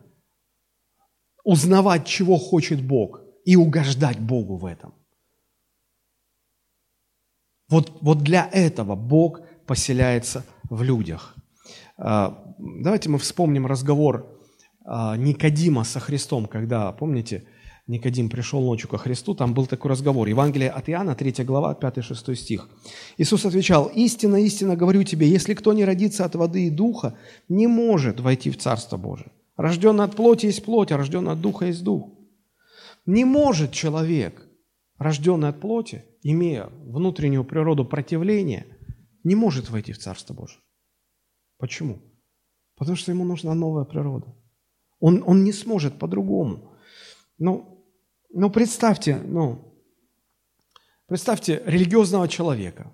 узнавать, 1.43 2.05
чего 2.05 2.38
хочет 2.38 2.86
Бог, 2.86 3.22
и 3.45 3.55
угождать 3.55 4.19
Богу 4.19 4.57
в 4.57 4.65
этом. 4.65 4.93
Вот, 7.69 8.01
вот 8.01 8.19
для 8.19 8.49
этого 8.51 8.95
Бог 8.95 9.41
поселяется 9.65 10.45
в 10.69 10.84
людях. 10.84 11.36
А, 11.98 12.56
давайте 12.58 13.10
мы 13.10 13.18
вспомним 13.18 13.66
разговор 13.66 14.28
а, 14.86 15.16
Никодима 15.18 15.84
со 15.84 16.00
Христом, 16.00 16.46
когда, 16.46 16.92
помните, 16.92 17.46
Никодим 17.88 18.30
пришел 18.30 18.62
ночью 18.62 18.89
ко 18.89 18.98
Христу, 18.98 19.34
там 19.34 19.54
был 19.54 19.66
такой 19.66 19.92
разговор. 19.92 20.28
Евангелие 20.28 20.70
от 20.70 20.89
Иоанна, 20.89 21.16
3 21.16 21.44
глава, 21.44 21.78
5-6 21.80 22.36
стих. 22.36 22.70
Иисус 23.18 23.46
отвечал, 23.46 23.88
«Истинно, 23.88 24.38
истинно 24.38 24.76
говорю 24.76 25.04
тебе, 25.04 25.28
если 25.28 25.54
кто 25.54 25.74
не 25.74 25.84
родится 25.84 26.24
от 26.24 26.36
воды 26.36 26.68
и 26.68 26.70
духа, 26.70 27.18
не 27.50 27.68
может 27.68 28.20
войти 28.20 28.50
в 28.50 28.58
Царство 28.58 28.98
Божие. 28.98 29.32
Рожденный 29.58 30.06
от 30.06 30.16
плоти 30.16 30.46
есть 30.46 30.64
плоть, 30.64 30.92
а 30.92 30.98
рожденный 30.98 31.34
от 31.34 31.42
духа 31.42 31.66
есть 31.66 31.84
дух». 31.84 32.10
Не 33.06 33.26
может 33.26 33.72
человек, 33.72 34.48
рожденный 34.98 35.50
от 35.50 35.60
плоти, 35.60 36.06
имея 36.22 36.70
внутреннюю 36.86 37.44
природу 37.44 37.84
противления, 37.84 38.68
не 39.24 39.36
может 39.36 39.70
войти 39.70 39.92
в 39.92 39.98
Царство 39.98 40.34
Божие. 40.34 40.62
Почему? 41.62 42.01
Потому 42.76 42.97
что 42.97 43.12
ему 43.12 43.24
нужна 43.24 43.53
новая 43.53 43.86
природа. 43.86 44.36
Он, 44.99 45.24
он 45.28 45.43
не 45.43 45.53
сможет 45.53 45.99
по-другому. 45.99 46.76
Ну, 47.38 47.86
ну, 48.32 48.49
представьте, 48.49 49.18
ну, 49.18 49.78
представьте 51.05 51.62
религиозного 51.66 52.28
человека, 52.28 52.91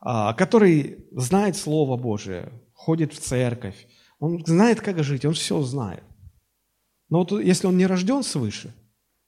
а, 0.00 0.34
который 0.34 1.08
знает 1.10 1.56
Слово 1.56 1.96
Божие, 1.96 2.52
ходит 2.74 3.12
в 3.12 3.18
церковь, 3.18 3.88
он 4.20 4.44
знает, 4.46 4.80
как 4.80 5.02
жить, 5.02 5.24
он 5.24 5.34
все 5.34 5.60
знает. 5.62 6.04
Но 7.08 7.24
вот 7.24 7.32
если 7.32 7.66
он 7.66 7.76
не 7.76 7.86
рожден 7.86 8.22
свыше, 8.22 8.72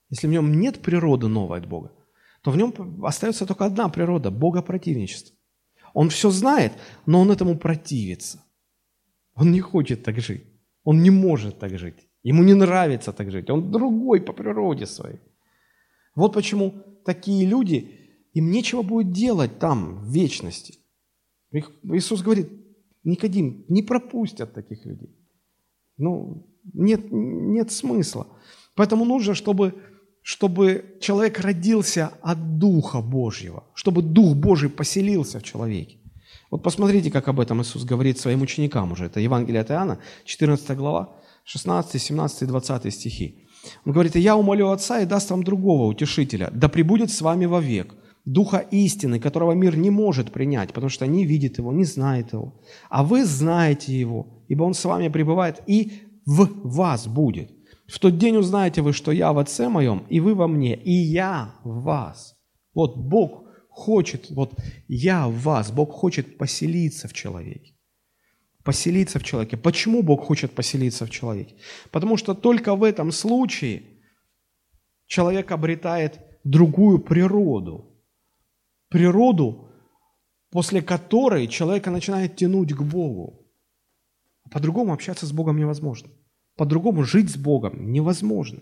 если 0.09 0.29
в 0.29 0.31
нем 0.31 0.61
нет 0.61 0.83
природы 0.83 1.27
новой 1.27 1.59
от 1.59 1.67
Бога, 1.67 1.91
то 2.43 2.53
в 2.53 2.57
нем 2.57 3.05
остается 3.05 3.45
только 3.45 3.65
одна 3.65 3.89
природа– 3.89 4.31
Бога 4.45 4.63
противничество. 4.63 5.34
Он 5.95 6.09
все 6.09 6.31
знает, 6.31 6.73
но 7.07 7.21
он 7.21 7.31
этому 7.31 7.57
противится. 7.57 8.45
Он 9.35 9.53
не 9.53 9.61
хочет 9.61 10.03
так 10.03 10.21
жить. 10.21 10.45
Он 10.83 11.03
не 11.03 11.11
может 11.11 11.59
так 11.59 11.79
жить. 11.79 12.09
Ему 12.23 12.43
не 12.43 12.55
нравится 12.55 13.13
так 13.13 13.31
жить. 13.31 13.51
Он 13.51 13.71
другой 13.71 14.21
по 14.21 14.33
природе 14.33 14.87
своей. 14.87 15.21
Вот 16.17 16.35
почему 16.35 16.75
такие 17.05 17.47
люди, 17.47 17.89
им 18.35 18.51
нечего 18.51 18.83
будет 18.83 19.13
делать 19.13 19.59
там, 19.59 19.99
в 20.05 20.13
вечности. 20.13 20.79
Иисус 21.53 22.23
говорит, 22.23 22.49
Никодим, 23.05 23.65
не 23.69 23.83
пропустят 23.83 24.55
таких 24.55 24.87
людей. 24.87 25.15
Ну, 25.99 26.47
нет, 26.73 27.01
нет 27.11 27.71
смысла. 27.71 28.27
Поэтому 28.75 29.05
нужно, 29.05 29.35
чтобы 29.35 29.75
чтобы 30.25 30.97
человек 31.01 31.39
родился 31.41 32.11
от 32.23 32.59
Духа 32.59 33.03
Божьего, 33.03 33.63
чтобы 33.75 34.03
Дух 34.03 34.35
Божий 34.35 34.71
поселился 34.71 35.39
в 35.39 35.43
человеке. 35.43 35.99
Вот 36.51 36.63
посмотрите, 36.63 37.11
как 37.11 37.29
об 37.29 37.41
этом 37.41 37.61
Иисус 37.61 37.85
говорит 37.85 38.19
своим 38.19 38.41
ученикам 38.43 38.93
уже. 38.93 39.05
Это 39.05 39.21
Евангелие 39.21 39.61
от 39.61 39.71
Иоанна, 39.71 39.99
14 40.25 40.77
глава, 40.77 41.11
16, 41.45 42.01
17 42.01 42.43
и 42.43 42.47
20 42.47 42.95
стихи. 42.95 43.45
Он 43.85 43.93
говорит, 43.93 44.17
«Я 44.17 44.37
умолю 44.37 44.71
Отца 44.71 45.01
и 45.01 45.07
даст 45.07 45.31
вам 45.31 45.43
другого 45.43 45.87
утешителя, 45.87 46.51
да 46.53 46.69
пребудет 46.69 47.11
с 47.11 47.21
вами 47.21 47.45
вовек, 47.45 47.95
Духа 48.25 48.65
истины, 48.71 49.21
которого 49.21 49.53
мир 49.53 49.77
не 49.77 49.91
может 49.91 50.33
принять, 50.33 50.73
потому 50.73 50.89
что 50.89 51.07
не 51.07 51.27
видит 51.27 51.59
его, 51.59 51.71
не 51.73 51.85
знает 51.85 52.33
его. 52.33 52.55
А 52.89 53.03
вы 53.03 53.27
знаете 53.27 54.01
его, 54.01 54.27
ибо 54.49 54.65
он 54.65 54.73
с 54.73 54.85
вами 54.87 55.09
пребывает 55.09 55.61
и 55.67 55.93
в 56.25 56.49
вас 56.65 57.07
будет. 57.07 57.51
В 57.95 58.01
тот 58.01 58.19
день 58.19 58.37
узнаете 58.37 58.83
вы, 58.83 58.93
что 58.93 59.13
я 59.13 59.33
в 59.33 59.39
Отце 59.39 59.69
моем, 59.69 60.05
и 60.11 60.19
вы 60.19 60.35
во 60.35 60.49
мне, 60.49 60.75
и 60.75 60.91
я 60.91 61.55
в 61.63 61.83
вас. 61.83 62.37
Вот 62.75 62.97
Бог 62.97 63.45
хочет, 63.71 64.31
вот 64.31 64.53
я 64.89 65.29
в 65.29 65.35
вас, 65.43 65.71
Бог 65.71 65.93
хочет 65.93 66.37
поселиться 66.37 67.07
в 67.07 67.13
человеке. 67.13 67.77
Поселиться 68.65 69.21
в 69.21 69.23
человеке. 69.23 69.57
Почему 69.57 70.03
Бог 70.03 70.25
хочет 70.25 70.51
поселиться 70.57 71.07
в 71.07 71.11
человеке? 71.11 71.55
Потому 71.93 72.17
что 72.17 72.35
только 72.35 72.75
в 72.75 72.83
этом 72.83 73.13
случае 73.13 73.85
человек 75.07 75.53
обретает 75.53 76.19
другую 76.43 76.99
природу. 76.99 77.97
Природу, 78.89 79.69
после 80.51 80.83
которой 80.83 81.47
человека 81.47 81.93
начинает 81.93 82.35
тянуть 82.35 82.73
к 82.73 82.83
Богу. 82.83 83.47
По-другому 84.51 84.93
общаться 84.93 85.27
с 85.27 85.33
Богом 85.33 85.59
невозможно. 85.59 86.11
По-другому 86.57 87.03
жить 87.05 87.31
с 87.31 87.37
Богом 87.37 87.93
невозможно. 87.93 88.61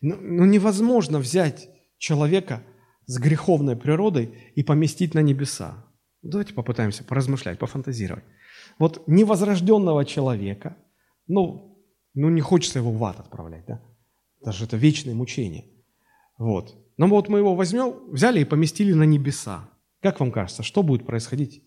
Ну, 0.00 0.16
ну, 0.20 0.44
невозможно 0.44 1.18
взять 1.18 1.70
человека 1.98 2.62
с 3.06 3.18
греховной 3.18 3.76
природой 3.76 4.34
и 4.54 4.62
поместить 4.62 5.14
на 5.14 5.20
небеса. 5.20 5.84
Давайте 6.22 6.54
попытаемся 6.54 7.04
поразмышлять, 7.04 7.58
пофантазировать. 7.58 8.24
Вот 8.78 9.06
невозрожденного 9.06 10.04
человека, 10.04 10.76
ну, 11.26 11.82
ну 12.14 12.28
не 12.28 12.40
хочется 12.40 12.80
его 12.80 12.92
в 12.92 13.04
ад 13.04 13.20
отправлять, 13.20 13.64
да? 13.66 13.82
Даже 14.44 14.64
это 14.64 14.76
вечное 14.76 15.14
мучение. 15.14 15.64
Вот. 16.36 16.76
Но 16.96 17.06
вот 17.06 17.28
мы 17.28 17.38
его 17.38 17.54
возьмем, 17.54 18.10
взяли 18.10 18.40
и 18.40 18.44
поместили 18.44 18.92
на 18.92 19.04
небеса. 19.04 19.68
Как 20.00 20.20
вам 20.20 20.30
кажется, 20.30 20.62
что 20.62 20.82
будет 20.82 21.06
происходить 21.06 21.64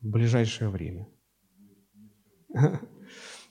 в 0.00 0.08
ближайшее 0.08 0.70
время? 0.70 1.08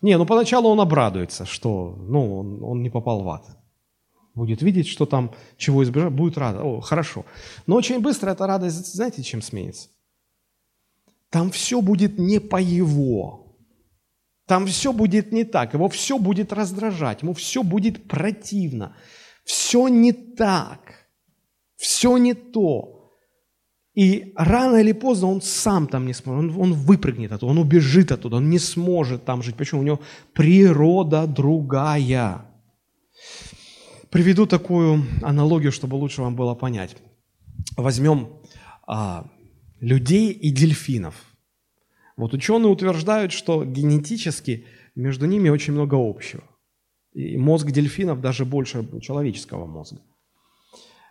Не, 0.04 0.18
ну 0.18 0.26
поначалу 0.26 0.70
он 0.70 0.82
обрадуется, 0.82 1.46
что 1.46 1.96
ну, 1.98 2.40
он, 2.40 2.64
он 2.64 2.84
не 2.84 2.90
попал 2.90 3.24
в 3.24 3.30
ад. 3.30 3.46
Будет 4.36 4.62
видеть, 4.62 4.88
что 4.88 5.06
там, 5.06 5.32
чего 5.58 5.82
избежать, 5.82 6.12
будет 6.12 6.38
рад. 6.38 6.58
О, 6.62 6.82
хорошо. 6.82 7.26
Но 7.68 7.78
очень 7.78 8.00
быстро 8.02 8.32
эта 8.32 8.46
радость, 8.46 8.94
знаете, 8.94 9.24
чем 9.24 9.42
сменится? 9.42 9.88
Там 11.30 11.52
все 11.52 11.82
будет 11.82 12.20
не 12.20 12.40
по 12.40 12.62
его. 12.62 13.56
Там 14.46 14.68
все 14.68 14.92
будет 14.92 15.32
не 15.32 15.46
так. 15.46 15.74
Его 15.74 15.88
все 15.88 16.20
будет 16.20 16.52
раздражать. 16.52 17.22
Ему 17.22 17.34
все 17.34 17.64
будет 17.64 18.08
противно. 18.10 18.98
Все 19.46 19.88
не 19.88 20.12
так. 20.12 21.08
Все 21.78 22.18
не 22.18 22.34
то. 22.34 22.93
И 23.96 24.34
рано 24.36 24.78
или 24.78 24.92
поздно 24.92 25.28
он 25.28 25.42
сам 25.42 25.88
там 25.88 26.08
не 26.08 26.14
сможет, 26.14 26.52
он, 26.52 26.62
он 26.62 26.74
выпрыгнет 26.74 27.32
оттуда, 27.32 27.52
он 27.52 27.60
убежит 27.60 28.12
оттуда, 28.12 28.38
он 28.38 28.50
не 28.50 28.60
сможет 28.60 29.24
там 29.24 29.44
жить. 29.44 29.56
Почему? 29.56 29.82
У 29.82 29.84
него 29.84 30.00
природа 30.34 31.28
другая. 31.28 32.46
Приведу 34.10 34.48
такую 34.48 35.04
аналогию, 35.22 35.72
чтобы 35.72 35.96
лучше 35.96 36.22
вам 36.22 36.36
было 36.36 36.56
понять. 36.56 36.96
Возьмем 37.78 38.30
а, 38.88 39.28
людей 39.80 40.32
и 40.32 40.50
дельфинов. 40.50 41.16
Вот 42.18 42.34
ученые 42.34 42.72
утверждают, 42.72 43.32
что 43.32 43.64
генетически 43.64 44.66
между 44.96 45.28
ними 45.28 45.50
очень 45.50 45.74
много 45.74 45.96
общего. 45.98 46.44
И 47.14 47.38
мозг 47.38 47.70
дельфинов 47.70 48.22
даже 48.22 48.44
больше 48.44 48.88
человеческого 49.02 49.68
мозга 49.68 50.02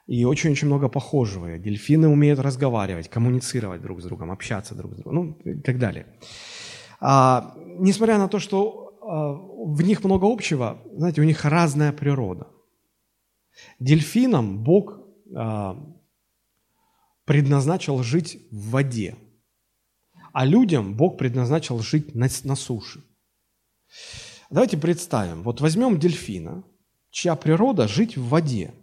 и 0.07 0.25
очень-очень 0.25 0.67
много 0.67 0.89
похожего. 0.89 1.59
Дельфины 1.59 2.09
умеют 2.09 2.41
разговаривать, 2.41 3.09
коммуницировать 3.09 3.83
друг 3.83 4.01
с 4.01 4.05
другом, 4.05 4.31
общаться 4.31 4.75
друг 4.75 4.95
с 4.95 4.97
другом, 4.97 5.15
ну 5.15 5.53
и 5.53 5.61
так 5.61 5.79
далее. 5.79 6.07
А, 7.01 7.55
несмотря 7.79 8.19
на 8.19 8.29
то, 8.29 8.39
что 8.39 8.99
а, 9.01 9.33
в 9.33 9.83
них 9.83 10.05
много 10.05 10.27
общего, 10.27 10.83
знаете, 10.93 11.21
у 11.21 11.25
них 11.25 11.45
разная 11.45 11.93
природа. 11.93 12.49
Дельфинам 13.79 14.65
Бог 14.65 14.99
а, 15.37 15.77
предназначил 17.25 18.03
жить 18.03 18.39
в 18.51 18.71
воде, 18.71 19.17
а 20.33 20.45
людям 20.45 20.97
Бог 20.97 21.19
предназначил 21.19 21.79
жить 21.79 22.15
на, 22.15 22.29
на 22.45 22.57
суше. 22.57 23.05
Давайте 24.51 24.77
представим, 24.77 25.43
вот 25.43 25.61
возьмем 25.61 25.99
дельфина, 25.99 26.65
чья 27.11 27.37
природа 27.37 27.87
жить 27.87 28.17
в 28.17 28.29
воде– 28.29 28.75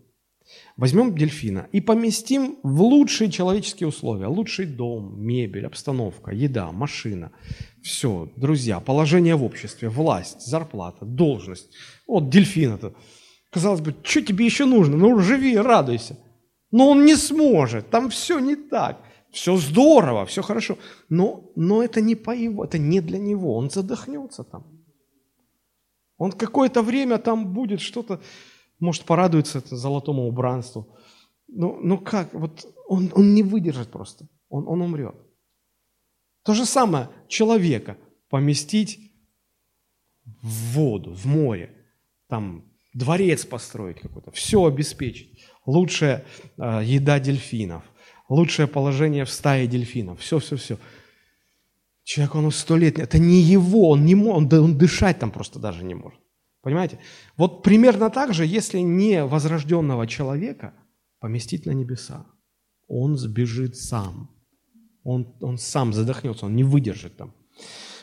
Возьмем 0.80 1.13
дельфина 1.13 1.67
и 1.73 1.82
поместим 1.82 2.57
в 2.63 2.82
лучшие 2.82 3.30
человеческие 3.30 3.89
условия. 3.89 4.27
Лучший 4.27 4.65
дом, 4.65 5.21
мебель, 5.21 5.65
обстановка, 5.65 6.32
еда, 6.32 6.71
машина. 6.71 7.34
Все, 7.84 8.32
друзья, 8.38 8.80
положение 8.80 9.36
в 9.36 9.43
обществе, 9.43 9.89
власть, 9.89 10.39
зарплата, 10.39 11.03
должность. 11.03 11.69
Вот 12.07 12.30
дельфин 12.30 12.75
это. 12.75 12.93
Казалось 13.51 13.82
бы, 13.82 13.93
что 14.03 14.21
тебе 14.21 14.45
еще 14.45 14.63
нужно? 14.63 14.95
Ну, 14.95 15.19
живи, 15.19 15.57
радуйся. 15.57 16.17
Но 16.71 16.91
он 16.91 17.03
не 17.03 17.17
сможет, 17.17 17.89
там 17.89 18.09
все 18.09 18.39
не 18.39 18.55
так. 18.55 19.01
Все 19.32 19.57
здорово, 19.57 20.25
все 20.25 20.41
хорошо. 20.41 20.77
Но, 21.09 21.51
но 21.57 21.84
это 21.84 21.99
не 21.99 22.15
по 22.15 22.32
его, 22.32 22.63
это 22.63 22.77
не 22.77 23.01
для 23.01 23.19
него. 23.19 23.53
Он 23.57 23.69
задохнется 23.69 24.45
там. 24.45 24.65
Он 26.17 26.32
какое-то 26.32 26.82
время 26.82 27.17
там 27.17 27.53
будет 27.53 27.82
что-то 27.82 28.21
может, 28.80 29.03
порадуется 29.03 29.61
золотому 29.65 30.27
убранству. 30.27 30.95
Ну, 31.47 31.80
ну 31.82 31.97
как? 31.97 32.34
Вот 32.34 32.65
он, 32.88 33.11
он 33.13 33.34
не 33.34 33.43
выдержит 33.43 33.89
просто. 33.89 34.27
Он, 34.49 34.67
он 34.67 34.82
умрет. 34.82 35.15
То 36.43 36.53
же 36.53 36.65
самое 36.65 37.09
человека 37.27 37.97
поместить 38.30 39.11
в 40.41 40.73
воду, 40.73 41.13
в 41.13 41.25
море, 41.25 41.75
там 42.27 42.65
дворец 42.93 43.45
построить 43.45 43.99
какой-то, 43.99 44.32
все 44.32 44.65
обеспечить. 44.65 45.39
Лучшая 45.65 46.25
э, 46.57 46.82
еда 46.84 47.19
дельфинов, 47.19 47.84
лучшее 48.30 48.67
положение 48.67 49.25
в 49.25 49.30
стае 49.30 49.67
дельфинов, 49.67 50.19
все-все-все. 50.19 50.77
Человек, 52.03 52.36
он 52.36 52.51
сто 52.51 52.77
лет, 52.77 52.97
это 52.97 53.19
не 53.19 53.41
его, 53.41 53.89
он 53.89 54.05
не 54.05 54.15
может, 54.15 54.53
он, 54.53 54.63
он 54.63 54.77
дышать 54.77 55.19
там 55.19 55.32
просто 55.32 55.59
даже 55.59 55.84
не 55.84 55.93
может. 55.93 56.19
Понимаете? 56.62 56.99
Вот 57.38 57.64
примерно 57.64 58.10
так 58.10 58.34
же, 58.34 58.45
если 58.45 58.80
не 58.80 59.24
возрожденного 59.26 60.07
человека 60.07 60.74
поместить 61.20 61.66
на 61.66 61.72
небеса, 61.72 62.26
он 62.88 63.18
сбежит 63.18 63.78
сам. 63.78 64.30
Он, 65.03 65.36
он 65.41 65.57
сам 65.57 65.93
задохнется, 65.93 66.45
он 66.45 66.55
не 66.55 66.64
выдержит 66.64 67.16
там. 67.18 67.34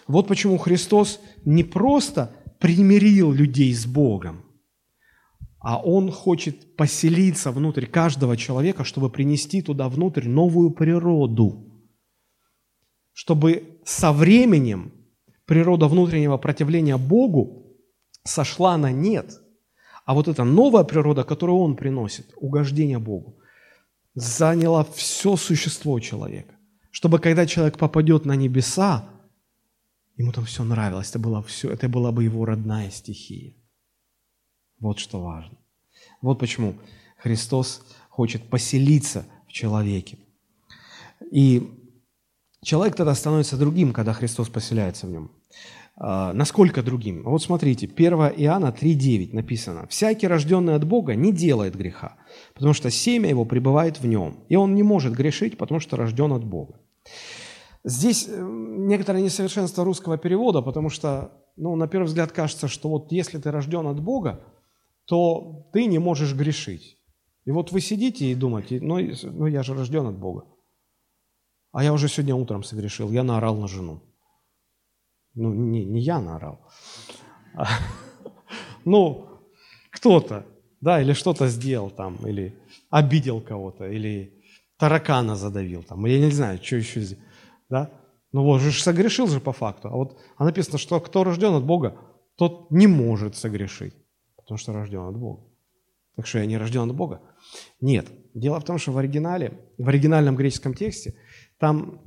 Вот 0.07 0.29
почему 0.29 0.57
Христос 0.57 1.21
не 1.45 1.65
просто 1.65 2.35
примирил 2.59 3.33
людей 3.33 3.75
с 3.75 3.87
Богом, 3.87 4.45
а 5.59 5.79
Он 5.83 6.11
хочет 6.13 6.77
поселиться 6.77 7.51
внутрь 7.51 7.87
каждого 7.87 8.37
человека, 8.37 8.85
чтобы 8.85 9.11
принести 9.11 9.63
туда 9.63 9.89
внутрь 9.89 10.29
новую 10.29 10.71
природу, 10.71 11.83
чтобы 13.13 13.81
со 13.85 14.13
временем 14.13 14.93
природа 15.45 15.89
внутреннего 15.89 16.37
противления 16.37 16.97
Богу 16.97 17.66
сошла 18.27 18.77
на 18.77 18.93
нет, 18.93 19.41
а 20.05 20.15
вот 20.15 20.29
эта 20.29 20.45
новая 20.45 20.85
природа, 20.85 21.25
которую 21.25 21.59
он 21.59 21.77
приносит, 21.77 22.33
угождение 22.37 22.99
Богу, 22.99 23.39
заняла 24.15 24.85
все 24.85 25.37
существо 25.37 26.01
человека. 26.01 26.55
Чтобы 26.91 27.19
когда 27.19 27.47
человек 27.47 27.77
попадет 27.77 28.25
на 28.25 28.37
небеса, 28.37 29.09
ему 30.17 30.33
там 30.33 30.45
все 30.45 30.65
нравилось, 30.65 31.11
это, 31.11 31.19
было 31.19 31.43
все, 31.43 31.71
это 31.71 31.89
была 31.89 32.13
бы 32.13 32.25
его 32.25 32.45
родная 32.45 32.91
стихия. 32.91 33.55
Вот 34.79 34.99
что 34.99 35.23
важно. 35.23 35.59
Вот 36.23 36.39
почему 36.39 36.75
Христос 37.19 37.83
хочет 38.09 38.49
поселиться 38.49 39.27
в 39.47 39.53
человеке. 39.53 40.19
И 41.33 41.71
человек 42.63 42.97
тогда 42.97 43.15
становится 43.15 43.57
другим, 43.57 43.93
когда 43.93 44.13
Христос 44.13 44.49
поселяется 44.49 45.07
в 45.07 45.11
нем. 45.11 45.31
А, 45.99 46.33
насколько 46.35 46.83
другим? 46.83 47.23
Вот 47.25 47.43
смотрите, 47.43 47.87
1 47.87 48.13
Иоанна 48.37 48.67
3,9 48.67 49.35
написано. 49.35 49.87
«Всякий, 49.89 50.27
рожденный 50.27 50.75
от 50.75 50.85
Бога, 50.85 51.15
не 51.15 51.33
делает 51.33 51.75
греха, 51.75 52.17
потому 52.55 52.75
что 52.75 52.91
семя 52.91 53.31
его 53.31 53.47
пребывает 53.47 54.01
в 54.01 54.07
нем, 54.07 54.45
и 54.49 54.57
он 54.57 54.75
не 54.75 54.83
может 54.83 55.15
грешить, 55.15 55.57
потому 55.57 55.81
что 55.81 55.97
рожден 55.97 56.33
от 56.33 56.45
Бога». 56.45 56.81
Здесь 57.83 58.29
э, 58.29 58.43
некоторое 58.43 59.23
несовершенство 59.23 59.85
русского 59.85 60.19
перевода, 60.19 60.61
потому 60.61 60.91
что, 60.91 61.31
ну, 61.57 61.77
на 61.77 61.87
первый 61.87 62.07
взгляд 62.07 62.33
кажется, 62.33 62.69
что 62.69 62.89
вот 62.89 63.13
если 63.13 63.39
ты 63.39 63.51
рожден 63.51 63.87
от 63.87 64.01
Бога, 64.01 64.45
то 65.07 65.71
ты 65.73 65.87
не 65.87 65.99
можешь 65.99 66.35
грешить. 66.35 66.99
И 67.45 67.53
вот 67.53 67.73
вы 67.73 67.81
сидите 67.81 68.27
и 68.27 68.35
думаете, 68.35 68.81
ну, 68.83 68.99
ну 69.23 69.47
я 69.47 69.63
же 69.63 69.73
рожден 69.73 70.07
от 70.07 70.19
Бога. 70.19 70.45
А 71.73 71.85
я 71.85 71.93
уже 71.93 72.09
сегодня 72.09 72.35
утром 72.35 72.65
согрешил, 72.65 73.13
я 73.13 73.23
наорал 73.23 73.57
на 73.57 73.69
жену. 73.69 74.03
Ну, 75.37 75.53
не, 75.53 75.85
не 75.85 76.01
я 76.01 76.21
наорал. 76.21 76.61
А, 77.55 77.67
ну, 78.85 79.29
кто-то, 79.91 80.47
да, 80.81 81.01
или 81.01 81.13
что-то 81.13 81.49
сделал 81.49 81.91
там, 81.91 82.17
или 82.27 82.59
обидел 82.91 83.41
кого-то, 83.41 83.87
или 83.87 84.43
таракана 84.79 85.37
задавил 85.37 85.83
там, 85.83 86.05
я 86.07 86.19
не 86.19 86.31
знаю, 86.31 86.59
что 86.63 86.77
еще 86.77 87.01
здесь, 87.01 87.19
да. 87.69 87.91
Ну 88.33 88.43
вот 88.43 88.61
же 88.61 88.73
согрешил 88.73 89.29
же 89.29 89.41
по 89.41 89.53
факту. 89.53 89.89
А 89.89 89.93
вот 89.93 90.19
а 90.37 90.45
написано, 90.45 90.79
что 90.79 91.01
кто 91.01 91.25
рожден 91.25 91.55
от 91.55 91.65
Бога, 91.65 91.97
тот 92.37 92.71
не 92.71 92.87
может 92.87 93.37
согрешить, 93.37 93.95
потому 94.37 94.59
что 94.59 94.73
рожден 94.73 95.09
от 95.09 95.17
Бога. 95.17 95.45
Так 96.17 96.27
что 96.27 96.39
я 96.39 96.47
не 96.47 96.59
рожден 96.59 96.91
от 96.91 96.97
Бога? 96.97 97.21
Нет. 97.81 98.07
Дело 98.35 98.61
в 98.61 98.65
том, 98.65 98.79
что 98.79 98.93
в 98.93 98.99
оригинале, 98.99 99.59
в 99.79 99.89
оригинальном 99.89 100.37
греческом 100.37 100.75
тексте, 100.75 101.15
там 101.59 102.01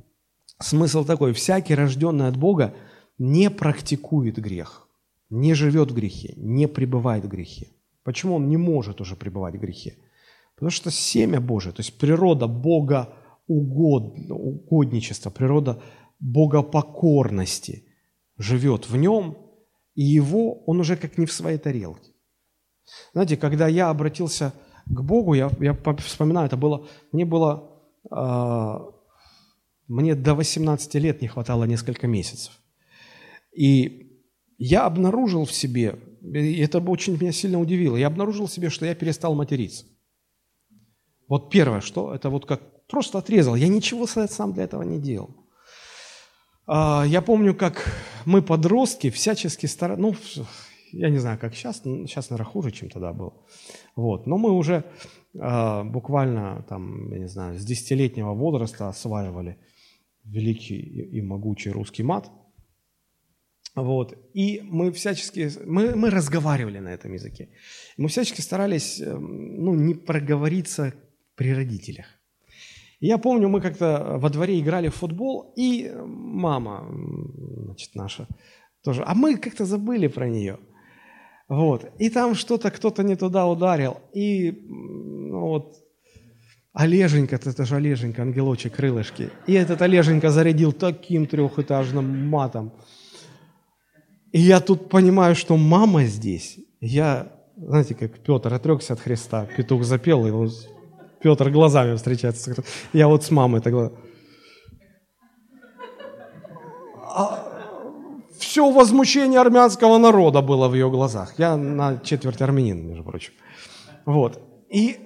смысл 0.60 1.04
такой, 1.04 1.32
всякий 1.32 1.74
рожденный 1.74 2.28
от 2.28 2.36
Бога 2.36 2.74
не 3.20 3.50
практикует 3.50 4.38
грех, 4.38 4.88
не 5.28 5.52
живет 5.52 5.90
в 5.90 5.94
грехе, 5.94 6.32
не 6.36 6.66
пребывает 6.66 7.24
в 7.24 7.28
грехе. 7.28 7.68
Почему 8.02 8.36
он 8.36 8.48
не 8.48 8.56
может 8.56 9.02
уже 9.02 9.14
пребывать 9.14 9.56
в 9.56 9.60
грехе? 9.60 9.98
Потому 10.54 10.70
что 10.70 10.90
семя 10.90 11.38
Божие, 11.38 11.74
то 11.74 11.80
есть 11.80 11.98
природа 11.98 12.46
Бога 12.46 13.12
угод, 13.46 14.14
угодничества, 14.30 15.28
природа 15.30 15.82
богопокорности 16.18 17.84
живет 18.38 18.88
в 18.88 18.96
нем, 18.96 19.36
и 19.94 20.02
его 20.02 20.64
он 20.64 20.80
уже 20.80 20.96
как 20.96 21.18
не 21.18 21.26
в 21.26 21.32
своей 21.32 21.58
тарелке. 21.58 22.12
Знаете, 23.12 23.36
когда 23.36 23.68
я 23.68 23.90
обратился 23.90 24.54
к 24.86 25.02
Богу, 25.02 25.34
я, 25.34 25.50
я 25.60 25.76
вспоминаю, 25.98 26.46
это 26.46 26.56
было, 26.56 26.86
мне 27.12 27.26
было 27.26 27.70
э, 28.10 28.78
Мне 29.88 30.14
до 30.14 30.34
18 30.34 30.94
лет 30.94 31.20
не 31.20 31.28
хватало 31.28 31.64
несколько 31.64 32.06
месяцев. 32.06 32.59
И 33.52 34.22
я 34.58 34.86
обнаружил 34.86 35.44
в 35.44 35.52
себе, 35.52 35.98
и 36.22 36.58
это 36.60 36.78
очень 36.80 37.18
меня 37.18 37.32
сильно 37.32 37.60
удивило, 37.60 37.96
я 37.96 38.06
обнаружил 38.06 38.46
в 38.46 38.52
себе, 38.52 38.70
что 38.70 38.86
я 38.86 38.94
перестал 38.94 39.34
материться. 39.34 39.84
Вот 41.28 41.50
первое, 41.50 41.80
что 41.80 42.14
это 42.14 42.28
вот 42.28 42.46
как 42.46 42.86
просто 42.86 43.18
отрезал. 43.18 43.54
Я 43.54 43.68
ничего 43.68 44.06
сам 44.06 44.52
для 44.52 44.64
этого 44.64 44.82
не 44.82 44.98
делал. 44.98 45.30
А, 46.66 47.04
я 47.06 47.22
помню, 47.22 47.54
как 47.54 47.84
мы, 48.26 48.42
подростки, 48.42 49.10
всячески 49.10 49.66
старались, 49.66 50.00
ну, 50.00 50.14
я 50.92 51.08
не 51.08 51.18
знаю, 51.18 51.38
как 51.38 51.54
сейчас, 51.54 51.82
сейчас, 51.82 52.30
наверное, 52.30 52.50
хуже, 52.50 52.70
чем 52.72 52.90
тогда 52.90 53.12
было. 53.12 53.32
Вот. 53.96 54.26
Но 54.26 54.38
мы 54.38 54.50
уже 54.50 54.84
э, 55.34 55.84
буквально, 55.84 56.64
там, 56.68 57.12
я 57.12 57.18
не 57.18 57.28
знаю, 57.28 57.58
с 57.58 57.64
десятилетнего 57.64 58.34
возраста 58.34 58.88
осваивали 58.88 59.58
великий 60.24 60.78
и 60.78 61.22
могучий 61.22 61.70
русский 61.70 62.02
мат. 62.02 62.30
Вот. 63.82 64.14
И 64.34 64.60
мы 64.64 64.90
всячески, 64.92 65.50
мы, 65.66 65.94
мы 65.96 66.10
разговаривали 66.10 66.78
на 66.78 66.88
этом 66.88 67.12
языке. 67.12 67.48
Мы 67.96 68.08
всячески 68.08 68.40
старались, 68.40 69.00
эм, 69.00 69.64
ну, 69.64 69.74
не 69.74 69.94
проговориться 69.94 70.92
при 71.34 71.54
родителях. 71.54 72.06
Я 73.00 73.18
помню, 73.18 73.48
мы 73.48 73.60
как-то 73.60 74.18
во 74.18 74.28
дворе 74.28 74.60
играли 74.60 74.88
в 74.88 74.94
футбол, 74.94 75.54
и 75.56 75.90
мама, 76.04 76.86
значит, 77.64 77.94
наша 77.94 78.26
тоже, 78.82 79.02
а 79.06 79.14
мы 79.14 79.36
как-то 79.36 79.64
забыли 79.64 80.08
про 80.08 80.28
нее– 80.28 80.58
вот. 81.50 81.90
И 81.98 82.10
там 82.10 82.36
что-то 82.36 82.70
кто-то 82.70 83.02
не 83.02 83.16
туда 83.16 83.44
ударил. 83.46 83.98
И 84.14 84.52
ну, 84.68 85.40
вот 85.40 85.74
Олеженька, 86.72 87.36
это 87.36 87.64
же 87.64 87.74
Олеженька, 87.74 88.22
ангелочек, 88.22 88.76
крылышки. 88.76 89.30
И 89.48 89.54
этот 89.54 89.82
Олеженька 89.82 90.30
зарядил 90.30 90.72
таким 90.72 91.26
трехэтажным 91.26 92.28
матом. 92.28 92.72
И 94.32 94.40
я 94.40 94.60
тут 94.60 94.88
понимаю, 94.88 95.34
что 95.34 95.56
мама 95.56 96.04
здесь. 96.04 96.58
Я, 96.80 97.32
знаете, 97.56 97.94
как 97.94 98.18
Петр 98.20 98.54
отрекся 98.54 98.94
от 98.94 99.00
Христа, 99.00 99.46
петух 99.56 99.84
запел, 99.84 100.26
и 100.26 100.30
он, 100.30 100.50
Петр 101.20 101.50
глазами 101.50 101.96
встречается. 101.96 102.54
Я 102.92 103.08
вот 103.08 103.24
с 103.24 103.30
мамой 103.30 103.60
тогда. 103.60 103.90
А, 107.02 107.50
все 108.38 108.70
возмущение 108.70 109.40
армянского 109.40 109.98
народа 109.98 110.40
было 110.42 110.68
в 110.68 110.74
ее 110.74 110.90
глазах. 110.90 111.34
Я 111.38 111.56
на 111.56 111.98
четверть 111.98 112.40
армянин, 112.40 112.86
между 112.88 113.04
прочим. 113.04 113.32
Вот. 114.06 114.40
И... 114.70 114.98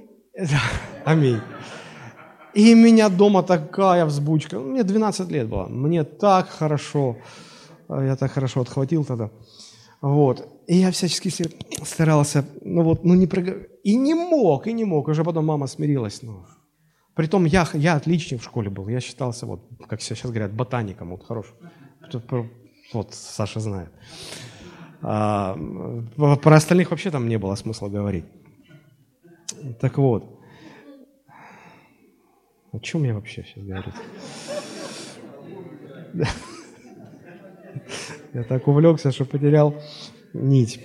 Аминь. 1.04 1.40
И 2.54 2.74
меня 2.74 3.08
дома 3.08 3.42
такая 3.42 4.04
взбучка. 4.04 4.60
Мне 4.60 4.84
12 4.84 5.30
лет 5.30 5.48
было. 5.48 5.66
Мне 5.66 6.04
так 6.04 6.48
хорошо. 6.48 7.16
Я 8.02 8.16
так 8.16 8.32
хорошо 8.32 8.60
отхватил 8.60 9.04
тогда. 9.04 9.30
Вот. 10.00 10.48
И 10.66 10.76
я 10.76 10.90
всячески 10.90 11.30
старался, 11.84 12.44
ну 12.62 12.82
вот, 12.82 13.04
ну 13.04 13.14
не 13.14 13.26
проговорить. 13.26 13.68
И 13.84 13.96
не 13.96 14.14
мог, 14.14 14.66
и 14.66 14.72
не 14.72 14.84
мог. 14.84 15.08
Уже 15.08 15.24
потом 15.24 15.46
мама 15.46 15.66
смирилась. 15.66 16.22
Ну. 16.22 16.44
Притом 17.14 17.44
я, 17.46 17.66
я 17.74 17.94
отличник 17.94 18.40
в 18.40 18.44
школе 18.44 18.70
был. 18.70 18.88
Я 18.88 19.00
считался, 19.00 19.46
вот, 19.46 19.60
как 19.88 20.02
сейчас 20.02 20.30
говорят, 20.30 20.52
ботаником. 20.52 21.10
Вот 21.10 21.26
хорош. 21.26 21.54
Вот 22.92 23.14
Саша 23.14 23.60
знает. 23.60 23.90
А, 25.00 25.56
про 26.16 26.56
остальных 26.56 26.90
вообще 26.90 27.10
там 27.10 27.28
не 27.28 27.38
было 27.38 27.54
смысла 27.56 27.88
говорить. 27.88 28.24
Так 29.80 29.98
вот. 29.98 30.40
О 32.72 32.78
чем 32.80 33.04
я 33.04 33.14
вообще 33.14 33.44
сейчас 33.44 33.64
говорю? 33.64 33.92
Я 38.32 38.44
так 38.44 38.68
увлекся, 38.68 39.12
что 39.12 39.24
потерял 39.24 39.74
нить 40.32 40.80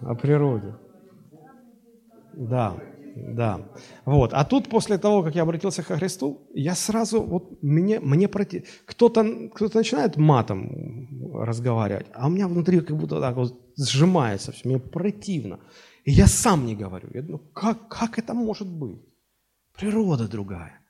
о 0.00 0.14
природе. 0.14 0.74
Да. 2.34 2.76
Да. 3.16 3.60
Вот. 4.04 4.32
А 4.32 4.44
тут 4.44 4.68
после 4.68 4.98
того, 4.98 5.22
как 5.22 5.34
я 5.34 5.42
обратился 5.42 5.82
ко 5.82 5.96
Христу, 5.96 6.48
я 6.54 6.74
сразу, 6.74 7.22
вот 7.22 7.62
мне, 7.62 8.00
мне 8.00 8.28
против... 8.28 8.62
Кто-то 8.86 9.50
кто 9.54 9.68
начинает 9.74 10.16
матом 10.16 11.34
разговаривать, 11.34 12.06
а 12.14 12.26
у 12.26 12.30
меня 12.30 12.48
внутри 12.48 12.80
как 12.80 12.96
будто 12.96 13.20
так 13.20 13.36
вот 13.36 13.60
сжимается 13.76 14.52
все, 14.52 14.68
мне 14.68 14.78
противно. 14.78 15.58
И 16.04 16.10
я 16.10 16.26
сам 16.26 16.66
не 16.66 16.74
говорю. 16.74 17.08
Я 17.14 17.22
думаю, 17.22 17.42
как, 17.52 17.88
как 17.88 18.18
это 18.18 18.34
может 18.34 18.68
быть? 18.68 19.00
Природа 19.76 20.28
другая. 20.28 20.81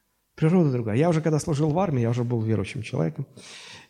Природа 0.42 0.72
другая. 0.72 0.96
Я 0.96 1.08
уже 1.08 1.20
когда 1.20 1.38
служил 1.38 1.70
в 1.70 1.78
армии, 1.78 2.00
я 2.00 2.10
уже 2.10 2.24
был 2.24 2.42
верующим 2.42 2.82
человеком. 2.82 3.28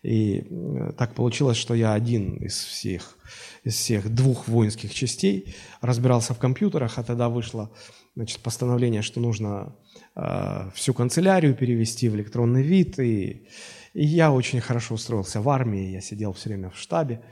И 0.02 0.46
э, 0.50 0.92
так 0.98 1.14
получилось, 1.14 1.56
что 1.56 1.72
я 1.72 1.94
один 1.94 2.34
из 2.34 2.52
всех, 2.52 3.16
из 3.64 3.74
всех 3.74 4.14
двух 4.14 4.48
воинских 4.48 4.92
частей 4.92 5.54
разбирался 5.80 6.34
в 6.34 6.38
компьютерах, 6.38 6.98
а 6.98 7.04
тогда 7.04 7.30
вышло 7.30 7.72
значит, 8.16 8.40
постановление, 8.40 9.00
что 9.00 9.18
нужно 9.18 9.74
э, 10.14 10.70
всю 10.74 10.92
канцелярию 10.92 11.54
перевести 11.54 12.10
в 12.10 12.16
электронный 12.16 12.62
вид. 12.62 12.98
И, 12.98 13.46
и 13.94 14.04
я 14.04 14.30
очень 14.30 14.60
хорошо 14.60 14.96
устроился 14.96 15.40
в 15.40 15.48
армии, 15.48 15.90
я 15.90 16.02
сидел 16.02 16.34
все 16.34 16.50
время 16.50 16.68
в 16.68 16.76
штабе, 16.76 17.22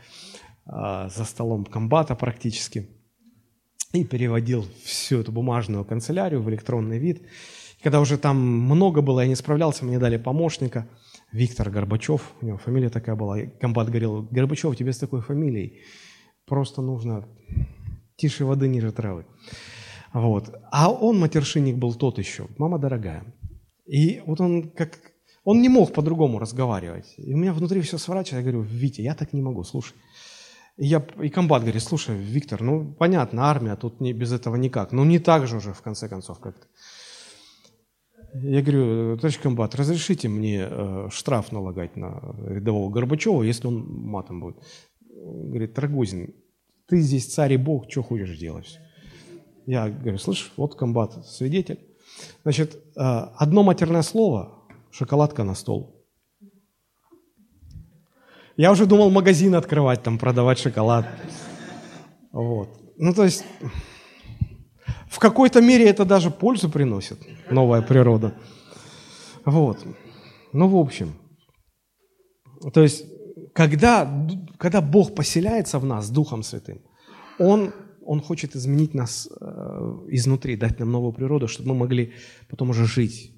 э, 0.64 1.10
за 1.14 1.24
столом 1.26 1.66
комбата 1.66 2.14
практически, 2.14 2.88
и 3.92 4.02
переводил 4.02 4.64
всю 4.82 5.20
эту 5.20 5.30
бумажную 5.30 5.84
канцелярию 5.84 6.40
в 6.40 6.48
электронный 6.48 6.98
вид. 6.98 7.26
Когда 7.82 8.00
уже 8.00 8.18
там 8.18 8.36
много 8.38 9.00
было, 9.00 9.20
я 9.20 9.26
не 9.26 9.36
справлялся, 9.36 9.84
мне 9.84 9.98
дали 9.98 10.18
помощника, 10.18 10.86
Виктор 11.32 11.70
Горбачев, 11.70 12.32
у 12.40 12.46
него 12.46 12.58
фамилия 12.58 12.90
такая 12.90 13.16
была. 13.16 13.38
Комбат 13.60 13.88
говорил, 13.88 14.28
Горбачев, 14.30 14.76
тебе 14.76 14.92
с 14.92 14.98
такой 14.98 15.22
фамилией 15.22 15.80
просто 16.46 16.82
нужно 16.82 17.28
тише 18.16 18.44
воды 18.44 18.68
ниже 18.68 18.92
травы. 18.92 19.24
Вот. 20.12 20.52
А 20.72 20.90
он 20.90 21.18
матершинник 21.18 21.76
был 21.76 21.94
тот 21.94 22.18
еще, 22.18 22.48
мама 22.58 22.78
дорогая. 22.78 23.24
И 23.86 24.20
вот 24.26 24.40
он 24.40 24.70
как... 24.70 24.98
Он 25.44 25.62
не 25.62 25.68
мог 25.68 25.94
по-другому 25.94 26.38
разговаривать. 26.38 27.14
И 27.16 27.32
у 27.32 27.38
меня 27.38 27.52
внутри 27.52 27.80
все 27.80 27.98
сворачивается. 27.98 28.36
Я 28.36 28.52
говорю, 28.52 28.62
Витя, 28.62 29.00
я 29.00 29.14
так 29.14 29.32
не 29.32 29.40
могу, 29.40 29.64
слушай. 29.64 29.94
И, 30.76 30.86
я, 30.86 31.04
и 31.22 31.28
комбат 31.28 31.62
говорит, 31.62 31.82
слушай, 31.82 32.16
Виктор, 32.16 32.62
ну 32.62 32.94
понятно, 32.98 33.44
армия, 33.44 33.76
тут 33.76 34.00
не, 34.00 34.12
без 34.12 34.32
этого 34.32 34.56
никак. 34.56 34.92
Ну 34.92 35.04
не 35.04 35.18
так 35.18 35.46
же 35.46 35.56
уже, 35.56 35.72
в 35.72 35.82
конце 35.82 36.08
концов, 36.08 36.40
как-то. 36.40 36.66
Я 38.34 38.62
говорю, 38.62 39.16
товарищ 39.16 39.40
комбат, 39.40 39.74
разрешите 39.74 40.28
мне 40.28 40.66
э, 40.68 41.08
штраф 41.10 41.50
налагать 41.52 41.96
на 41.96 42.20
рядового 42.46 42.90
Горбачева, 42.90 43.42
если 43.42 43.66
он 43.66 43.84
матом 43.88 44.40
будет. 44.40 44.56
Говорит, 45.08 45.78
Рогозин, 45.78 46.34
ты 46.86 47.00
здесь 47.00 47.32
царь 47.32 47.54
и 47.54 47.56
бог, 47.56 47.90
что 47.90 48.02
хочешь 48.02 48.38
делать? 48.38 48.78
Я 49.66 49.88
говорю, 49.88 50.18
слышь, 50.18 50.52
вот 50.56 50.76
комбат, 50.76 51.26
свидетель. 51.26 51.80
Значит, 52.42 52.74
э, 52.74 53.00
одно 53.00 53.62
матерное 53.62 54.02
слово, 54.02 54.64
шоколадка 54.90 55.44
на 55.44 55.54
стол. 55.54 56.06
Я 58.56 58.70
уже 58.70 58.86
думал 58.86 59.10
магазин 59.10 59.54
открывать, 59.54 60.02
там 60.02 60.18
продавать 60.18 60.58
шоколад. 60.58 61.06
Вот. 62.30 62.68
Ну, 62.96 63.14
то 63.14 63.24
есть, 63.24 63.44
в 65.11 65.18
какой-то 65.18 65.61
мере 65.61 65.84
это 65.84 66.04
даже 66.04 66.30
пользу 66.30 66.70
приносит, 66.70 67.18
новая 67.50 67.82
природа. 67.82 68.32
Вот. 69.44 69.78
Ну, 70.52 70.68
в 70.68 70.76
общем. 70.76 71.12
То 72.72 72.82
есть, 72.82 73.04
когда, 73.52 74.08
когда 74.56 74.80
Бог 74.80 75.14
поселяется 75.14 75.78
в 75.78 75.84
нас 75.84 76.11
Духом 76.11 76.42
Святым, 76.42 76.78
Он 77.38 77.72
он 78.02 78.20
хочет 78.20 78.56
изменить 78.56 78.94
нас 78.94 79.28
э, 79.40 80.06
изнутри, 80.08 80.56
дать 80.56 80.80
нам 80.80 80.90
новую 80.90 81.12
природу, 81.12 81.46
чтобы 81.46 81.68
мы 81.68 81.74
могли 81.74 82.12
потом 82.48 82.70
уже 82.70 82.84
жить 82.84 83.32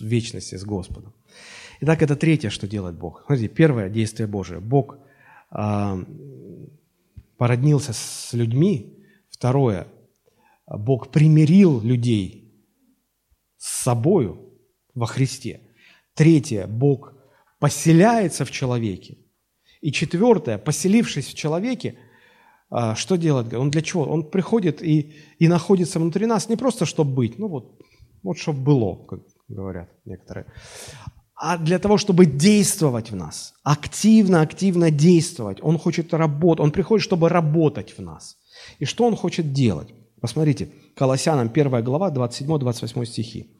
в 0.00 0.04
вечности 0.04 0.56
с 0.56 0.64
Господом. 0.64 1.12
Итак, 1.80 2.02
это 2.02 2.16
третье, 2.16 2.50
что 2.50 2.66
делает 2.66 2.96
Бог. 2.98 3.22
Смотрите, 3.26 3.54
первое 3.54 3.90
действие 3.90 4.26
Божие. 4.26 4.60
Бог 4.60 4.98
э, 5.52 6.04
породнился 7.36 7.92
с 7.92 8.32
людьми. 8.32 8.98
Второе, 9.30 9.86
Бог 10.66 11.10
примирил 11.10 11.80
людей 11.80 12.64
с 13.56 13.82
собою 13.82 14.58
во 14.94 15.06
Христе. 15.06 15.60
Третье, 16.14 16.66
Бог 16.66 17.14
поселяется 17.58 18.44
в 18.44 18.50
человеке. 18.50 19.18
И 19.80 19.92
четвертое, 19.92 20.58
поселившись 20.58 21.28
в 21.28 21.34
человеке, 21.34 21.98
а, 22.70 22.94
что 22.94 23.16
делать? 23.16 23.52
Он 23.52 23.70
для 23.70 23.82
чего? 23.82 24.04
Он 24.04 24.30
приходит 24.30 24.82
и, 24.82 25.14
и 25.38 25.48
находится 25.48 25.98
внутри 25.98 26.26
нас 26.26 26.48
не 26.48 26.56
просто, 26.56 26.86
чтобы 26.86 27.14
быть, 27.14 27.38
ну 27.38 27.48
вот, 27.48 27.80
вот 28.22 28.38
чтобы 28.38 28.60
было, 28.60 29.04
как 29.04 29.20
говорят 29.48 29.90
некоторые, 30.04 30.46
а 31.34 31.58
для 31.58 31.78
того, 31.78 31.98
чтобы 31.98 32.26
действовать 32.26 33.10
в 33.10 33.16
нас, 33.16 33.54
активно-активно 33.62 34.90
действовать. 34.90 35.58
Он 35.62 35.78
хочет 35.78 36.14
работать, 36.14 36.64
он 36.64 36.70
приходит, 36.70 37.04
чтобы 37.04 37.28
работать 37.28 37.98
в 37.98 38.02
нас. 38.02 38.38
И 38.78 38.84
что 38.84 39.04
он 39.04 39.16
хочет 39.16 39.52
делать? 39.52 39.92
Посмотрите, 40.24 40.70
Колоссянам 40.94 41.50
1 41.52 41.84
глава, 41.84 42.10
27-28 42.10 43.04
стихи. 43.04 43.50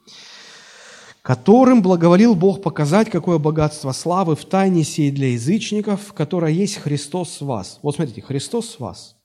которым 1.21 1.83
благоволил 1.83 2.35
Бог 2.35 2.63
показать, 2.63 3.11
какое 3.11 3.39
богатство 3.39 3.93
славы 3.93 4.35
в 4.35 4.47
тайне 4.47 4.83
сей 4.83 5.11
для 5.11 5.33
язычников, 5.33 6.15
которая 6.15 6.53
есть 6.53 6.77
Христос 6.77 7.43
в 7.43 7.47
вас. 7.47 7.81
Вот 7.83 7.97
смотрите, 7.97 8.23
Христос 8.23 8.77
в 8.77 8.81
вас. 8.81 9.17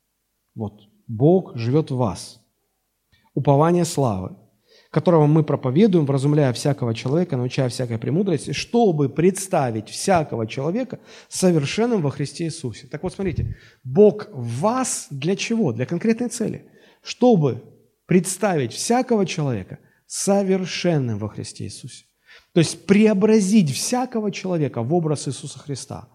Вот, 0.53 0.81
Бог 1.07 1.55
живет 1.55 1.91
в 1.91 1.95
вас. 1.95 2.41
Упование 3.33 3.85
славы, 3.85 4.35
которого 4.91 5.25
мы 5.25 5.45
проповедуем, 5.45 6.05
вразумляя 6.05 6.51
всякого 6.51 6.93
человека, 6.93 7.37
научая 7.37 7.69
всякой 7.69 7.99
премудрости, 7.99 8.51
чтобы 8.51 9.07
представить 9.07 9.87
всякого 9.87 10.45
человека 10.45 10.99
совершенным 11.29 12.01
во 12.01 12.11
Христе 12.11 12.43
Иисусе. 12.43 12.87
Так 12.87 13.01
вот, 13.03 13.13
смотрите, 13.13 13.55
Бог 13.85 14.27
в 14.33 14.59
вас 14.59 15.07
для 15.09 15.37
чего? 15.37 15.71
Для 15.71 15.85
конкретной 15.85 16.27
цели. 16.27 16.65
Чтобы 17.01 17.63
представить 18.05 18.73
всякого 18.73 19.25
человека– 19.25 19.79
совершенным 20.09 21.19
во 21.19 21.29
Христе 21.29 21.65
Иисусе. 21.65 22.05
То 22.53 22.61
есть 22.61 22.87
преобразить 22.87 23.71
всякого 23.71 24.31
человека 24.31 24.81
в 24.81 24.91
образ 24.93 25.27
Иисуса 25.27 25.59
Христа. 25.59 26.09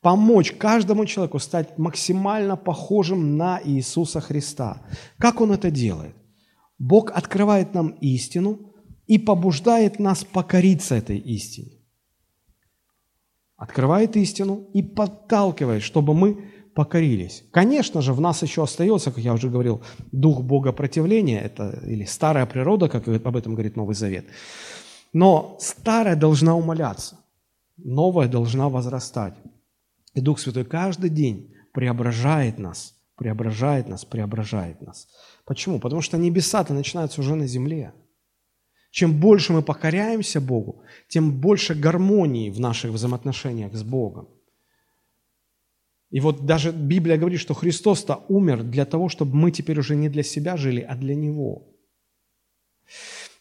Помочь 0.00 0.52
каждому 0.52 1.04
человеку 1.04 1.40
стать 1.40 1.76
максимально 1.76 2.56
похожим 2.56 3.36
на 3.36 3.60
Иисуса 3.62 4.20
Христа. 4.20 4.82
Как 5.18 5.40
Он 5.40 5.50
это 5.52 5.70
делает? 5.70 6.14
Бог 6.78 7.10
открывает 7.10 7.74
нам 7.74 7.88
истину 8.00 8.72
и 9.08 9.18
побуждает 9.18 9.98
нас 9.98 10.24
покориться 10.24 10.94
этой 10.94 11.18
истине. 11.18 11.72
Открывает 13.56 14.16
истину 14.16 14.70
и 14.72 14.82
подталкивает, 14.82 15.82
чтобы 15.82 16.14
мы 16.14 16.44
покорились. 16.80 17.44
Конечно 17.50 18.00
же, 18.00 18.14
в 18.14 18.20
нас 18.22 18.42
еще 18.42 18.62
остается, 18.62 19.10
как 19.10 19.22
я 19.22 19.34
уже 19.34 19.50
говорил, 19.50 19.82
дух 20.12 20.40
Бога 20.40 20.72
противления, 20.72 21.38
это 21.42 21.78
или 21.86 22.06
старая 22.06 22.46
природа, 22.46 22.88
как 22.88 23.06
об 23.06 23.36
этом 23.36 23.52
говорит 23.52 23.76
Новый 23.76 23.94
Завет. 23.94 24.24
Но 25.12 25.58
старая 25.60 26.16
должна 26.16 26.56
умоляться, 26.56 27.16
новая 27.76 28.28
должна 28.28 28.70
возрастать. 28.70 29.34
И 30.14 30.22
Дух 30.22 30.40
Святой 30.40 30.64
каждый 30.64 31.10
день 31.10 31.54
преображает 31.74 32.58
нас, 32.58 32.94
преображает 33.16 33.88
нас, 33.88 34.06
преображает 34.06 34.80
нас. 34.80 35.06
Почему? 35.44 35.80
Потому 35.80 36.00
что 36.00 36.16
небеса-то 36.16 36.72
начинаются 36.72 37.20
уже 37.20 37.34
на 37.34 37.46
земле. 37.46 37.92
Чем 38.90 39.20
больше 39.20 39.52
мы 39.52 39.60
покоряемся 39.62 40.40
Богу, 40.40 40.82
тем 41.08 41.40
больше 41.40 41.74
гармонии 41.74 42.50
в 42.50 42.58
наших 42.58 42.92
взаимоотношениях 42.92 43.74
с 43.74 43.82
Богом. 43.82 44.28
И 46.10 46.18
вот 46.20 46.44
даже 46.44 46.72
Библия 46.72 47.16
говорит, 47.16 47.40
что 47.40 47.54
Христос-то 47.54 48.24
умер 48.28 48.64
для 48.64 48.84
того, 48.84 49.08
чтобы 49.08 49.36
мы 49.36 49.52
теперь 49.52 49.78
уже 49.78 49.94
не 49.94 50.08
для 50.08 50.24
себя 50.24 50.56
жили, 50.56 50.80
а 50.80 50.96
для 50.96 51.14
Него. 51.14 51.68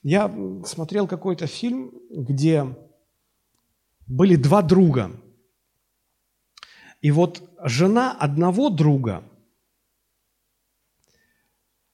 Я 0.03 0.29
смотрел 0.65 1.07
какой-то 1.07 1.47
фильм, 1.47 1.91
где 2.11 2.65
были 4.07 4.35
два 4.35 4.61
друга. 4.61 5.11
И 7.01 7.11
вот 7.11 7.49
жена 7.63 8.15
одного 8.15 8.69
друга 8.69 9.23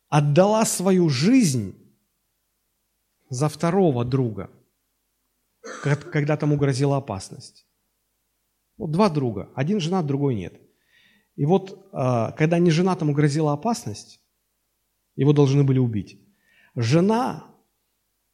отдала 0.10 0.66
свою 0.66 1.10
жизнь 1.10 1.74
за 3.30 3.48
второго 3.48 4.04
друга, 4.04 4.50
когда 5.84 6.36
тому 6.38 6.58
грозила 6.58 6.98
опасность. 6.98 7.66
Вот 8.78 8.92
два 8.92 9.10
друга, 9.10 9.50
один 9.56 9.80
женат, 9.80 10.06
другой 10.06 10.36
нет. 10.36 10.65
И 11.36 11.46
вот, 11.46 11.88
а, 11.92 12.32
когда 12.32 12.60
неженатому 12.60 13.14
грозила 13.14 13.54
опасность, 13.54 14.22
его 15.16 15.34
должны 15.34 15.64
были 15.64 15.80
убить, 15.80 16.20
жена 16.76 17.46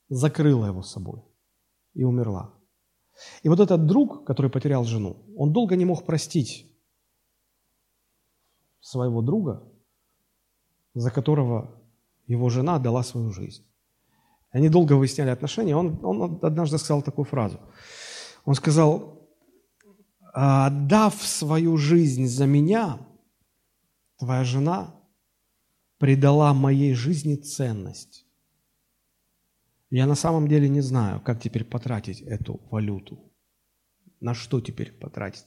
закрыла 0.10 0.68
его 0.68 0.84
собой 0.84 1.24
и 1.94 2.04
умерла. 2.04 2.54
И 3.44 3.50
вот 3.50 3.60
этот 3.60 3.86
друг, 3.86 4.26
который 4.26 4.52
потерял 4.52 4.84
жену, 4.84 5.18
он 5.38 5.54
долго 5.54 5.76
не 5.76 5.86
мог 5.86 6.06
простить 6.06 6.68
своего 8.80 9.22
друга, 9.22 9.64
за 10.94 11.12
которого 11.12 11.72
его 12.28 12.50
жена 12.50 12.80
дала 12.80 13.04
свою 13.04 13.32
жизнь. 13.32 13.66
Они 14.52 14.70
долго 14.70 14.94
выясняли 14.94 15.30
отношения. 15.30 15.76
Он, 15.76 16.00
он 16.04 16.40
однажды 16.42 16.78
сказал 16.78 17.02
такую 17.02 17.26
фразу. 17.26 17.60
Он 18.44 18.56
сказал, 18.56 19.21
отдав 20.34 21.22
свою 21.22 21.78
жизнь 21.78 22.28
за 22.28 22.46
меня, 22.46 23.00
твоя 24.18 24.44
жена 24.44 24.96
придала 25.98 26.54
моей 26.54 26.94
жизни 26.94 27.36
ценность. 27.36 28.26
Я 29.90 30.06
на 30.08 30.16
самом 30.16 30.48
деле 30.48 30.70
не 30.70 30.82
знаю, 30.82 31.20
как 31.22 31.42
теперь 31.42 31.66
потратить 31.66 32.22
эту 32.22 32.62
валюту. 32.72 33.32
На 34.20 34.34
что 34.34 34.62
теперь 34.62 34.92
потратить? 34.92 35.46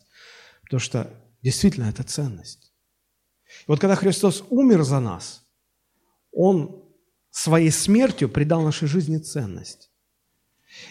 Потому 0.63 0.81
что 0.81 1.11
действительно 1.43 1.85
это 1.85 2.03
ценность. 2.03 2.75
И 3.47 3.65
вот 3.69 3.81
когда 3.81 3.95
Христос 3.95 4.45
умер 4.51 4.83
за 4.83 5.01
нас, 5.01 5.47
Он 6.33 6.85
своей 7.31 7.71
смертью 7.71 8.29
придал 8.29 8.63
нашей 8.63 8.87
жизни 8.87 9.19
ценность. 9.19 9.91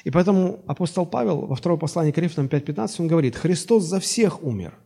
И 0.04 0.12
поэтому 0.12 0.64
апостол 0.68 1.06
Павел 1.06 1.46
во 1.46 1.56
втором 1.56 1.80
послании 1.80 2.12
к 2.12 2.16
Коринфянам 2.16 2.48
5.15 2.48 2.96
он 3.00 3.08
говорит, 3.08 3.36
«Христос 3.36 3.84
за 3.84 4.00
всех 4.00 4.44
умер, 4.44 4.78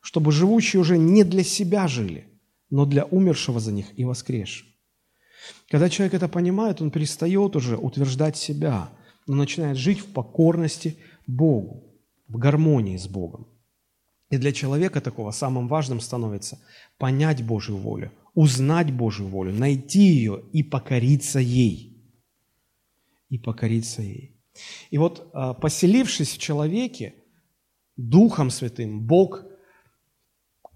чтобы 0.00 0.32
живущие 0.32 0.80
уже 0.80 0.98
не 0.98 1.24
для 1.24 1.44
себя 1.44 1.88
жили, 1.88 2.26
но 2.70 2.84
для 2.84 3.04
умершего 3.04 3.60
за 3.60 3.72
них 3.72 3.86
и 3.98 4.04
воскресшего». 4.04 4.70
Когда 5.68 5.88
человек 5.88 6.14
это 6.14 6.28
понимает, 6.28 6.80
он 6.80 6.90
перестает 6.90 7.56
уже 7.56 7.76
утверждать 7.76 8.36
себя, 8.36 8.90
но 9.26 9.36
начинает 9.36 9.76
жить 9.76 10.00
в 10.00 10.12
покорности 10.12 10.96
Богу, 11.26 11.94
в 12.28 12.36
гармонии 12.36 12.96
с 12.96 13.06
Богом. 13.06 13.48
И 14.30 14.36
для 14.36 14.52
человека 14.52 15.00
такого 15.00 15.32
самым 15.32 15.66
важным 15.66 16.00
становится 16.00 16.60
понять 16.98 17.44
Божью 17.44 17.76
волю, 17.76 18.12
узнать 18.34 18.92
Божью 18.92 19.26
волю, 19.26 19.52
найти 19.52 20.00
ее 20.00 20.42
и 20.52 20.62
покориться 20.62 21.40
ей. 21.40 22.04
И 23.28 23.38
покориться 23.38 24.02
ей. 24.02 24.39
И 24.90 24.98
вот 24.98 25.30
а, 25.32 25.54
поселившись 25.54 26.32
в 26.32 26.38
человеке, 26.38 27.14
Духом 27.96 28.50
Святым, 28.50 29.00
Бог 29.00 29.44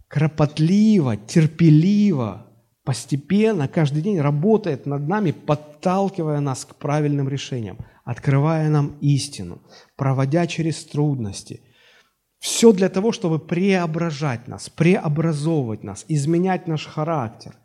кропотливо, 0.08 1.16
терпеливо, 1.16 2.46
постепенно, 2.84 3.66
каждый 3.66 4.02
день 4.02 4.20
работает 4.20 4.86
над 4.86 5.08
нами, 5.08 5.32
подталкивая 5.32 6.40
нас 6.40 6.64
к 6.64 6.74
правильным 6.76 7.28
решениям, 7.28 7.78
открывая 8.04 8.68
нам 8.68 8.98
истину, 9.00 9.62
проводя 9.96 10.46
через 10.46 10.84
трудности. 10.84 11.62
Все 12.38 12.72
для 12.72 12.90
того, 12.90 13.10
чтобы 13.10 13.38
преображать 13.38 14.48
нас, 14.48 14.68
преобразовывать 14.68 15.82
нас, 15.82 16.04
изменять 16.08 16.68
наш 16.68 16.86
характер. 16.86 17.56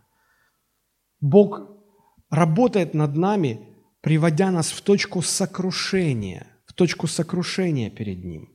Бог 1.20 1.70
работает 2.30 2.94
над 2.94 3.16
нами 3.18 3.69
приводя 4.02 4.52
нас 4.52 4.72
в 4.72 4.82
точку 4.82 5.22
сокрушения, 5.22 6.48
в 6.66 6.74
точку 6.74 7.08
сокрушения 7.08 7.90
перед 7.90 8.24
Ним. 8.24 8.50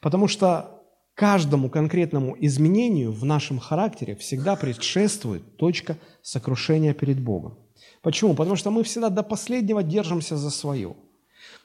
Потому 0.00 0.28
что 0.28 0.82
каждому 1.14 1.70
конкретному 1.70 2.36
изменению 2.40 3.12
в 3.12 3.24
нашем 3.24 3.58
характере 3.58 4.16
всегда 4.16 4.56
предшествует 4.56 5.56
точка 5.56 5.96
сокрушения 6.22 6.94
перед 6.94 7.20
Богом. 7.20 7.58
Почему? 8.02 8.34
Потому 8.34 8.56
что 8.56 8.70
мы 8.70 8.82
всегда 8.82 9.08
до 9.08 9.22
последнего 9.22 9.82
держимся 9.82 10.36
за 10.36 10.50
свое. 10.50 10.94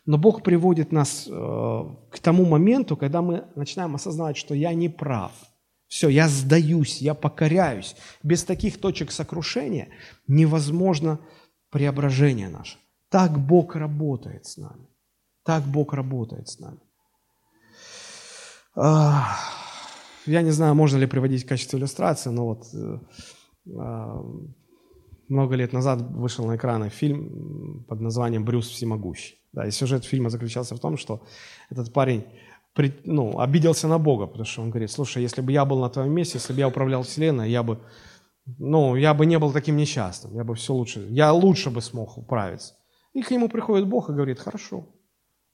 Но 0.06 0.18
Бог 0.18 0.42
приводит 0.42 0.92
нас 0.92 1.28
э, 1.28 1.32
к 1.32 2.20
тому 2.20 2.46
моменту, 2.46 2.98
когда 2.98 3.22
мы 3.22 3.44
начинаем 3.56 3.96
осознавать, 3.96 4.38
что 4.38 4.56
я 4.56 4.74
не 4.74 4.90
прав. 4.90 5.32
Все, 5.88 6.08
я 6.08 6.28
сдаюсь, 6.30 7.02
я 7.02 7.14
покоряюсь. 7.14 7.96
Без 8.24 8.44
таких 8.44 8.80
точек 8.80 9.12
сокрушения 9.12 9.90
невозможно 10.28 11.20
преображение 11.70 12.50
наше. 12.50 12.78
Так 13.10 13.40
Бог 13.40 13.76
работает 13.76 14.46
с 14.46 14.58
нами. 14.58 14.88
Так 15.44 15.64
Бог 15.64 15.94
работает 15.94 16.48
с 16.48 16.60
нами. 16.60 16.80
Я 20.26 20.42
не 20.42 20.52
знаю, 20.52 20.76
можно 20.76 20.98
ли 20.98 21.08
приводить 21.08 21.44
в 21.44 21.48
качестве 21.48 21.80
иллюстрации, 21.80 22.30
но 22.30 22.46
вот 22.46 22.68
э, 22.74 23.00
а, 23.78 24.22
много 25.28 25.56
лет 25.56 25.74
назад 25.74 26.02
вышел 26.02 26.46
на 26.46 26.56
экраны 26.56 26.90
фильм 26.90 27.84
под 27.88 28.00
названием 28.02 28.46
«Брюс 28.46 28.68
всемогущий». 28.70 29.40
Да, 29.54 29.66
и 29.66 29.72
сюжет 29.72 30.06
фильма 30.06 30.30
заключался 30.30 30.76
в 30.76 30.80
том, 30.80 30.98
что 30.98 31.24
этот 31.72 31.92
парень 31.92 32.26
ну, 33.04 33.40
обиделся 33.40 33.88
на 33.88 33.98
Бога, 33.98 34.28
потому 34.28 34.46
что 34.46 34.62
он 34.62 34.70
говорит, 34.70 34.92
слушай, 34.92 35.24
если 35.24 35.42
бы 35.42 35.52
я 35.52 35.66
был 35.66 35.80
на 35.80 35.90
твоем 35.90 36.14
месте, 36.14 36.38
если 36.38 36.54
бы 36.54 36.60
я 36.60 36.68
управлял 36.68 37.02
Вселенной, 37.04 37.50
я 37.50 37.64
бы 37.64 37.80
ну, 38.46 38.96
я 38.96 39.14
бы 39.14 39.26
не 39.26 39.38
был 39.40 39.52
таким 39.52 39.78
несчастным, 39.78 40.36
я 40.36 40.44
бы 40.44 40.56
все 40.56 40.74
лучше, 40.74 41.08
я 41.10 41.32
лучше 41.34 41.70
бы 41.70 41.82
смог 41.82 42.18
управиться. 42.18 42.76
И 43.14 43.22
к 43.22 43.32
нему 43.32 43.50
приходит 43.50 43.88
Бог 43.88 44.10
и 44.10 44.14
говорит, 44.14 44.40
хорошо, 44.40 44.88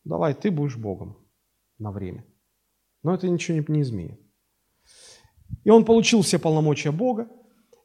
давай 0.04 0.34
ты 0.34 0.52
будешь 0.52 0.78
Богом 0.78 1.18
на 1.78 1.92
время. 1.92 2.26
Но 3.04 3.14
это 3.14 3.30
ничего 3.30 3.58
не, 3.58 3.66
не 3.68 3.82
изменит. 3.82 4.20
И 5.64 5.70
он 5.70 5.86
получил 5.86 6.22
все 6.22 6.40
полномочия 6.40 6.92
Бога, 6.92 7.28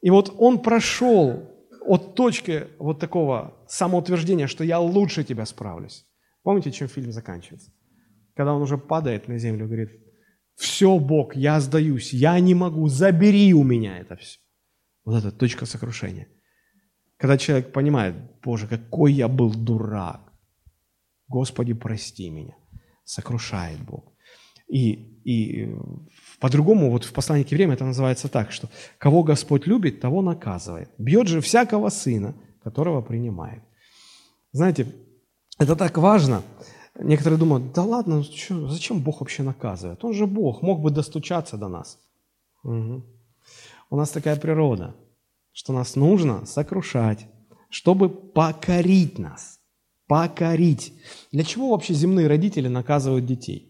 и 0.02 0.10
вот 0.10 0.34
он 0.38 0.62
прошел 0.62 1.50
от 1.86 2.14
точки 2.14 2.68
вот 2.78 3.00
такого 3.00 3.54
самоутверждения, 3.68 4.46
что 4.46 4.64
я 4.64 4.78
лучше 4.78 5.24
тебя 5.24 5.46
справлюсь, 5.46 6.06
Помните, 6.42 6.72
чем 6.72 6.88
фильм 6.88 7.12
заканчивается? 7.12 7.70
Когда 8.34 8.54
он 8.54 8.62
уже 8.62 8.78
падает 8.78 9.28
на 9.28 9.38
землю, 9.38 9.66
говорит, 9.66 9.90
все, 10.54 10.98
Бог, 10.98 11.36
я 11.36 11.60
сдаюсь, 11.60 12.12
я 12.12 12.38
не 12.40 12.54
могу, 12.54 12.88
забери 12.88 13.52
у 13.54 13.62
меня 13.62 13.98
это 13.98 14.16
все. 14.16 14.38
Вот 15.04 15.16
это 15.16 15.30
точка 15.30 15.66
сокрушения. 15.66 16.28
Когда 17.16 17.36
человек 17.36 17.72
понимает, 17.72 18.14
Боже, 18.42 18.66
какой 18.66 19.12
я 19.12 19.28
был 19.28 19.52
дурак. 19.52 20.20
Господи, 21.28 21.74
прости 21.74 22.30
меня. 22.30 22.56
Сокрушает 23.04 23.80
Бог. 23.80 24.04
И, 24.68 24.92
и 25.24 25.74
по-другому, 26.38 26.90
вот 26.90 27.04
в 27.04 27.12
послании 27.12 27.44
к 27.44 27.50
евреям 27.50 27.72
это 27.72 27.84
называется 27.84 28.28
так, 28.28 28.52
что 28.52 28.68
кого 28.98 29.22
Господь 29.22 29.66
любит, 29.66 30.00
того 30.00 30.22
наказывает. 30.22 30.88
Бьет 30.96 31.26
же 31.28 31.40
всякого 31.40 31.90
сына, 31.90 32.34
которого 32.62 33.02
принимает. 33.02 33.62
Знаете, 34.52 34.86
это 35.58 35.76
так 35.76 35.98
важно. 35.98 36.42
Некоторые 36.98 37.38
думают, 37.38 37.72
да 37.72 37.82
ладно, 37.82 38.16
ну 38.16 38.22
что, 38.22 38.68
зачем 38.68 39.00
Бог 39.00 39.20
вообще 39.20 39.42
наказывает? 39.42 40.04
Он 40.04 40.12
же 40.12 40.26
Бог, 40.26 40.62
мог 40.62 40.80
бы 40.80 40.90
достучаться 40.90 41.56
до 41.56 41.68
нас. 41.68 41.98
Угу. 42.62 43.04
У 43.90 43.96
нас 43.96 44.10
такая 44.10 44.36
природа, 44.36 44.94
что 45.52 45.72
нас 45.72 45.96
нужно 45.96 46.46
сокрушать, 46.46 47.26
чтобы 47.68 48.08
покорить 48.08 49.18
нас. 49.18 49.58
Покорить. 50.06 50.94
Для 51.32 51.44
чего 51.44 51.70
вообще 51.70 51.94
земные 51.94 52.28
родители 52.28 52.68
наказывают 52.68 53.26
детей? 53.26 53.66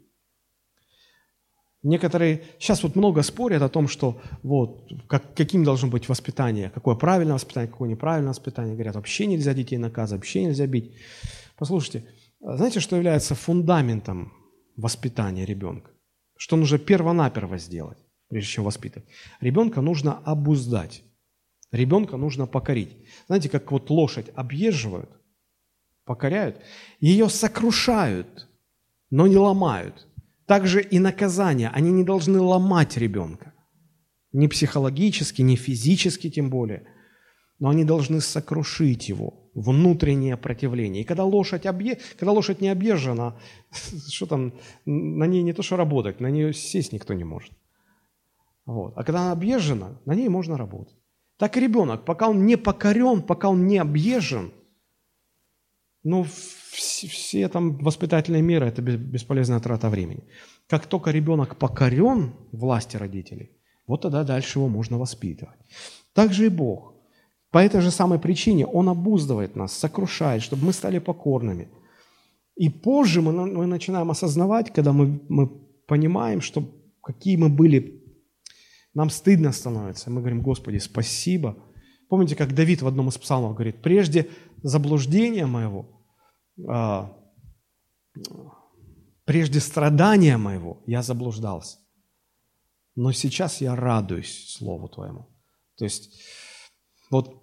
Некоторые, 1.82 2.44
сейчас 2.58 2.82
вот 2.82 2.94
много 2.94 3.22
спорят 3.22 3.62
о 3.62 3.70
том, 3.70 3.88
что 3.88 4.20
вот, 4.42 4.90
как, 5.08 5.34
каким 5.34 5.64
должно 5.64 5.88
быть 5.88 6.10
воспитание, 6.10 6.68
какое 6.68 6.94
правильное 6.94 7.34
воспитание, 7.34 7.70
какое 7.70 7.88
неправильное 7.88 8.30
воспитание. 8.30 8.74
Говорят, 8.74 8.96
вообще 8.96 9.24
нельзя 9.24 9.54
детей 9.54 9.78
наказывать, 9.78 10.20
вообще 10.20 10.44
нельзя 10.44 10.66
бить. 10.66 10.94
Послушайте, 11.56 12.06
знаете, 12.40 12.80
что 12.80 12.96
является 12.96 13.34
фундаментом 13.34 14.34
воспитания 14.76 15.46
ребенка? 15.46 15.90
Что 16.36 16.56
нужно 16.56 16.78
первонаперво 16.78 17.56
сделать, 17.56 17.98
прежде 18.30 18.50
чем 18.50 18.64
воспитывать? 18.64 19.06
Ребенка 19.40 19.82
нужно 19.82 20.18
обуздать. 20.24 21.02
Ребенка 21.70 22.16
нужно 22.16 22.46
покорить. 22.46 22.96
Знаете, 23.26 23.50
как 23.50 23.70
вот 23.70 23.90
лошадь 23.90 24.30
объезживают, 24.34 25.10
покоряют, 26.04 26.62
ее 26.98 27.28
сокрушают, 27.28 28.48
но 29.10 29.26
не 29.26 29.36
ломают– 29.36 30.06
также 30.50 30.82
и 30.82 30.98
наказания, 30.98 31.70
они 31.72 31.92
не 31.92 32.02
должны 32.02 32.40
ломать 32.40 32.96
ребенка. 32.96 33.52
Ни 34.32 34.48
психологически, 34.48 35.42
ни 35.42 35.54
физически 35.54 36.28
тем 36.28 36.50
более. 36.50 36.82
Но 37.60 37.68
они 37.68 37.84
должны 37.84 38.20
сокрушить 38.20 39.08
его, 39.08 39.48
внутреннее 39.54 40.36
противление. 40.36 41.02
И 41.04 41.06
когда 41.06 41.22
лошадь, 41.22 41.66
объе... 41.66 42.00
когда 42.18 42.32
лошадь 42.32 42.60
не 42.60 42.68
объезжена, 42.68 43.36
что 44.08 44.26
там, 44.26 44.52
на 44.86 45.28
ней 45.28 45.42
не 45.42 45.52
то 45.52 45.62
что 45.62 45.76
работать, 45.76 46.18
на 46.18 46.30
нее 46.30 46.52
сесть 46.52 46.92
никто 46.92 47.14
не 47.14 47.22
может. 47.22 47.52
Вот. 48.70 48.92
А 48.96 49.02
когда 49.02 49.22
она 49.22 49.32
объезжена, 49.32 49.98
на 50.04 50.14
ней 50.14 50.28
можно 50.28 50.56
работать. 50.56 50.94
Так 51.38 51.56
и 51.56 51.60
ребенок, 51.60 52.04
пока 52.04 52.28
он 52.28 52.46
не 52.46 52.56
покорен, 52.56 53.20
пока 53.22 53.48
он 53.48 53.66
не 53.66 53.78
объезжен, 53.78 54.52
ну, 56.04 56.24
все, 56.70 57.08
все 57.08 57.48
там 57.48 57.78
воспитательные 57.78 58.42
меры– 58.42 58.66
это 58.68 58.80
бесполезная 58.80 59.58
трата 59.58 59.88
времени. 59.88 60.22
Как 60.68 60.86
только 60.86 61.10
ребенок 61.10 61.56
покорен 61.56 62.32
власти 62.52 62.96
родителей, 62.96 63.50
вот 63.88 64.02
тогда 64.02 64.22
дальше 64.22 64.60
его 64.60 64.68
можно 64.68 64.98
воспитывать. 64.98 65.58
Так 66.12 66.32
же 66.32 66.46
и 66.46 66.48
Бог. 66.48 66.94
По 67.50 67.58
этой 67.58 67.80
же 67.80 67.90
самой 67.90 68.20
причине 68.20 68.66
Он 68.66 68.88
обуздывает 68.88 69.56
нас, 69.56 69.72
сокрушает, 69.72 70.42
чтобы 70.42 70.66
мы 70.66 70.72
стали 70.72 71.00
покорными. 71.00 71.68
И 72.54 72.68
позже 72.68 73.20
мы, 73.20 73.32
мы 73.32 73.66
начинаем 73.66 74.10
осознавать, 74.10 74.72
когда 74.72 74.92
мы, 74.92 75.20
мы 75.28 75.48
понимаем, 75.88 76.40
что 76.40 76.62
какие 77.02 77.36
мы 77.36 77.48
были, 77.48 77.99
нам 78.94 79.10
стыдно 79.10 79.52
становится. 79.52 80.10
Мы 80.10 80.20
говорим, 80.20 80.42
Господи, 80.42 80.78
спасибо. 80.78 81.56
Помните, 82.08 82.34
как 82.34 82.54
Давид 82.54 82.82
в 82.82 82.86
одном 82.86 83.08
из 83.08 83.18
псалмов 83.18 83.54
говорит, 83.54 83.82
прежде 83.82 84.28
заблуждения 84.62 85.46
моего, 85.46 86.04
а, 86.68 87.16
прежде 89.24 89.60
страдания 89.60 90.36
моего 90.36 90.82
я 90.86 91.02
заблуждался, 91.02 91.78
но 92.96 93.12
сейчас 93.12 93.60
я 93.60 93.76
радуюсь 93.76 94.52
Слову 94.56 94.88
Твоему. 94.88 95.28
То 95.76 95.84
есть 95.84 96.20
вот, 97.10 97.42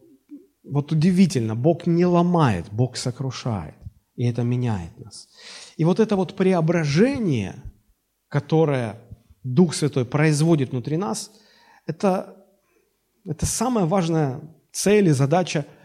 вот 0.64 0.92
удивительно, 0.92 1.56
Бог 1.56 1.88
не 1.88 2.06
ломает, 2.06 2.68
Бог 2.72 2.98
сокрушает, 2.98 3.76
и 4.16 4.26
это 4.26 4.44
меняет 4.44 4.98
нас. 5.00 5.30
И 5.78 5.86
вот 5.86 6.00
это 6.00 6.18
вот 6.18 6.36
преображение, 6.36 7.64
которое 8.28 9.02
Дух 9.54 9.74
Святой 9.74 10.06
производит 10.06 10.72
внутри 10.72 10.98
нас, 10.98 11.32
это, 11.86 12.46
это 13.26 13.46
самая 13.46 13.86
важная 13.86 14.42
цель 14.72 15.08
и 15.08 15.12
задача– 15.12 15.66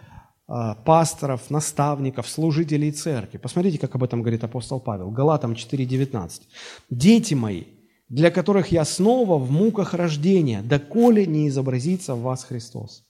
а, 0.54 0.74
пасторов, 0.74 1.48
наставников, 1.50 2.28
служителей 2.28 2.90
церкви. 2.90 3.38
Посмотрите, 3.38 3.78
как 3.78 3.94
об 3.94 4.04
этом 4.04 4.20
говорит 4.20 4.44
апостол 4.44 4.80
Павел. 4.80 5.10
Галатам 5.10 5.52
4.19. 5.52 6.42
«Дети 6.90 7.32
мои, 7.32 7.64
для 8.10 8.30
которых 8.30 8.72
я 8.72 8.84
снова 8.84 9.38
в 9.38 9.50
муках 9.50 9.94
рождения, 9.94 10.60
доколе 10.60 11.24
не 11.24 11.48
изобразится 11.48 12.14
в 12.14 12.20
вас 12.20 12.44
Христос». 12.44 13.06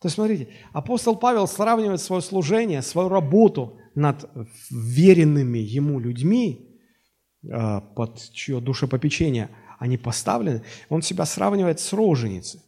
То 0.00 0.06
есть, 0.06 0.14
смотрите, 0.14 0.48
апостол 0.72 1.16
Павел 1.16 1.46
сравнивает 1.46 2.00
свое 2.00 2.22
служение, 2.22 2.80
свою 2.80 3.10
работу 3.10 3.78
над 3.94 4.30
веренными 4.70 5.58
ему 5.58 5.98
людьми, 5.98 6.65
под 7.48 8.30
чье 8.32 8.60
душепопечение 8.60 9.50
они 9.78 9.98
поставлены, 9.98 10.62
он 10.88 11.02
себя 11.02 11.26
сравнивает 11.26 11.80
с 11.80 11.92
роженицей. 11.92 12.60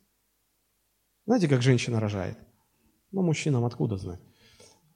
Знаете, 1.27 1.49
как 1.49 1.63
женщина 1.63 2.01
рожает? 2.01 2.39
Ну, 3.13 3.23
мужчинам 3.23 3.65
откуда 3.65 3.97
знать? 3.97 4.21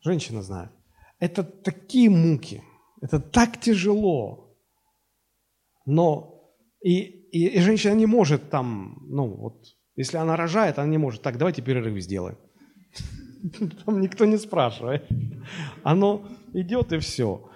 Женщина 0.01 0.43
знает. 0.43 0.71
Это 1.19 1.45
такие 1.45 2.11
муки, 2.11 2.63
это 3.01 3.21
так 3.21 3.61
тяжело. 3.61 4.57
Но 5.87 6.53
и, 6.83 7.01
и, 7.33 7.47
и 7.49 7.61
женщина 7.61 7.95
не 7.95 8.07
может 8.07 8.51
там, 8.51 8.99
ну 9.09 9.27
вот, 9.27 9.67
если 9.97 10.17
она 10.17 10.37
рожает, 10.37 10.79
она 10.79 10.89
не 10.89 10.99
может, 10.99 11.23
так, 11.23 11.39
давайте 11.39 11.63
перерыв 11.63 12.03
сделаем. 12.03 12.39
Там 13.85 14.01
никто 14.01 14.25
не 14.25 14.39
спрашивает. 14.39 15.07
Оно 15.83 16.29
идет 16.55 16.93
и 16.93 16.99
все. 16.99 17.51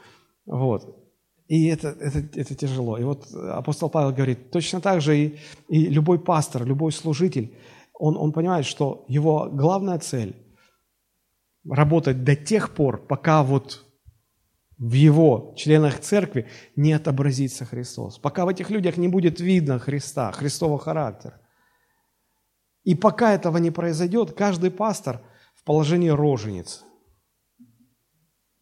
Вот. 0.45 1.06
И 1.49 1.67
это, 1.67 1.89
это, 1.89 2.19
это 2.39 2.55
тяжело. 2.55 2.99
И 2.99 3.05
вот 3.05 3.33
апостол 3.33 3.89
Павел 3.89 4.13
говорит, 4.13 4.51
точно 4.51 4.81
так 4.81 5.01
же 5.01 5.17
и, 5.17 5.39
и 5.69 5.87
любой 5.87 6.19
пастор, 6.19 6.65
любой 6.65 6.93
служитель, 6.93 7.57
он, 7.95 8.17
он 8.17 8.33
понимает, 8.33 8.67
что 8.67 9.05
его 9.09 9.49
главная 9.51 9.99
цель 9.99 10.37
работать 11.69 12.25
до 12.25 12.37
тех 12.37 12.75
пор, 12.75 13.07
пока 13.07 13.43
вот 13.43 13.85
в 14.79 14.93
его 14.93 15.55
членах 15.57 16.01
церкви 16.01 16.49
не 16.75 16.93
отобразится 16.93 17.65
Христос. 17.65 18.19
Пока 18.19 18.45
в 18.45 18.49
этих 18.49 18.71
людях 18.71 18.97
не 18.97 19.09
будет 19.09 19.41
видно 19.41 19.79
Христа, 19.79 20.33
Христового 20.33 20.79
характера. 20.79 21.41
И 22.85 22.95
пока 22.95 23.33
этого 23.33 23.57
не 23.59 23.71
произойдет, 23.71 24.33
каждый 24.33 24.71
пастор 24.71 25.23
в 25.55 25.65
положении 25.65 26.11
роженицы. 26.11 26.85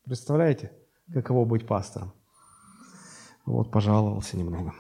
Представляете, 0.05 0.73
каково 1.13 1.45
быть 1.45 1.67
пастором? 1.67 2.13
Вот, 3.47 3.71
пожаловался 3.71 4.37
немного. 4.37 4.73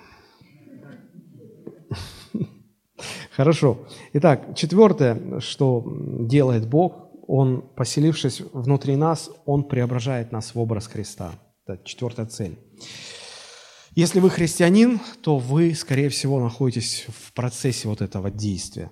Хорошо. 3.37 3.87
Итак, 4.13 4.55
четвертое, 4.57 5.41
что 5.41 5.85
делает 6.21 6.69
Бог, 6.69 7.05
он, 7.27 7.63
поселившись 7.63 8.43
внутри 8.53 8.97
нас, 8.97 9.31
Он 9.47 9.65
преображает 9.65 10.33
нас 10.33 10.55
в 10.55 10.61
образ 10.61 10.87
Христа. 10.87 11.33
Это 11.67 11.83
четвертая 11.85 12.27
цель. 12.27 12.59
Если 13.95 14.21
вы 14.21 14.29
христианин, 14.29 15.01
то 15.23 15.39
вы, 15.39 15.75
скорее 15.75 16.09
всего, 16.09 16.41
находитесь 16.41 17.07
в 17.09 17.33
процессе 17.33 17.89
вот 17.89 18.03
этого 18.03 18.31
действия. 18.31 18.91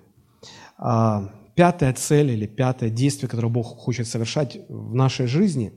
А, 0.77 1.29
пятая 1.55 1.93
цель 1.93 2.31
или 2.31 2.47
пятое 2.47 2.89
действие, 2.89 3.29
которое 3.29 3.49
Бог 3.49 3.67
хочет 3.77 4.07
совершать 4.07 4.57
в 4.69 4.95
нашей 4.95 5.27
жизни, 5.27 5.73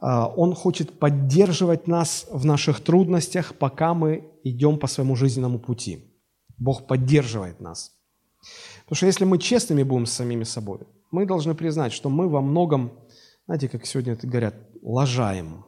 Он 0.00 0.54
хочет 0.54 0.98
поддерживать 0.98 1.86
нас 1.86 2.26
в 2.30 2.44
наших 2.44 2.80
трудностях, 2.80 3.54
пока 3.54 3.94
мы 3.94 4.30
идем 4.44 4.78
по 4.78 4.86
своему 4.86 5.16
жизненному 5.16 5.58
пути. 5.58 6.12
Бог 6.58 6.86
поддерживает 6.86 7.60
нас. 7.60 7.92
Потому 8.84 8.96
что 8.96 9.06
если 9.06 9.24
мы 9.24 9.38
честными 9.38 9.82
будем 9.82 10.06
с 10.06 10.12
самими 10.12 10.44
собой, 10.44 10.80
мы 11.10 11.26
должны 11.26 11.54
признать, 11.54 11.92
что 11.92 12.10
мы 12.10 12.28
во 12.28 12.40
многом, 12.40 12.92
знаете, 13.46 13.68
как 13.68 13.86
сегодня 13.86 14.12
это 14.12 14.26
говорят, 14.26 14.54
лажаем, 14.82 15.64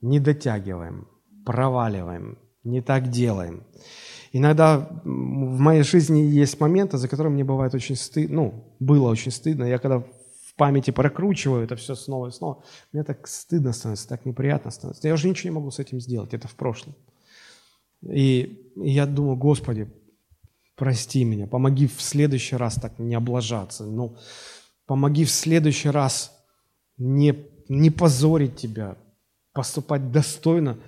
не 0.00 0.20
дотягиваем, 0.20 1.08
проваливаем, 1.44 2.38
не 2.64 2.80
так 2.80 3.10
делаем. 3.10 3.64
Иногда 4.32 4.88
в 5.04 5.58
моей 5.58 5.82
жизни 5.82 6.20
есть 6.20 6.60
моменты, 6.60 6.98
за 6.98 7.08
которые 7.08 7.32
мне 7.32 7.44
бывает 7.44 7.74
очень 7.74 7.96
стыдно, 7.96 8.36
ну, 8.36 8.76
было 8.80 9.08
очень 9.08 9.32
стыдно. 9.32 9.64
Я 9.64 9.78
когда 9.78 10.02
памяти 10.56 10.90
прокручиваю 10.90 11.64
это 11.64 11.76
все 11.76 11.94
снова 11.94 12.28
и 12.28 12.30
снова, 12.32 12.62
мне 12.92 13.04
так 13.04 13.26
стыдно 13.28 13.72
становится, 13.72 14.08
так 14.08 14.24
неприятно 14.24 14.70
становится. 14.70 15.06
Я 15.06 15.14
уже 15.14 15.28
ничего 15.28 15.50
не 15.50 15.54
могу 15.54 15.70
с 15.70 15.78
этим 15.78 16.00
сделать, 16.00 16.34
это 16.34 16.48
в 16.48 16.54
прошлом. 16.54 16.94
И, 18.02 18.72
я 18.76 19.06
думаю, 19.06 19.36
Господи, 19.36 19.88
прости 20.74 21.24
меня, 21.24 21.46
помоги 21.46 21.86
в 21.86 22.00
следующий 22.00 22.56
раз 22.56 22.74
так 22.74 22.98
не 22.98 23.14
облажаться, 23.14 23.84
ну, 23.84 24.16
помоги 24.86 25.24
в 25.24 25.30
следующий 25.30 25.90
раз 25.90 26.32
не, 26.98 27.34
не 27.68 27.90
позорить 27.90 28.56
Тебя, 28.56 28.96
поступать 29.52 30.10
достойно 30.12 30.78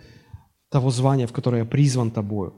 того 0.68 0.90
звания, 0.90 1.26
в 1.26 1.32
которое 1.32 1.62
я 1.62 1.64
призван 1.64 2.10
Тобою. 2.10 2.54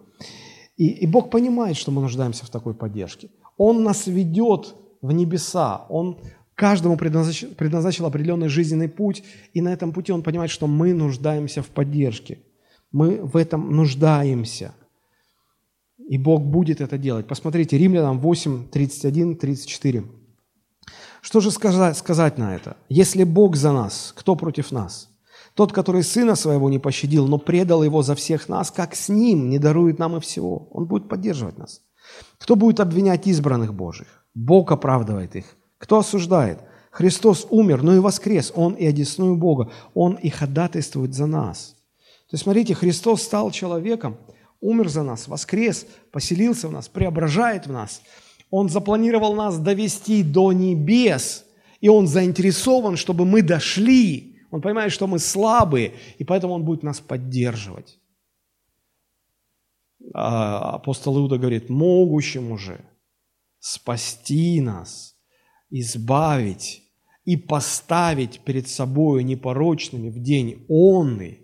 И, 0.76 0.88
и 0.88 1.06
Бог 1.06 1.30
понимает, 1.30 1.76
что 1.76 1.90
мы 1.90 2.02
нуждаемся 2.02 2.44
в 2.44 2.50
такой 2.50 2.74
поддержке. 2.74 3.30
Он 3.56 3.84
нас 3.84 4.06
ведет 4.06 4.74
в 5.02 5.12
небеса, 5.12 5.86
Он 5.88 6.18
каждому 6.60 6.98
предназначил, 6.98 7.48
предназначил 7.54 8.04
определенный 8.04 8.48
жизненный 8.48 8.88
путь, 8.88 9.24
и 9.54 9.62
на 9.62 9.72
этом 9.72 9.92
пути 9.92 10.12
Он 10.12 10.22
понимает, 10.22 10.50
что 10.50 10.66
мы 10.66 10.92
нуждаемся 10.92 11.62
в 11.62 11.68
поддержке. 11.68 12.38
Мы 12.92 13.18
в 13.22 13.36
этом 13.36 13.74
нуждаемся. 13.74 14.74
И 16.10 16.18
Бог 16.18 16.42
будет 16.42 16.82
это 16.82 16.98
делать. 16.98 17.26
Посмотрите, 17.26 17.78
Римлянам 17.78 18.18
8, 18.18 18.68
31, 18.68 19.36
34. 19.36 20.04
Что 21.22 21.40
же 21.40 21.50
сказать, 21.50 21.96
сказать 21.96 22.36
на 22.36 22.54
это? 22.54 22.76
Если 22.90 23.24
Бог 23.24 23.56
за 23.56 23.72
нас, 23.72 24.12
кто 24.14 24.36
против 24.36 24.70
нас? 24.70 25.08
Тот, 25.54 25.72
который 25.72 26.02
Сына 26.02 26.36
Своего 26.36 26.68
не 26.68 26.78
пощадил, 26.78 27.26
но 27.26 27.38
предал 27.38 27.82
Его 27.82 28.02
за 28.02 28.14
всех 28.14 28.50
нас, 28.50 28.70
как 28.70 28.94
с 28.94 29.08
Ним 29.08 29.48
не 29.48 29.58
дарует 29.58 29.98
нам 29.98 30.16
и 30.16 30.20
всего. 30.20 30.68
Он 30.72 30.84
будет 30.84 31.08
поддерживать 31.08 31.58
нас. 31.58 31.80
Кто 32.38 32.54
будет 32.54 32.80
обвинять 32.80 33.26
избранных 33.26 33.72
Божьих? 33.72 34.26
Бог 34.34 34.72
оправдывает 34.72 35.36
их. 35.36 35.56
Кто 35.80 35.98
осуждает? 35.98 36.60
Христос 36.90 37.46
умер, 37.48 37.82
но 37.82 37.94
и 37.94 38.00
воскрес. 38.00 38.52
Он 38.54 38.74
и 38.74 38.84
одесную 38.84 39.34
Бога. 39.36 39.72
Он 39.94 40.14
и 40.14 40.28
ходатайствует 40.28 41.14
за 41.14 41.26
нас. 41.26 41.74
То 42.28 42.34
есть, 42.34 42.44
смотрите, 42.44 42.74
Христос 42.74 43.22
стал 43.22 43.50
человеком, 43.50 44.16
умер 44.60 44.88
за 44.88 45.02
нас, 45.02 45.26
воскрес, 45.26 45.86
поселился 46.12 46.68
в 46.68 46.72
нас, 46.72 46.88
преображает 46.88 47.66
в 47.66 47.72
нас. 47.72 48.02
Он 48.50 48.68
запланировал 48.68 49.34
нас 49.34 49.58
довести 49.58 50.22
до 50.22 50.52
небес, 50.52 51.46
и 51.80 51.88
Он 51.88 52.06
заинтересован, 52.06 52.96
чтобы 52.96 53.24
мы 53.24 53.42
дошли. 53.42 54.38
Он 54.50 54.60
понимает, 54.60 54.92
что 54.92 55.06
мы 55.06 55.18
слабые, 55.18 55.94
и 56.18 56.24
поэтому 56.24 56.54
Он 56.54 56.64
будет 56.64 56.82
нас 56.82 57.00
поддерживать. 57.00 57.98
А 60.12 60.74
апостол 60.74 61.18
Иуда 61.18 61.38
говорит, 61.38 61.70
могущему 61.70 62.58
же 62.58 62.84
спасти 63.60 64.60
нас, 64.60 65.16
избавить 65.70 66.82
и 67.24 67.36
поставить 67.36 68.40
перед 68.40 68.68
собой 68.68 69.24
непорочными 69.24 70.10
в 70.10 70.20
день 70.20 70.64
онный, 70.68 71.40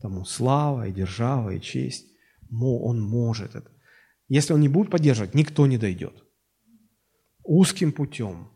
тому 0.00 0.24
слава 0.24 0.88
и 0.88 0.92
держава 0.92 1.54
и 1.54 1.60
честь, 1.60 2.06
он 2.50 3.00
может 3.00 3.54
это. 3.54 3.70
Если 4.28 4.52
он 4.52 4.60
не 4.60 4.68
будет 4.68 4.90
поддерживать, 4.90 5.34
никто 5.34 5.66
не 5.66 5.78
дойдет. 5.78 6.24
Узким 7.42 7.92
путем. 7.92 8.50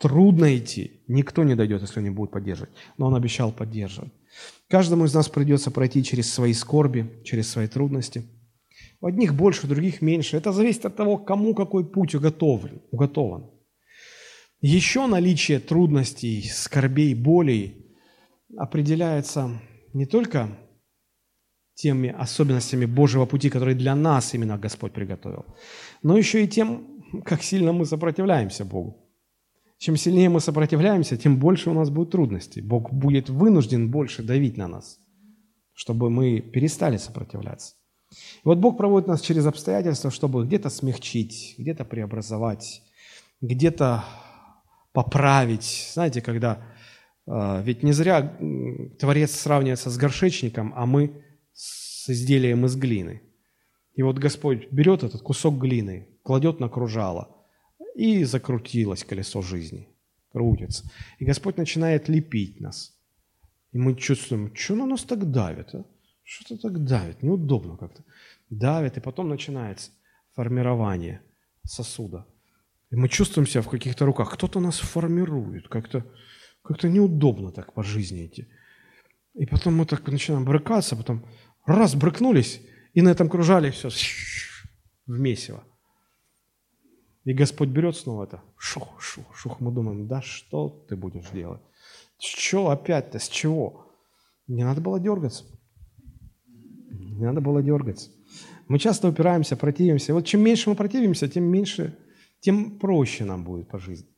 Трудно 0.00 0.56
идти. 0.56 1.02
Никто 1.08 1.44
не 1.44 1.56
дойдет, 1.56 1.80
если 1.82 1.98
он 1.98 2.04
не 2.04 2.10
будет 2.10 2.30
поддерживать. 2.30 2.72
Но 2.98 3.06
он 3.06 3.14
обещал 3.14 3.52
поддерживать. 3.52 4.12
Каждому 4.68 5.06
из 5.06 5.14
нас 5.14 5.28
придется 5.28 5.70
пройти 5.70 6.04
через 6.04 6.32
свои 6.32 6.52
скорби, 6.52 7.22
через 7.24 7.48
свои 7.50 7.66
трудности. 7.66 8.24
У 9.00 9.06
одних 9.06 9.34
больше, 9.34 9.66
у 9.66 9.68
других 9.68 10.02
меньше. 10.02 10.36
Это 10.36 10.52
зависит 10.52 10.84
от 10.84 10.96
того, 10.96 11.16
кому 11.16 11.54
какой 11.54 11.90
путь 11.90 12.14
уготовлен, 12.14 12.82
уготован. 12.90 13.50
Еще 14.60 15.06
наличие 15.06 15.60
трудностей, 15.60 16.42
скорбей, 16.42 17.14
болей 17.14 17.86
определяется 18.56 19.60
не 19.92 20.04
только 20.04 20.58
теми 21.74 22.08
особенностями 22.08 22.84
Божьего 22.84 23.24
пути, 23.24 23.50
которые 23.50 23.76
для 23.76 23.94
нас 23.94 24.34
именно 24.34 24.58
Господь 24.58 24.92
приготовил, 24.92 25.46
но 26.02 26.18
еще 26.18 26.44
и 26.44 26.48
тем, 26.48 27.04
как 27.24 27.42
сильно 27.42 27.72
мы 27.72 27.86
сопротивляемся 27.86 28.64
Богу. 28.64 29.08
Чем 29.78 29.96
сильнее 29.96 30.28
мы 30.28 30.40
сопротивляемся, 30.40 31.16
тем 31.16 31.38
больше 31.38 31.70
у 31.70 31.74
нас 31.74 31.88
будет 31.88 32.10
трудностей. 32.10 32.60
Бог 32.60 32.92
будет 32.92 33.30
вынужден 33.30 33.92
больше 33.92 34.24
давить 34.24 34.56
на 34.56 34.66
нас, 34.66 34.98
чтобы 35.72 36.10
мы 36.10 36.40
перестали 36.40 36.96
сопротивляться. 36.96 37.76
И 38.10 38.40
вот 38.42 38.58
Бог 38.58 38.76
проводит 38.76 39.06
нас 39.06 39.20
через 39.20 39.46
обстоятельства, 39.46 40.10
чтобы 40.10 40.44
где-то 40.44 40.68
смягчить, 40.68 41.54
где-то 41.58 41.84
преобразовать, 41.84 42.82
где-то 43.40 44.04
поправить. 44.92 45.90
Знаете, 45.94 46.20
когда 46.20 46.62
э, 47.26 47.62
ведь 47.62 47.82
не 47.82 47.92
зря 47.92 48.36
Творец 48.98 49.32
сравнивается 49.32 49.90
с 49.90 49.96
горшечником, 49.96 50.72
а 50.76 50.86
мы 50.86 51.22
с 51.52 52.08
изделием 52.08 52.64
из 52.66 52.76
глины. 52.76 53.22
И 53.94 54.02
вот 54.02 54.18
Господь 54.18 54.70
берет 54.70 55.02
этот 55.02 55.22
кусок 55.22 55.58
глины, 55.58 56.08
кладет 56.22 56.60
на 56.60 56.68
кружало, 56.68 57.36
и 57.96 58.22
закрутилось 58.24 59.04
колесо 59.04 59.42
жизни, 59.42 59.88
крутится. 60.30 60.88
И 61.18 61.24
Господь 61.24 61.56
начинает 61.56 62.08
лепить 62.08 62.60
нас. 62.60 62.96
И 63.72 63.78
мы 63.78 63.96
чувствуем, 63.96 64.54
что 64.54 64.76
на 64.76 64.86
нас 64.86 65.02
так 65.02 65.30
давит, 65.30 65.74
а? 65.74 65.84
Что-то 66.22 66.68
так 66.68 66.84
давит, 66.84 67.22
неудобно 67.22 67.76
как-то. 67.76 68.04
Давит, 68.50 68.98
и 68.98 69.00
потом 69.00 69.30
начинается 69.30 69.90
формирование 70.34 71.22
сосуда. 71.64 72.26
И 72.90 72.96
мы 72.96 73.08
чувствуем 73.08 73.46
себя 73.46 73.62
в 73.62 73.68
каких-то 73.68 74.06
руках. 74.06 74.32
Кто-то 74.32 74.60
нас 74.60 74.78
формирует, 74.78 75.68
как-то 75.68 76.06
как 76.62 76.82
неудобно 76.82 77.52
так 77.52 77.72
по 77.72 77.82
жизни 77.82 78.26
идти. 78.26 78.48
И 79.34 79.46
потом 79.46 79.76
мы 79.76 79.86
так 79.86 80.06
начинаем 80.06 80.44
брыкаться, 80.44 80.96
потом 80.96 81.24
раз 81.64 81.94
брыкнулись, 81.94 82.60
и 82.94 83.02
на 83.02 83.10
этом 83.10 83.28
кружали 83.28 83.70
все 83.70 83.88
в 85.06 85.18
месиво. 85.18 85.64
И 87.24 87.32
Господь 87.34 87.68
берет 87.68 87.96
снова 87.96 88.24
это, 88.24 88.42
шух, 88.56 89.00
шух, 89.00 89.36
шух. 89.36 89.60
Мы 89.60 89.70
думаем, 89.70 90.08
да 90.08 90.22
что 90.22 90.84
ты 90.88 90.96
будешь 90.96 91.28
делать? 91.30 91.60
С 92.18 92.24
чего 92.24 92.70
опять-то, 92.70 93.18
с 93.18 93.28
чего? 93.28 93.86
Не 94.46 94.64
надо 94.64 94.80
было 94.80 94.98
дергаться. 94.98 95.44
Не 96.88 97.26
надо 97.26 97.40
было 97.40 97.62
дергаться. 97.62 98.10
Мы 98.66 98.78
часто 98.78 99.08
упираемся, 99.08 99.56
противимся. 99.56 100.14
Вот 100.14 100.24
чем 100.26 100.40
меньше 100.40 100.70
мы 100.70 100.76
противимся, 100.76 101.28
тем 101.28 101.44
меньше, 101.44 101.96
тем 102.40 102.78
проще 102.78 103.24
нам 103.24 103.44
будет 103.44 103.68
по 103.68 103.78
жизни. 103.78 104.08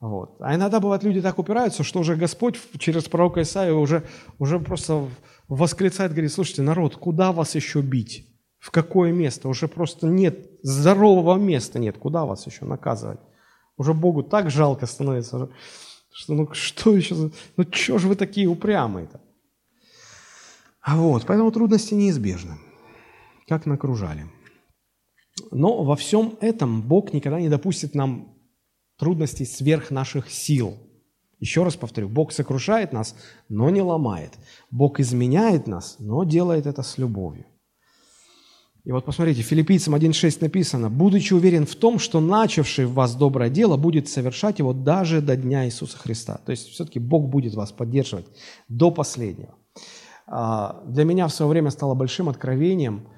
Вот. 0.00 0.36
А 0.40 0.54
иногда 0.54 0.80
бывает, 0.80 1.02
люди 1.02 1.22
так 1.22 1.38
упираются, 1.38 1.82
что 1.82 2.00
уже 2.00 2.14
Господь 2.14 2.58
через 2.78 3.04
пророка 3.04 3.40
Исаия 3.40 3.72
уже, 3.72 4.04
уже 4.38 4.58
просто 4.58 5.08
восклицает, 5.48 6.12
говорит, 6.12 6.32
слушайте, 6.32 6.62
народ, 6.62 6.96
куда 6.96 7.32
вас 7.32 7.54
еще 7.54 7.80
бить? 7.80 8.28
В 8.58 8.70
какое 8.70 9.12
место? 9.12 9.48
Уже 9.48 9.68
просто 9.68 10.06
нет 10.06 10.50
здорового 10.62 11.36
места 11.36 11.78
нет. 11.78 11.98
Куда 11.98 12.24
вас 12.24 12.46
еще 12.46 12.64
наказывать? 12.64 13.20
Уже 13.76 13.94
Богу 13.94 14.22
так 14.22 14.50
жалко 14.50 14.86
становится, 14.86 15.50
что 16.12 16.34
ну 16.34 16.48
что 16.52 16.94
еще 16.94 17.14
за... 17.14 17.30
Ну 17.56 17.66
что 17.70 17.98
же 17.98 18.08
вы 18.08 18.14
такие 18.14 18.46
упрямые-то? 18.46 19.20
А 20.80 20.96
вот, 20.96 21.24
поэтому 21.26 21.50
трудности 21.50 21.94
неизбежны, 21.94 22.58
как 23.48 23.64
накружали. 23.64 24.26
Но 25.50 25.82
во 25.82 25.96
всем 25.96 26.36
этом 26.40 26.82
Бог 26.82 27.12
никогда 27.12 27.40
не 27.40 27.48
допустит 27.48 27.94
нам 27.94 28.36
трудностей 28.98 29.44
сверх 29.44 29.90
наших 29.90 30.30
сил. 30.30 30.76
Еще 31.40 31.64
раз 31.64 31.76
повторю, 31.76 32.08
Бог 32.08 32.32
сокрушает 32.32 32.92
нас, 32.92 33.16
но 33.48 33.68
не 33.70 33.82
ломает. 33.82 34.32
Бог 34.70 35.00
изменяет 35.00 35.66
нас, 35.66 35.96
но 35.98 36.24
делает 36.24 36.66
это 36.66 36.82
с 36.82 36.96
любовью. 36.96 37.46
И 38.84 38.92
вот 38.92 39.06
посмотрите, 39.06 39.40
филиппийцам 39.40 39.94
1.6 39.94 40.38
написано, 40.42 40.90
«Будучи 40.90 41.32
уверен 41.32 41.66
в 41.66 41.74
том, 41.74 41.98
что 41.98 42.20
начавший 42.20 42.84
в 42.84 42.92
вас 42.92 43.14
доброе 43.14 43.48
дело 43.48 43.78
будет 43.78 44.08
совершать 44.08 44.58
его 44.58 44.74
даже 44.74 45.22
до 45.22 45.36
дня 45.36 45.64
Иисуса 45.64 45.96
Христа». 45.96 46.38
То 46.44 46.50
есть 46.50 46.68
все-таки 46.68 46.98
Бог 46.98 47.30
будет 47.30 47.54
вас 47.54 47.72
поддерживать 47.72 48.26
до 48.68 48.90
последнего. 48.90 49.54
А, 50.26 50.82
для 50.86 51.04
меня 51.04 51.28
в 51.28 51.32
свое 51.32 51.48
время 51.48 51.70
стало 51.70 51.94
большим 51.94 52.28
откровением 52.28 53.08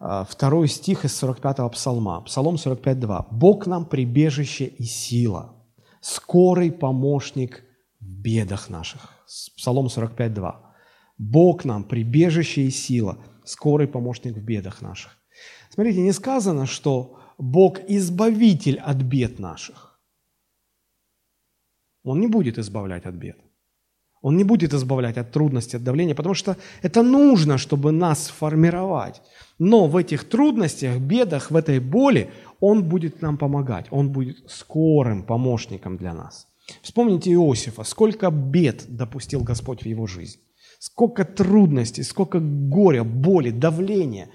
второй 0.00 0.68
стих 0.68 1.04
из 1.04 1.22
45-го 1.22 1.68
псалма, 1.70 2.22
Псалом 2.22 2.54
45.2. 2.54 3.26
«Бог 3.30 3.66
нам 3.66 3.84
прибежище 3.84 4.64
и 4.64 4.84
сила, 4.84 5.54
скорый 6.00 6.72
помощник 6.72 7.62
в 8.00 8.22
бедах 8.22 8.70
наших». 8.70 9.10
Псалом 9.56 9.86
45.2. 9.86 10.54
«Бог 11.18 11.64
нам 11.64 11.84
прибежище 11.84 12.62
и 12.62 12.70
сила, 12.70 13.18
скорый 13.44 13.86
помощник 13.86 14.36
в 14.36 14.42
бедах 14.42 14.82
наших». 14.82 15.16
Смотрите, 15.70 16.00
не 16.00 16.12
сказано, 16.12 16.66
что 16.66 17.18
Бог 17.38 17.78
избавитель 17.88 18.78
от 18.78 18.96
бед 18.96 19.38
наших. 19.38 20.00
Он 22.02 22.20
не 22.20 22.26
будет 22.26 22.58
избавлять 22.58 23.06
от 23.06 23.14
бед. 23.14 23.36
Он 24.22 24.36
не 24.36 24.44
будет 24.44 24.74
избавлять 24.74 25.16
от 25.16 25.32
трудностей, 25.32 25.78
от 25.78 25.84
давления, 25.84 26.14
потому 26.14 26.34
что 26.34 26.56
это 26.82 27.02
нужно, 27.02 27.58
чтобы 27.58 27.92
нас 27.92 28.28
формировать. 28.28 29.22
Но 29.60 29.88
в 29.88 29.96
этих 29.96 30.24
трудностях, 30.24 30.98
бедах, 30.98 31.50
в 31.50 31.56
этой 31.56 31.80
боли 31.80 32.30
Он 32.60 32.82
будет 32.82 33.20
нам 33.20 33.36
помогать. 33.36 33.86
Он 33.90 34.10
будет 34.10 34.50
скорым 34.50 35.22
помощником 35.22 35.98
для 35.98 36.14
нас. 36.14 36.48
Вспомните 36.80 37.30
Иосифа, 37.32 37.84
сколько 37.84 38.30
бед 38.30 38.86
допустил 38.88 39.42
Господь 39.42 39.82
в 39.82 39.86
его 39.86 40.06
жизнь. 40.06 40.38
Сколько 40.78 41.26
трудностей, 41.26 42.02
сколько 42.04 42.40
горя, 42.40 43.04
боли, 43.04 43.50
давления, 43.50 44.30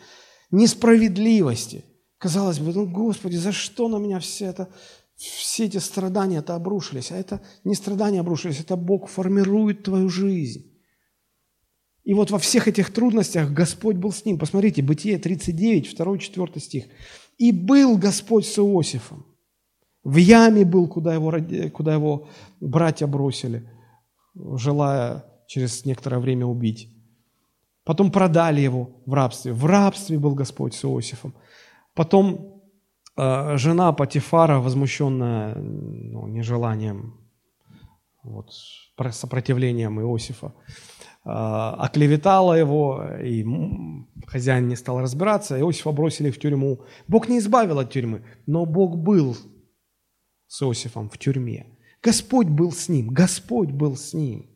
несправедливости. 0.51 1.83
Казалось 2.19 2.59
бы, 2.59 2.71
ну, 2.71 2.85
Господи, 2.85 3.37
за 3.37 3.51
что 3.51 3.87
на 3.87 3.97
меня 3.97 4.19
все 4.19 4.45
это, 4.45 4.69
все 5.15 5.65
эти 5.65 5.77
страдания-то 5.77 6.53
обрушились? 6.53 7.11
А 7.11 7.17
это 7.17 7.41
не 7.63 7.73
страдания 7.73 8.19
обрушились, 8.19 8.59
это 8.59 8.75
Бог 8.75 9.09
формирует 9.09 9.81
твою 9.81 10.07
жизнь. 10.07 10.74
И 12.05 12.13
вот 12.13 12.31
во 12.31 12.37
всех 12.37 12.67
этих 12.67 12.93
трудностях 12.93 13.51
Господь 13.51 13.95
был 13.95 14.11
с 14.11 14.25
ним. 14.25 14.37
Посмотрите, 14.37 14.83
Бытие 14.83 15.17
39, 15.17 15.97
2, 15.97 16.17
4 16.17 16.59
стих. 16.59 16.85
«И 17.39 17.51
был 17.51 17.97
Господь 17.97 18.45
с 18.45 18.59
Иосифом, 18.59 19.25
в 20.03 20.17
яме 20.17 20.65
был, 20.65 20.87
куда 20.87 21.15
его, 21.15 21.33
куда 21.73 21.93
его 21.95 22.27
братья 22.61 23.07
бросили, 23.07 23.67
желая 24.35 25.25
через 25.47 25.83
некоторое 25.83 26.19
время 26.19 26.45
убить. 26.45 26.89
Потом 27.83 28.11
продали 28.11 28.61
его 28.61 28.89
в 29.07 29.13
рабстве. 29.13 29.51
В 29.51 29.65
рабстве 29.65 30.19
был 30.19 30.35
Господь 30.35 30.75
с 30.75 30.85
Иосифом. 30.85 31.33
Потом 31.95 32.61
э, 33.17 33.57
жена 33.57 33.91
Патифара, 33.93 34.59
возмущенная 34.59 35.55
ну, 35.55 36.27
нежеланием, 36.27 37.19
вот, 38.23 38.51
сопротивлением 39.11 39.99
Иосифа, 40.01 40.53
э, 40.67 40.71
оклеветала 41.25 42.53
его, 42.53 43.03
и 43.21 43.43
хозяин 44.27 44.67
не 44.67 44.75
стал 44.75 45.01
разбираться, 45.01 45.59
Иосифа 45.59 45.91
бросили 45.91 46.29
в 46.29 46.39
тюрьму. 46.39 46.81
Бог 47.07 47.27
не 47.27 47.39
избавил 47.39 47.79
от 47.79 47.91
тюрьмы, 47.91 48.23
но 48.45 48.65
Бог 48.65 48.95
был 48.97 49.35
с 50.47 50.61
Иосифом 50.61 51.09
в 51.09 51.17
тюрьме. 51.17 51.65
Господь 52.03 52.47
был 52.47 52.71
с 52.71 52.89
ним, 52.89 53.09
Господь 53.09 53.71
был 53.71 53.95
с 53.95 54.13
ним. 54.13 54.49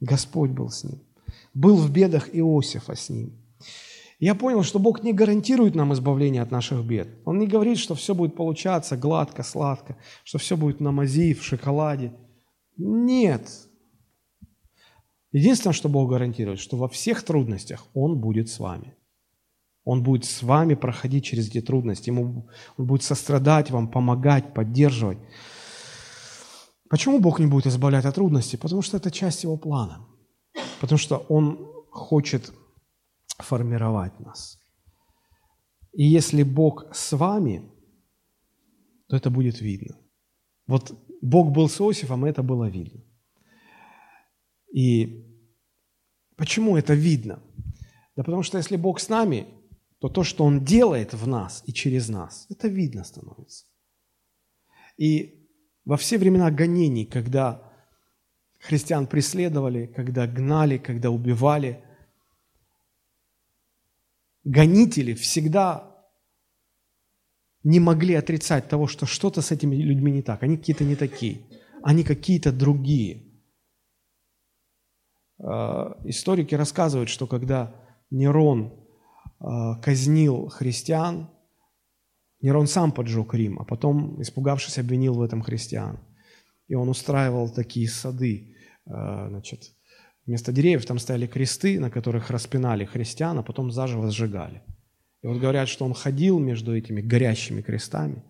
Господь 0.00 0.50
был 0.50 0.68
с 0.68 0.84
ним. 0.84 1.02
Был 1.54 1.76
в 1.76 1.90
бедах 1.90 2.28
Иосифа 2.34 2.94
с 2.94 3.08
ним. 3.08 3.42
Я 4.18 4.34
понял, 4.34 4.62
что 4.62 4.78
Бог 4.78 5.02
не 5.02 5.14
гарантирует 5.14 5.74
нам 5.74 5.92
избавление 5.94 6.42
от 6.42 6.50
наших 6.50 6.84
бед. 6.84 7.08
Он 7.24 7.38
не 7.38 7.46
говорит, 7.46 7.78
что 7.78 7.94
все 7.94 8.14
будет 8.14 8.34
получаться 8.34 8.96
гладко, 8.96 9.42
сладко, 9.42 9.96
что 10.24 10.38
все 10.38 10.56
будет 10.56 10.80
на 10.80 10.92
мази, 10.92 11.32
в 11.32 11.42
шоколаде. 11.42 12.12
Нет. 12.76 13.65
Единственное, 15.32 15.74
что 15.74 15.88
Бог 15.88 16.10
гарантирует, 16.10 16.60
что 16.60 16.76
во 16.76 16.88
всех 16.88 17.22
трудностях 17.22 17.86
Он 17.94 18.18
будет 18.18 18.48
с 18.48 18.58
вами. 18.58 18.94
Он 19.84 20.02
будет 20.02 20.24
с 20.24 20.42
вами 20.42 20.74
проходить 20.74 21.24
через 21.24 21.48
эти 21.48 21.60
трудности. 21.60 22.10
Ему, 22.10 22.48
он 22.76 22.86
будет 22.86 23.04
сострадать 23.04 23.70
вам, 23.70 23.88
помогать, 23.88 24.52
поддерживать. 24.52 25.18
Почему 26.90 27.20
Бог 27.20 27.38
не 27.38 27.46
будет 27.46 27.66
избавлять 27.66 28.04
от 28.04 28.14
трудностей? 28.14 28.56
Потому 28.56 28.82
что 28.82 28.96
это 28.96 29.10
часть 29.10 29.44
Его 29.44 29.56
плана. 29.56 30.06
Потому 30.80 30.98
что 30.98 31.18
Он 31.28 31.58
хочет 31.90 32.52
формировать 33.38 34.18
нас. 34.20 34.58
И 35.92 36.04
если 36.04 36.42
Бог 36.42 36.86
с 36.92 37.16
вами, 37.16 37.62
то 39.08 39.16
это 39.16 39.30
будет 39.30 39.60
видно. 39.60 39.96
Вот 40.66 40.92
Бог 41.22 41.52
был 41.52 41.68
с 41.68 41.80
Иосифом, 41.80 42.26
и 42.26 42.30
это 42.30 42.42
было 42.42 42.68
видно. 42.68 43.00
И 44.76 45.24
почему 46.36 46.76
это 46.76 46.92
видно? 46.92 47.42
Да 48.14 48.22
потому 48.22 48.42
что 48.42 48.58
если 48.58 48.76
Бог 48.76 49.00
с 49.00 49.08
нами, 49.08 49.46
то 50.00 50.10
то, 50.10 50.22
что 50.22 50.44
Он 50.44 50.62
делает 50.62 51.14
в 51.14 51.26
нас 51.26 51.62
и 51.66 51.72
через 51.72 52.10
нас, 52.10 52.46
это 52.50 52.68
видно 52.68 53.02
становится. 53.02 53.64
И 54.98 55.48
во 55.86 55.96
все 55.96 56.18
времена 56.18 56.50
гонений, 56.50 57.06
когда 57.06 57.72
христиан 58.58 59.06
преследовали, 59.06 59.86
когда 59.86 60.26
гнали, 60.26 60.76
когда 60.76 61.10
убивали, 61.10 61.82
гонители 64.44 65.14
всегда 65.14 66.06
не 67.64 67.80
могли 67.80 68.12
отрицать 68.12 68.68
того, 68.68 68.88
что 68.88 69.06
что-то 69.06 69.40
с 69.40 69.52
этими 69.52 69.74
людьми 69.76 70.12
не 70.12 70.22
так. 70.22 70.42
Они 70.42 70.58
какие-то 70.58 70.84
не 70.84 70.96
такие. 70.96 71.40
Они 71.82 72.04
какие-то 72.04 72.52
другие. 72.52 73.25
А, 75.38 75.98
историки 76.04 76.54
рассказывают, 76.54 77.08
что 77.08 77.26
когда 77.26 77.74
Нерон 78.10 78.72
а, 79.38 79.76
казнил 79.76 80.48
христиан, 80.48 81.30
Нерон 82.40 82.66
сам 82.66 82.92
поджег 82.92 83.34
Рим, 83.34 83.58
а 83.58 83.64
потом, 83.64 84.20
испугавшись, 84.20 84.78
обвинил 84.78 85.14
в 85.14 85.22
этом 85.22 85.42
христиан. 85.42 85.98
И 86.68 86.74
он 86.74 86.88
устраивал 86.88 87.48
такие 87.48 87.88
сады, 87.88 88.56
а, 88.86 89.28
значит, 89.28 89.72
вместо 90.26 90.52
деревьев 90.52 90.86
там 90.86 90.98
стояли 90.98 91.26
кресты, 91.26 91.80
на 91.80 91.90
которых 91.90 92.30
распинали 92.30 92.84
христиан, 92.84 93.38
а 93.38 93.42
потом 93.42 93.70
заживо 93.70 94.10
сжигали. 94.10 94.62
И 95.22 95.26
вот 95.26 95.38
говорят, 95.38 95.68
что 95.68 95.84
он 95.84 95.94
ходил 95.94 96.38
между 96.38 96.76
этими 96.76 97.00
горящими 97.00 97.62
крестами, 97.62 98.22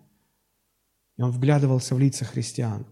и 1.17 1.21
он 1.21 1.31
вглядывался 1.31 1.95
в 1.95 1.99
лица 1.99 2.25
христиан. 2.25 2.85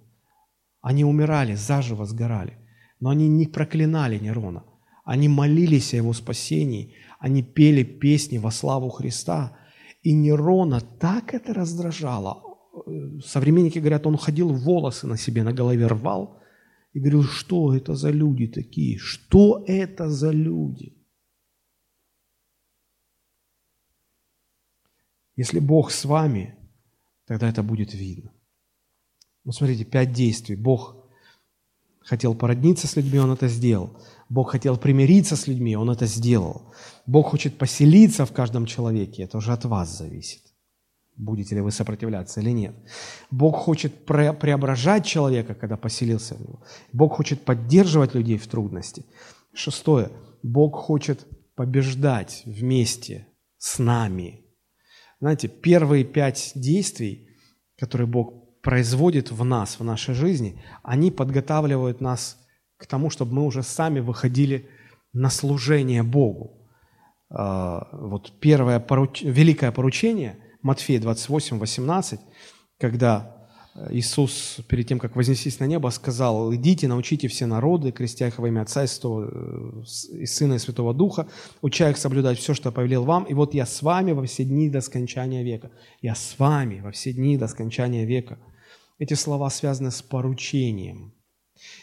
Они 0.82 1.04
умирали, 1.04 1.56
заживо 1.56 2.06
сгорали, 2.06 2.58
но 3.00 3.10
они 3.10 3.28
не 3.28 3.46
проклинали 3.46 4.18
Нерона– 4.20 4.64
они 5.06 5.30
молились 5.30 5.94
о 5.94 5.98
его 5.98 6.14
спасении, 6.14 6.96
они 7.20 7.44
пели 7.44 7.84
песни 7.84 8.40
во 8.40 8.52
славу 8.52 8.90
Христа. 8.90 9.56
И 10.02 10.14
Нерона 10.14 10.82
так 10.82 11.34
это 11.34 11.54
раздражало. 11.54 12.44
Современники 13.24 13.78
говорят, 13.80 14.08
он 14.08 14.18
ходил 14.18 14.52
волосы 14.52 15.08
на 15.08 15.16
себе, 15.16 15.44
на 15.44 15.54
голове 15.54 15.86
рвал 15.86 16.42
и 16.94 17.00
говорил, 17.00 17.24
что 17.24 17.76
это 17.76 17.94
за 17.96 18.10
люди 18.10 18.48
такие, 18.48 18.98
что 18.98 19.64
это 19.68 20.10
за 20.10 20.32
люди. 20.32 20.98
Если 25.36 25.60
Бог 25.60 25.92
с 25.92 26.06
вами, 26.06 26.56
тогда 27.26 27.48
это 27.48 27.62
будет 27.62 27.94
видно. 27.94 28.34
Ну, 29.44 29.52
смотрите, 29.52 29.86
пять 29.86 30.14
действий. 30.14 30.56
Бог 30.56 31.05
хотел 32.06 32.36
породниться 32.36 32.88
с 32.88 32.96
людьми, 32.96 33.20
Он 33.20 33.32
это 33.32 33.48
сделал. 33.48 33.90
Бог 34.30 34.52
хотел 34.52 34.78
примириться 34.78 35.36
с 35.36 35.48
людьми, 35.48 35.76
Он 35.76 35.90
это 35.90 36.06
сделал. 36.06 36.74
Бог 37.06 37.28
хочет 37.28 37.58
поселиться 37.58 38.26
в 38.26 38.32
каждом 38.32 38.66
человеке, 38.66 39.24
это 39.24 39.38
уже 39.38 39.52
от 39.52 39.66
вас 39.66 39.98
зависит. 39.98 40.42
Будете 41.18 41.56
ли 41.56 41.62
вы 41.62 41.72
сопротивляться 41.72 42.42
или 42.42 42.52
нет. 42.52 42.76
Бог 43.32 43.56
хочет 43.56 44.06
преображать 44.06 45.06
человека, 45.06 45.56
когда 45.56 45.78
поселился 45.78 46.36
в 46.36 46.42
него. 46.42 46.64
Бог 46.92 47.16
хочет 47.16 47.46
поддерживать 47.46 48.16
людей 48.16 48.38
в 48.38 48.48
трудности. 48.48 49.06
Шестое. 49.54 50.10
Бог 50.44 50.76
хочет 50.76 51.26
побеждать 51.56 52.44
вместе 52.46 53.28
с 53.58 53.80
нами. 53.80 54.42
Знаете, 55.22 55.48
первые 55.48 56.04
пять 56.04 56.52
действий, 56.54 57.30
которые 57.78 58.08
Бог 58.08 58.45
производит 58.66 59.30
в 59.32 59.46
нас, 59.46 59.80
в 59.80 59.84
нашей 59.84 60.16
жизни, 60.16 60.60
они 60.82 61.12
подготавливают 61.12 62.02
нас 62.02 62.38
к 62.78 62.88
тому, 62.88 63.12
чтобы 63.12 63.34
мы 63.34 63.46
уже 63.46 63.62
сами 63.62 64.00
выходили 64.00 64.68
на 65.14 65.30
служение 65.30 66.02
Богу. 66.02 66.68
А, 67.30 67.88
вот 67.92 68.34
первое 68.40 68.80
поруч... 68.80 69.22
великое 69.22 69.72
поручение, 69.72 70.40
Матфея 70.64 71.00
28, 71.00 71.60
18, 71.60 72.20
когда 72.80 73.36
Иисус 73.92 74.62
перед 74.68 74.88
тем, 74.88 74.98
как 74.98 75.16
вознестись 75.16 75.60
на 75.60 75.66
небо, 75.66 75.90
сказал, 75.90 76.52
«Идите, 76.56 76.88
научите 76.88 77.28
все 77.28 77.46
народы, 77.46 77.92
крестя 77.92 78.30
их 78.30 78.40
во 78.40 78.48
имя 78.48 78.62
Отца 78.62 78.84
и, 78.84 78.88
Святого, 78.88 79.84
и 80.12 80.26
Сына 80.26 80.56
и 80.56 80.60
Святого 80.60 80.96
Духа, 80.96 81.28
уча 81.62 81.92
их 81.92 81.98
соблюдать 81.98 82.40
все, 82.40 82.56
что 82.56 82.72
повелел 82.72 83.04
вам, 83.04 83.26
и 83.26 83.36
вот 83.36 83.54
я 83.54 83.68
с 83.68 83.84
вами 83.84 84.14
во 84.14 84.26
все 84.26 84.44
дни 84.44 84.72
до 84.72 84.82
скончания 84.82 85.44
века». 85.44 85.70
Я 86.02 86.16
с 86.16 86.40
вами 86.40 86.80
во 86.80 86.92
все 86.92 87.14
дни 87.14 87.38
до 87.38 87.48
скончания 87.48 88.06
века. 88.06 88.40
Эти 88.98 89.14
слова 89.14 89.50
связаны 89.50 89.92
с 89.92 90.02
поручением. 90.02 91.14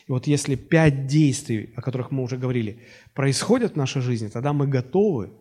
И 0.06 0.12
вот 0.12 0.26
если 0.26 0.54
пять 0.54 1.06
действий, 1.06 1.72
о 1.76 1.82
которых 1.82 2.10
мы 2.10 2.22
уже 2.22 2.36
говорили, 2.36 2.82
происходят 3.14 3.72
в 3.72 3.76
нашей 3.76 4.02
жизни, 4.02 4.28
тогда 4.28 4.52
мы 4.52 4.66
готовы, 4.66 5.32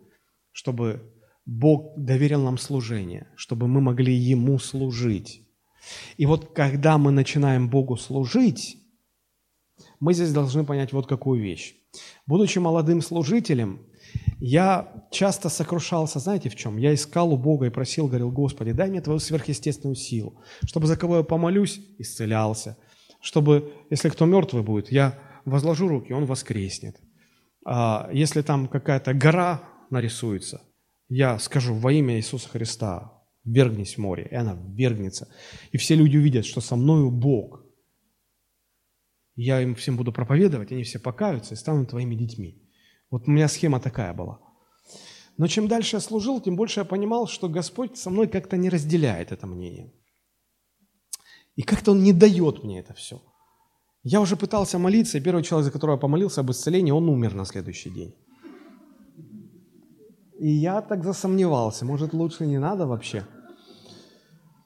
чтобы 0.51 1.01
Бог 1.45 1.93
доверил 1.97 2.43
нам 2.43 2.57
служение, 2.57 3.27
чтобы 3.35 3.67
мы 3.67 3.81
могли 3.81 4.13
Ему 4.13 4.59
служить. 4.59 5.47
И 6.17 6.25
вот 6.25 6.53
когда 6.53 6.97
мы 6.97 7.11
начинаем 7.11 7.69
Богу 7.69 7.97
служить, 7.97 8.77
мы 9.99 10.13
здесь 10.13 10.31
должны 10.31 10.63
понять 10.63 10.93
вот 10.93 11.07
какую 11.07 11.41
вещь. 11.41 11.75
Будучи 12.25 12.59
молодым 12.59 13.01
служителем, 13.01 13.81
я 14.39 15.05
часто 15.11 15.49
сокрушался, 15.49 16.19
знаете 16.19 16.49
в 16.49 16.55
чем? 16.55 16.77
Я 16.77 16.93
искал 16.93 17.33
у 17.33 17.37
Бога 17.37 17.67
и 17.67 17.69
просил, 17.69 18.07
говорил, 18.07 18.31
Господи, 18.31 18.71
дай 18.71 18.89
мне 18.89 19.01
Твою 19.01 19.19
сверхъестественную 19.19 19.95
силу, 19.95 20.41
чтобы 20.65 20.87
за 20.87 20.97
кого 20.97 21.17
я 21.17 21.23
помолюсь, 21.23 21.79
исцелялся– 21.97 22.77
чтобы, 23.21 23.71
если 23.89 24.09
кто 24.09 24.25
мертвый 24.25 24.63
будет, 24.63 24.91
я 24.91 25.17
возложу 25.45 25.87
руки, 25.87 26.11
он 26.11 26.25
воскреснет. 26.25 26.99
А 27.63 28.09
если 28.11 28.41
там 28.41 28.67
какая-то 28.67 29.13
гора 29.13 29.63
нарисуется, 29.91 30.61
я 31.07 31.37
скажу 31.39 31.75
во 31.75 31.91
имя 31.93 32.17
Иисуса 32.17 32.49
Христа, 32.49 33.23
вергнись 33.43 33.95
в 33.95 33.97
море, 33.99 34.27
и 34.31 34.35
она 34.35 34.57
вергнется. 34.75 35.27
И 35.71 35.77
все 35.77 35.95
люди 35.95 36.17
увидят, 36.17 36.45
что 36.45 36.61
со 36.61 36.75
мною 36.75 37.11
Бог. 37.11 37.63
Я 39.35 39.61
им 39.61 39.75
всем 39.75 39.97
буду 39.97 40.11
проповедовать, 40.11 40.71
они 40.71 40.83
все 40.83 40.99
покаются 40.99 41.53
и 41.53 41.57
станут 41.57 41.91
твоими 41.91 42.15
детьми. 42.15 42.60
Вот 43.11 43.27
у 43.27 43.31
меня 43.31 43.47
схема 43.47 43.79
такая 43.79 44.13
была. 44.13 44.39
Но 45.37 45.47
чем 45.47 45.67
дальше 45.67 45.97
я 45.97 45.99
служил, 45.99 46.41
тем 46.41 46.55
больше 46.55 46.79
я 46.79 46.85
понимал, 46.85 47.27
что 47.27 47.49
Господь 47.49 47.97
со 47.97 48.09
мной 48.09 48.27
как-то 48.27 48.57
не 48.57 48.69
разделяет 48.69 49.31
это 49.31 49.47
мнение. 49.47 49.93
И 51.55 51.61
как-то 51.63 51.91
Он 51.91 52.03
не 52.03 52.13
дает 52.13 52.63
мне 52.63 52.79
это 52.79 52.93
все. 52.93 53.21
Я 54.03 54.21
уже 54.21 54.35
пытался 54.35 54.79
молиться, 54.79 55.17
и 55.17 55.21
первый 55.21 55.43
человек, 55.43 55.65
за 55.65 55.71
которого 55.71 55.95
я 55.95 55.99
помолился 55.99 56.41
об 56.41 56.49
исцелении, 56.49 56.91
он 56.91 57.07
умер 57.09 57.35
на 57.35 57.45
следующий 57.45 57.89
день. 57.91 58.15
И 60.39 60.49
я 60.49 60.81
так 60.81 61.03
засомневался, 61.03 61.85
может, 61.85 62.13
лучше 62.13 62.47
не 62.47 62.57
надо 62.57 62.87
вообще. 62.87 63.27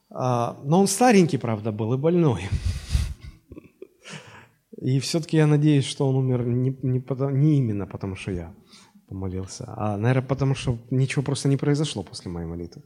А, 0.10 0.58
но 0.64 0.80
он 0.80 0.88
старенький, 0.88 1.38
правда, 1.38 1.74
был 1.74 1.94
и 1.94 1.98
больной. 1.98 2.50
И 4.86 5.00
все-таки 5.00 5.38
я 5.38 5.48
надеюсь, 5.48 5.86
что 5.86 6.08
он 6.08 6.16
умер 6.16 6.46
не, 6.46 6.78
не, 6.84 7.00
потому, 7.00 7.36
не 7.36 7.58
именно 7.58 7.88
потому, 7.88 8.16
что 8.16 8.32
я 8.32 8.54
помолился, 9.08 9.66
а, 9.68 9.98
наверное, 9.98 10.28
потому 10.28 10.54
что 10.54 10.78
ничего 10.92 11.24
просто 11.24 11.50
не 11.50 11.58
произошло 11.58 12.04
после 12.04 12.30
моей 12.30 12.46
молитвы. 12.46 12.84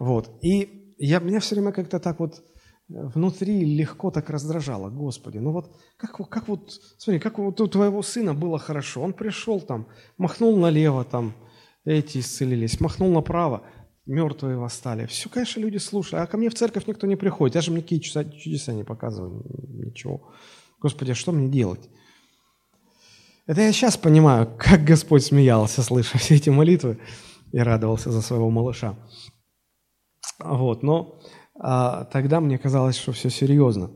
Вот. 0.00 0.28
И 0.42 0.94
я, 0.98 1.20
меня 1.20 1.38
все 1.38 1.54
время 1.54 1.70
как-то 1.70 2.00
так 2.00 2.18
вот 2.18 2.42
внутри 2.88 3.64
легко 3.64 4.10
так 4.10 4.28
раздражало. 4.28 4.90
Господи, 4.90 5.38
ну 5.38 5.52
вот 5.52 5.70
как, 5.96 6.16
как 6.28 6.48
вот, 6.48 6.72
смотри, 6.98 7.20
как 7.20 7.38
вот 7.38 7.60
у 7.60 7.68
твоего 7.68 8.02
сына 8.02 8.34
было 8.34 8.58
хорошо. 8.58 9.00
Он 9.00 9.12
пришел 9.12 9.60
там, 9.60 9.86
махнул 10.18 10.56
налево 10.56 11.04
там, 11.04 11.32
эти 11.84 12.18
исцелились, 12.18 12.80
махнул 12.80 13.12
направо, 13.12 13.62
мертвые 14.04 14.56
восстали. 14.56 15.06
Все, 15.06 15.28
конечно, 15.28 15.60
люди 15.60 15.76
слушают. 15.76 16.24
А 16.24 16.26
ко 16.26 16.36
мне 16.36 16.50
в 16.50 16.54
церковь 16.54 16.88
никто 16.88 17.06
не 17.06 17.14
приходит. 17.14 17.54
Я 17.54 17.60
же 17.60 17.70
мне 17.70 17.82
какие 17.82 18.00
чудеса, 18.00 18.24
чудеса 18.24 18.72
не 18.72 18.82
показываю. 18.82 19.44
Ничего. 19.68 20.32
Господи, 20.80 21.12
а 21.12 21.14
что 21.14 21.32
мне 21.32 21.48
делать? 21.48 21.88
Это 23.46 23.60
я 23.62 23.72
сейчас 23.72 23.96
понимаю, 23.96 24.48
как 24.58 24.84
Господь 24.84 25.24
смеялся, 25.24 25.82
слыша 25.82 26.18
все 26.18 26.36
эти 26.36 26.50
молитвы, 26.50 26.98
и 27.52 27.58
радовался 27.58 28.10
за 28.10 28.22
своего 28.22 28.50
малыша. 28.50 28.96
Вот, 30.38 30.82
но 30.82 31.20
а, 31.58 32.04
тогда 32.04 32.40
мне 32.40 32.58
казалось, 32.58 32.96
что 32.96 33.12
все 33.12 33.28
серьезно. 33.28 33.90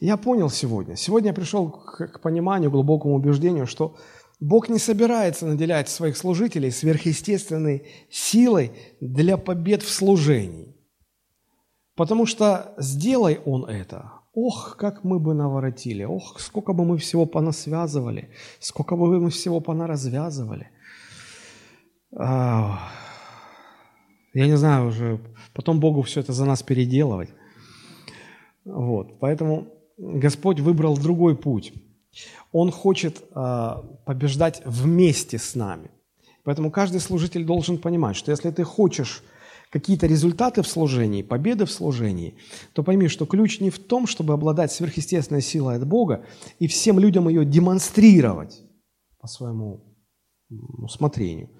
Я 0.00 0.16
понял 0.16 0.50
сегодня. 0.50 0.96
Сегодня 0.96 1.28
я 1.28 1.34
пришел 1.34 1.70
к, 1.70 2.06
к 2.08 2.20
пониманию, 2.20 2.70
глубокому 2.70 3.16
убеждению, 3.16 3.66
что 3.66 3.96
Бог 4.38 4.68
не 4.68 4.78
собирается 4.78 5.46
наделять 5.46 5.88
своих 5.88 6.16
служителей 6.16 6.70
сверхъестественной 6.70 7.86
силой 8.10 8.72
для 9.00 9.36
побед 9.36 9.82
в 9.82 9.90
служении. 9.90 10.76
Потому 11.96 12.24
что 12.24 12.74
сделай 12.78 13.40
Он 13.44 13.64
это, 13.64 14.19
ох, 14.46 14.76
как 14.76 15.04
мы 15.04 15.18
бы 15.18 15.34
наворотили, 15.34 16.04
ох, 16.04 16.40
сколько 16.40 16.72
бы 16.72 16.84
мы 16.84 16.96
всего 16.96 17.26
понасвязывали, 17.26 18.28
сколько 18.60 18.96
бы 18.96 19.20
мы 19.20 19.30
всего 19.30 19.60
понаразвязывали. 19.60 20.68
Я 24.34 24.46
не 24.46 24.56
знаю 24.56 24.88
уже, 24.88 25.20
потом 25.54 25.80
Богу 25.80 26.02
все 26.02 26.20
это 26.20 26.32
за 26.32 26.44
нас 26.44 26.62
переделывать. 26.62 27.30
Вот, 28.64 29.18
поэтому 29.20 29.66
Господь 29.98 30.60
выбрал 30.60 30.96
другой 30.96 31.36
путь. 31.36 31.72
Он 32.52 32.70
хочет 32.70 33.22
э, 33.34 33.74
побеждать 34.04 34.62
вместе 34.64 35.38
с 35.38 35.54
нами. 35.54 35.90
Поэтому 36.44 36.70
каждый 36.70 37.00
служитель 37.00 37.44
должен 37.44 37.78
понимать, 37.78 38.16
что 38.16 38.32
если 38.32 38.50
ты 38.50 38.64
хочешь 38.64 39.22
какие-то 39.70 40.06
результаты 40.06 40.62
в 40.62 40.68
служении, 40.68 41.22
победы 41.22 41.64
в 41.64 41.70
служении, 41.70 42.36
то 42.72 42.82
пойми, 42.82 43.08
что 43.08 43.24
ключ 43.24 43.60
не 43.60 43.70
в 43.70 43.78
том, 43.78 44.06
чтобы 44.06 44.34
обладать 44.34 44.72
сверхъестественной 44.72 45.42
силой 45.42 45.76
от 45.76 45.86
Бога 45.86 46.26
и 46.58 46.66
всем 46.66 46.98
людям 46.98 47.28
ее 47.28 47.44
демонстрировать 47.44 48.62
по 49.18 49.28
своему 49.28 49.96
усмотрению, 50.48 51.50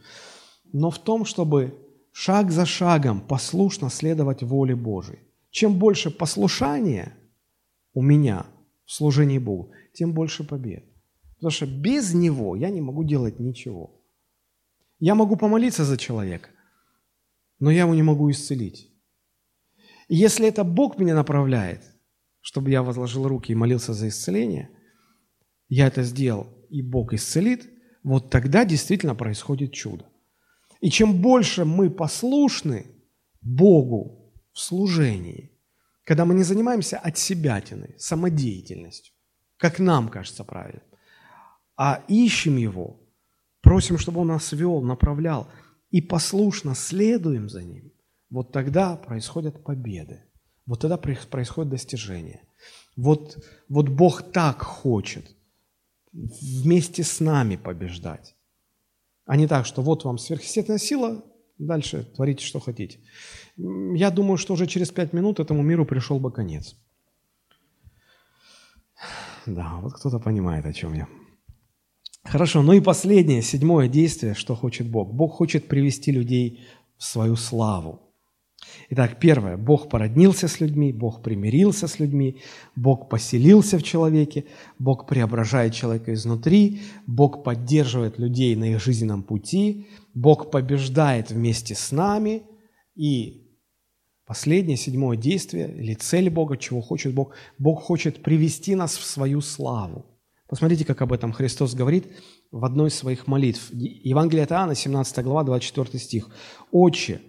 но 0.73 0.91
в 0.91 0.99
том, 0.99 1.25
чтобы 1.25 1.75
шаг 2.13 2.51
за 2.51 2.67
шагом 2.67 3.21
послушно 3.21 3.91
следовать 3.91 4.43
воле 4.43 4.75
Божией. 4.75 5.21
Чем 5.51 5.79
больше 5.79 6.11
послушания 6.11 7.17
у 7.93 8.03
меня 8.03 8.47
в 8.85 8.93
служении 8.93 9.39
Богу, 9.39 9.73
тем 9.95 10.13
больше 10.13 10.45
побед. 10.45 10.85
Потому 11.37 11.51
что 11.51 11.67
без 11.67 12.13
Него 12.15 12.57
я 12.57 12.71
не 12.71 12.81
могу 12.81 13.05
делать 13.05 13.41
ничего. 13.41 14.03
Я 14.99 15.15
могу 15.15 15.37
помолиться 15.37 15.85
за 15.85 15.97
человека, 15.97 16.51
но 17.61 17.71
я 17.71 17.83
его 17.83 17.95
не 17.95 18.03
могу 18.03 18.31
исцелить. 18.31 18.91
Если 20.09 20.49
это 20.49 20.65
Бог 20.65 20.99
меня 20.99 21.15
направляет, 21.15 21.85
чтобы 22.41 22.71
я 22.71 22.83
возложил 22.83 23.29
руки 23.29 23.53
и 23.53 23.55
молился 23.55 23.93
за 23.93 24.09
исцеление, 24.09 24.71
я 25.69 25.87
это 25.87 26.03
сделал, 26.03 26.49
и 26.69 26.83
Бог 26.83 27.13
исцелит, 27.13 27.71
вот 28.03 28.31
тогда 28.31 28.65
действительно 28.65 29.15
происходит 29.15 29.73
чудо. 29.73 30.07
И 30.81 30.91
чем 30.91 31.21
больше 31.21 31.65
мы 31.65 31.91
послушны 31.91 32.87
Богу 33.43 34.33
в 34.53 34.59
служении, 34.59 35.53
когда 36.05 36.25
мы 36.25 36.35
не 36.35 36.43
занимаемся 36.43 36.99
от 36.99 37.19
себятиной, 37.19 37.95
самодеятельностью, 37.99 39.15
как 39.59 39.79
нам 39.79 40.09
кажется 40.09 40.43
правильно, 40.43 40.83
а 41.77 42.03
ищем 42.09 42.57
Его, 42.57 42.99
просим, 43.61 43.99
чтобы 43.99 44.21
Он 44.21 44.29
нас 44.29 44.53
вел, 44.53 44.81
направлял, 44.81 45.49
и 45.91 46.01
послушно 46.01 46.75
следуем 46.75 47.49
за 47.49 47.63
Ним, 47.63 47.93
вот 48.31 48.53
тогда 48.53 48.97
происходят 48.97 49.63
победы, 49.65 50.25
вот 50.67 50.81
тогда 50.81 50.97
происходит 50.97 51.71
достижение. 51.71 52.43
Вот, 52.97 53.39
вот 53.69 53.89
Бог 53.89 54.33
так 54.33 54.63
хочет 54.63 55.35
вместе 56.13 57.03
с 57.03 57.21
нами 57.21 57.57
побеждать, 57.57 58.37
а 59.27 59.37
не 59.37 59.47
так, 59.47 59.67
что 59.67 59.83
вот 59.83 60.05
вам 60.05 60.19
сверхъестественная 60.19 60.79
сила, 60.79 61.25
дальше 61.59 62.05
творите, 62.05 62.45
что 62.45 62.61
хотите. 62.61 63.01
Я 63.57 64.11
думаю, 64.11 64.37
что 64.37 64.55
уже 64.55 64.67
через 64.67 64.91
пять 64.91 65.13
минут 65.13 65.41
этому 65.41 65.63
миру 65.63 65.87
пришел 65.87 66.19
бы 66.19 66.33
конец. 66.33 66.77
Да, 69.47 69.79
вот 69.81 69.95
кто-то 69.95 70.19
понимает, 70.19 70.67
о 70.67 70.73
чем 70.73 70.95
я. 70.95 71.09
Хорошо, 72.25 72.63
ну 72.63 72.73
и 72.73 72.81
последнее, 72.81 73.43
седьмое 73.43 73.89
действие, 73.89 74.35
что 74.35 74.55
хочет 74.55 74.89
Бог. 74.89 75.13
Бог 75.13 75.33
хочет 75.33 75.69
привести 75.69 76.13
людей 76.13 76.61
в 76.99 77.05
свою 77.05 77.37
славу. 77.37 78.01
Итак, 78.91 79.19
первое. 79.19 79.57
Бог 79.57 79.89
породнился 79.89 80.47
с 80.47 80.61
людьми, 80.61 80.93
Бог 80.93 81.23
примирился 81.23 81.89
с 81.89 81.99
людьми, 81.99 82.41
Бог 82.77 83.09
поселился 83.09 83.79
в 83.79 83.83
человеке, 83.83 84.45
Бог 84.79 85.07
преображает 85.07 85.75
человека 85.75 86.13
изнутри, 86.13 86.83
Бог 87.07 87.43
поддерживает 87.43 88.19
людей 88.19 88.55
на 88.57 88.65
их 88.65 88.83
жизненном 88.83 89.23
пути, 89.23 89.87
Бог 90.15 90.51
побеждает 90.51 91.31
вместе 91.31 91.75
с 91.75 91.91
нами. 91.91 92.43
И 92.95 93.47
последнее, 94.27 94.77
седьмое 94.77 95.17
действие, 95.17 95.75
или 95.75 95.95
цель 95.95 96.29
Бога, 96.29 96.57
чего 96.59 96.83
хочет 96.83 97.15
Бог, 97.15 97.35
Бог 97.59 97.83
хочет 97.83 98.23
привести 98.23 98.75
нас 98.75 98.97
в 98.97 99.05
свою 99.05 99.41
славу. 99.41 100.10
Посмотрите, 100.51 100.85
как 100.85 101.01
об 101.01 101.13
этом 101.13 101.33
Христос 101.33 101.75
говорит 101.75 102.09
в 102.51 102.65
одной 102.65 102.89
из 102.89 102.97
своих 102.97 103.29
молитв. 103.29 103.71
Евангелие 103.71 104.43
от 104.43 104.51
Иоанна, 104.51 104.75
17 104.75 105.23
глава, 105.23 105.45
24 105.45 105.97
стих. 106.01 106.29
«Отче, 106.73 107.23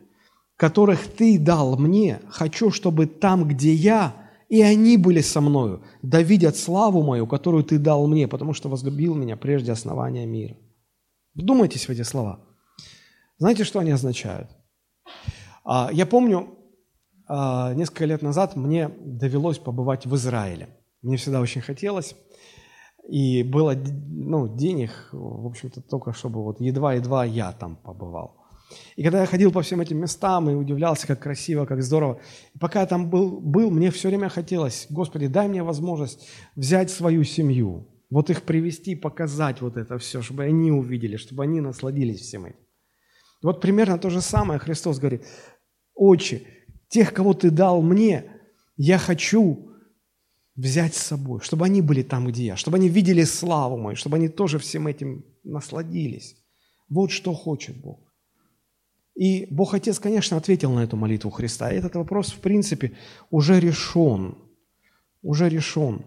которых 0.56 1.06
Ты 1.06 1.38
дал 1.38 1.77
мне, 1.77 2.19
хочу, 2.30 2.72
чтобы 2.72 3.06
там, 3.06 3.48
где 3.48 3.73
я, 3.73 4.15
и 4.49 4.64
они 4.64 4.98
были 4.98 5.22
со 5.22 5.39
мною, 5.39 5.84
да 6.02 6.23
видят 6.23 6.57
славу 6.57 7.03
мою, 7.03 7.27
которую 7.27 7.64
Ты 7.64 7.77
дал 7.77 8.07
мне, 8.07 8.27
потому 8.27 8.53
что 8.53 8.69
возлюбил 8.69 9.14
меня 9.14 9.38
прежде 9.38 9.72
основания 9.72 10.26
мира». 10.26 10.57
Вдумайтесь 11.35 11.88
в 11.88 11.91
эти 11.91 12.02
слова. 12.02 12.39
Знаете, 13.38 13.65
что 13.65 13.77
они 13.77 13.91
означают? 13.91 14.49
А, 15.64 15.91
я 15.93 16.07
помню, 16.07 16.57
а, 17.27 17.76
несколько 17.76 18.06
лет 18.06 18.23
назад 18.23 18.56
мне 18.56 18.89
довелось 18.99 19.60
побывать 19.60 20.07
в 20.07 20.15
Израиле. 20.15 20.69
Мне 21.03 21.18
всегда 21.18 21.39
очень 21.39 21.61
хотелось. 21.61 22.15
И 23.07 23.44
было 23.44 23.76
ну, 23.76 24.56
денег, 24.56 24.91
в 25.11 25.48
общем-то, 25.48 25.82
только 25.82 26.14
чтобы 26.14 26.44
вот 26.44 26.61
едва-едва 26.61 27.26
я 27.26 27.52
там 27.52 27.76
побывал. 27.76 28.38
И 28.95 29.03
когда 29.03 29.22
я 29.22 29.26
ходил 29.26 29.52
по 29.52 29.61
всем 29.61 29.82
этим 29.82 29.98
местам 29.98 30.49
и 30.49 30.53
удивлялся, 30.53 31.07
как 31.07 31.19
красиво, 31.19 31.65
как 31.65 31.84
здорово, 31.84 32.19
и 32.53 32.57
пока 32.57 32.82
я 32.82 32.86
там 32.86 33.10
был, 33.10 33.41
был, 33.41 33.69
мне 33.69 33.91
все 33.91 34.07
время 34.07 34.30
хотелось, 34.30 34.88
Господи, 34.90 35.28
дай 35.28 35.48
мне 35.48 35.64
возможность 35.64 36.28
взять 36.56 36.90
свою 36.90 37.23
семью, 37.23 37.88
вот 38.10 38.30
их 38.30 38.44
привести, 38.44 38.95
показать 38.95 39.61
вот 39.61 39.78
это 39.78 39.98
все, 39.98 40.22
чтобы 40.22 40.44
они 40.44 40.72
увидели, 40.72 41.18
чтобы 41.18 41.44
они 41.44 41.61
насладились 41.61 42.22
всем 42.22 42.45
этим. 42.45 42.60
Вот 43.41 43.60
примерно 43.60 43.98
то 43.98 44.10
же 44.10 44.22
самое 44.22 44.60
Христос 44.60 44.99
говорит, 44.99 45.26
«Отче, 45.95 46.44
тех, 46.90 47.14
кого 47.14 47.34
Ты 47.34 47.49
дал 47.49 47.82
мне, 47.82 48.26
я 48.78 48.98
хочу, 48.98 49.70
взять 50.61 50.93
с 50.93 51.03
собой, 51.03 51.39
чтобы 51.41 51.65
они 51.65 51.81
были 51.81 52.03
там, 52.03 52.27
где 52.27 52.45
я, 52.45 52.55
чтобы 52.55 52.77
они 52.77 52.88
видели 52.89 53.23
славу 53.23 53.77
мою, 53.77 53.95
чтобы 53.95 54.17
они 54.17 54.29
тоже 54.29 54.59
всем 54.59 54.88
этим 54.88 55.25
насладились. 55.43 56.35
Вот 56.89 57.11
что 57.11 57.33
хочет 57.33 57.77
Бог. 57.81 57.99
И 59.15 59.47
Бог 59.49 59.73
Отец, 59.73 59.99
конечно, 59.99 60.38
ответил 60.38 60.71
на 60.71 60.83
эту 60.83 60.97
молитву 60.97 61.31
Христа. 61.31 61.71
И 61.71 61.77
этот 61.77 61.95
вопрос, 61.95 62.31
в 62.31 62.39
принципе, 62.39 62.91
уже 63.31 63.59
решен. 63.59 64.38
Уже 65.21 65.49
решен. 65.49 66.05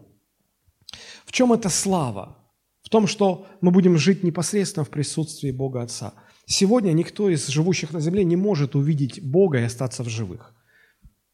В 1.24 1.32
чем 1.32 1.52
эта 1.52 1.68
слава? 1.68 2.38
В 2.82 2.88
том, 2.88 3.06
что 3.06 3.46
мы 3.60 3.70
будем 3.70 3.98
жить 3.98 4.22
непосредственно 4.22 4.84
в 4.84 4.90
присутствии 4.90 5.50
Бога 5.50 5.82
Отца. 5.82 6.14
Сегодня 6.46 6.92
никто 6.92 7.28
из 7.28 7.46
живущих 7.48 7.92
на 7.92 8.00
земле 8.00 8.24
не 8.24 8.36
может 8.36 8.76
увидеть 8.76 9.22
Бога 9.22 9.58
и 9.58 9.64
остаться 9.64 10.04
в 10.04 10.08
живых. 10.08 10.54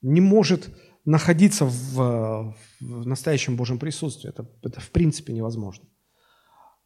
Не 0.02 0.20
может 0.20 0.70
находиться 1.04 1.64
в, 1.64 2.54
в 2.80 3.06
настоящем 3.06 3.56
Божьем 3.56 3.78
присутствии. 3.78 4.28
Это, 4.28 4.48
это 4.62 4.80
в 4.80 4.90
принципе 4.90 5.32
невозможно. 5.32 5.86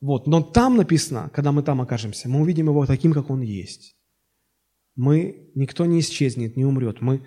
Вот. 0.01 0.27
Но 0.27 0.43
там 0.43 0.77
написано, 0.77 1.31
когда 1.33 1.53
мы 1.53 1.63
там 1.63 1.81
окажемся, 1.81 2.29
мы 2.29 2.41
увидим 2.41 2.69
Его 2.69 2.87
таким, 2.87 3.13
как 3.13 3.31
Он 3.31 3.41
есть. 3.41 3.97
Мы, 4.97 5.51
никто 5.55 5.87
не 5.87 6.01
исчезнет, 6.01 6.57
не 6.57 6.65
умрет. 6.65 7.01
Мы, 7.01 7.27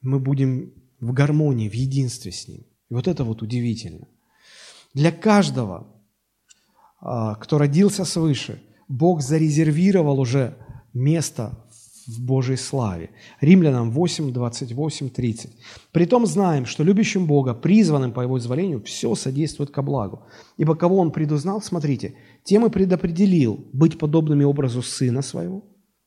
мы 0.00 0.18
будем 0.18 0.72
в 0.98 1.12
гармонии, 1.12 1.68
в 1.68 1.74
единстве 1.74 2.32
с 2.32 2.48
Ним. 2.48 2.66
И 2.88 2.94
вот 2.94 3.06
это 3.06 3.24
вот 3.24 3.42
удивительно. 3.42 4.08
Для 4.94 5.12
каждого, 5.12 6.02
а, 7.00 7.34
кто 7.34 7.58
родился 7.58 8.04
свыше, 8.04 8.62
Бог 8.88 9.20
зарезервировал 9.20 10.18
уже 10.18 10.56
место 10.94 11.65
в 12.06 12.24
Божьей 12.24 12.56
славе. 12.56 13.10
Римлянам 13.40 13.90
8, 13.90 14.32
28, 14.32 15.08
30. 15.10 15.50
«Притом 15.92 16.26
знаем, 16.26 16.66
что 16.66 16.84
любящим 16.84 17.26
Бога, 17.26 17.54
призванным 17.54 18.12
по 18.12 18.20
Его 18.20 18.38
изволению, 18.38 18.82
все 18.82 19.14
содействует 19.14 19.70
ко 19.70 19.82
благу. 19.82 20.26
Ибо 20.56 20.74
кого 20.74 20.98
Он 20.98 21.10
предузнал, 21.10 21.60
смотрите, 21.60 22.14
тем 22.44 22.66
и 22.66 22.70
предопределил 22.70 23.66
быть 23.72 23.98
подобными 23.98 24.44
образу 24.44 24.82
Сына 24.82 25.22
Своего, 25.22 25.64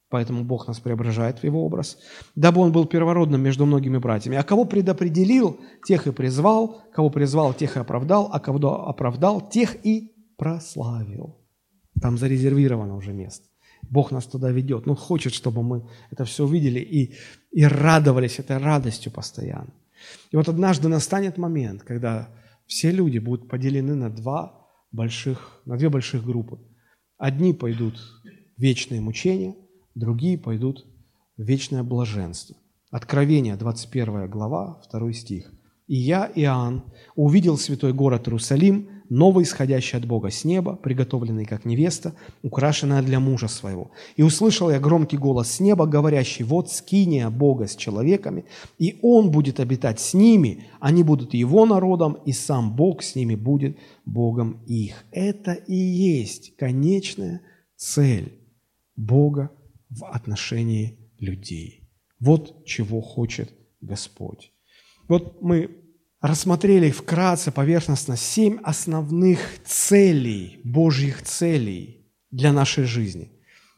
поэтому 0.10 0.44
Бог 0.44 0.68
нас 0.68 0.80
преображает 0.80 1.40
в 1.40 1.44
Его 1.44 1.66
образ, 1.66 1.98
дабы 2.36 2.62
Он 2.62 2.72
был 2.72 2.86
первородным 2.86 3.42
между 3.42 3.66
многими 3.66 3.98
братьями. 3.98 4.38
А 4.38 4.44
кого 4.44 4.66
предопределил, 4.66 5.60
тех 5.86 6.08
и 6.08 6.12
призвал, 6.12 6.82
кого 6.94 7.10
призвал, 7.10 7.54
тех 7.54 7.76
и 7.76 7.80
оправдал, 7.80 8.30
а 8.32 8.40
кого 8.40 8.88
оправдал, 8.88 9.50
тех 9.50 9.86
и 9.86 10.14
прославил». 10.38 11.40
Там 12.02 12.18
зарезервировано 12.18 12.96
уже 12.96 13.12
место. 13.12 13.49
Бог 13.90 14.12
нас 14.12 14.26
туда 14.26 14.52
ведет. 14.52 14.88
Он 14.88 14.96
хочет, 14.96 15.34
чтобы 15.34 15.64
мы 15.64 15.90
это 16.12 16.26
все 16.26 16.46
увидели 16.46 16.80
и, 16.80 17.16
и 17.52 17.64
радовались 17.64 18.40
этой 18.40 18.58
радостью 18.58 19.12
постоянно. 19.12 19.74
И 20.32 20.38
вот 20.38 20.48
однажды 20.48 20.88
настанет 20.88 21.38
момент, 21.38 21.84
когда 21.84 22.30
все 22.66 22.92
люди 22.92 23.18
будут 23.18 23.50
поделены 23.50 23.96
на 23.96 24.10
два 24.10 24.68
больших, 24.92 25.62
на 25.66 25.78
две 25.78 25.90
больших 25.90 26.24
группы. 26.24 26.60
Одни 27.18 27.54
пойдут 27.54 27.98
в 28.58 28.62
вечное 28.62 29.02
мучение, 29.02 29.56
другие 29.96 30.38
пойдут 30.38 30.86
в 31.38 31.44
вечное 31.44 31.84
блаженство. 31.84 32.56
Откровение, 32.92 33.56
21 33.56 34.30
глава, 34.30 34.82
2 34.92 35.14
стих. 35.14 35.52
«И 35.88 35.96
я, 35.96 36.32
Иоанн, 36.36 36.84
увидел 37.16 37.58
святой 37.58 37.94
город 37.94 38.28
Иерусалим, 38.28 38.99
новый, 39.10 39.44
исходящий 39.44 39.98
от 39.98 40.06
Бога 40.06 40.30
с 40.30 40.46
неба, 40.46 40.76
приготовленный 40.76 41.46
как 41.46 41.66
невеста, 41.66 42.14
украшенная 42.44 43.02
для 43.02 43.20
мужа 43.20 43.48
своего. 43.48 43.92
И 44.16 44.24
услышал 44.24 44.70
я 44.70 44.80
громкий 44.80 45.18
голос 45.18 45.52
с 45.52 45.60
неба, 45.60 45.86
говорящий, 45.86 46.46
вот 46.46 46.72
скиния 46.72 47.30
Бога 47.30 47.68
с 47.68 47.76
человеками, 47.76 48.46
и 48.78 49.00
Он 49.02 49.32
будет 49.32 49.60
обитать 49.60 50.00
с 50.00 50.14
ними, 50.14 50.66
они 50.80 51.04
будут 51.04 51.34
Его 51.34 51.66
народом, 51.66 52.18
и 52.26 52.32
сам 52.32 52.76
Бог 52.76 53.04
с 53.04 53.16
ними 53.16 53.36
будет 53.36 53.78
Богом 54.06 54.64
их. 54.68 55.04
Это 55.12 55.54
и 55.54 55.76
есть 55.76 56.56
конечная 56.56 57.42
цель 57.76 58.40
Бога 58.96 59.52
в 59.90 60.06
отношении 60.06 61.12
людей. 61.20 61.90
Вот 62.20 62.66
чего 62.66 63.02
хочет 63.02 63.52
Господь. 63.82 64.52
Вот 65.08 65.42
мы 65.42 65.89
рассмотрели 66.22 66.92
вкратце, 66.92 67.52
поверхностно, 67.52 68.18
семь 68.18 68.60
основных 68.64 69.40
целей, 69.66 70.60
Божьих 70.64 71.22
целей 71.24 72.06
для 72.32 72.52
нашей 72.52 72.84
жизни. 72.84 73.32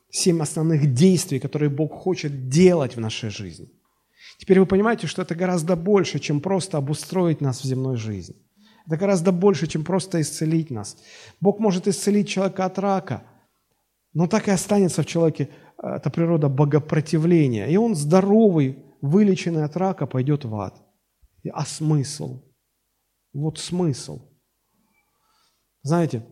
Семь 0.09 0.41
основных 0.41 0.93
действий, 0.93 1.39
которые 1.39 1.69
Бог 1.69 1.93
хочет 1.93 2.49
делать 2.49 2.95
в 2.95 2.99
нашей 2.99 3.29
жизни. 3.29 3.69
Теперь 4.37 4.59
вы 4.59 4.65
понимаете, 4.65 5.07
что 5.07 5.21
это 5.21 5.35
гораздо 5.35 5.75
больше, 5.75 6.19
чем 6.19 6.41
просто 6.41 6.77
обустроить 6.77 7.41
нас 7.41 7.61
в 7.61 7.65
земной 7.65 7.95
жизни. 7.95 8.35
Это 8.87 8.97
гораздо 8.97 9.31
больше, 9.31 9.67
чем 9.67 9.83
просто 9.83 10.19
исцелить 10.19 10.71
нас. 10.71 10.97
Бог 11.39 11.59
может 11.59 11.87
исцелить 11.87 12.27
человека 12.27 12.65
от 12.65 12.79
рака, 12.79 13.23
но 14.13 14.27
так 14.27 14.47
и 14.47 14.51
останется 14.51 15.03
в 15.03 15.05
человеке 15.05 15.49
э, 15.81 15.87
эта 15.87 16.09
природа 16.09 16.49
богопротивления. 16.49 17.67
И 17.67 17.77
он 17.77 17.95
здоровый, 17.95 18.79
вылеченный 19.01 19.63
от 19.63 19.77
рака, 19.77 20.07
пойдет 20.07 20.43
в 20.43 20.55
ад. 20.55 20.81
А 21.49 21.65
смысл? 21.65 22.43
Вот 23.33 23.57
смысл. 23.57 24.21
Знаете, 25.83 26.23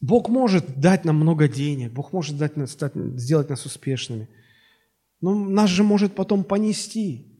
Бог 0.00 0.28
может 0.28 0.78
дать 0.78 1.04
нам 1.04 1.16
много 1.16 1.48
денег, 1.48 1.92
Бог 1.92 2.12
может 2.12 2.36
дать, 2.36 2.52
стать, 2.70 2.94
сделать 2.94 3.50
нас 3.50 3.66
успешными, 3.66 4.28
но 5.20 5.34
нас 5.34 5.70
же 5.70 5.82
может 5.82 6.14
потом 6.14 6.44
понести. 6.44 7.34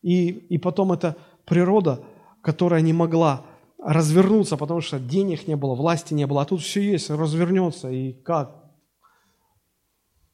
И, 0.00 0.28
и 0.28 0.58
потом 0.58 0.92
эта 0.92 1.16
природа, 1.44 2.04
которая 2.42 2.80
не 2.80 2.92
могла 2.92 3.44
развернуться, 3.78 4.56
потому 4.56 4.80
что 4.80 4.98
денег 4.98 5.46
не 5.46 5.56
было, 5.56 5.74
власти 5.74 6.14
не 6.14 6.26
было, 6.26 6.42
а 6.42 6.46
тут 6.46 6.62
все 6.62 6.80
есть, 6.80 7.10
развернется, 7.10 7.90
и 7.90 8.12
как? 8.12 8.64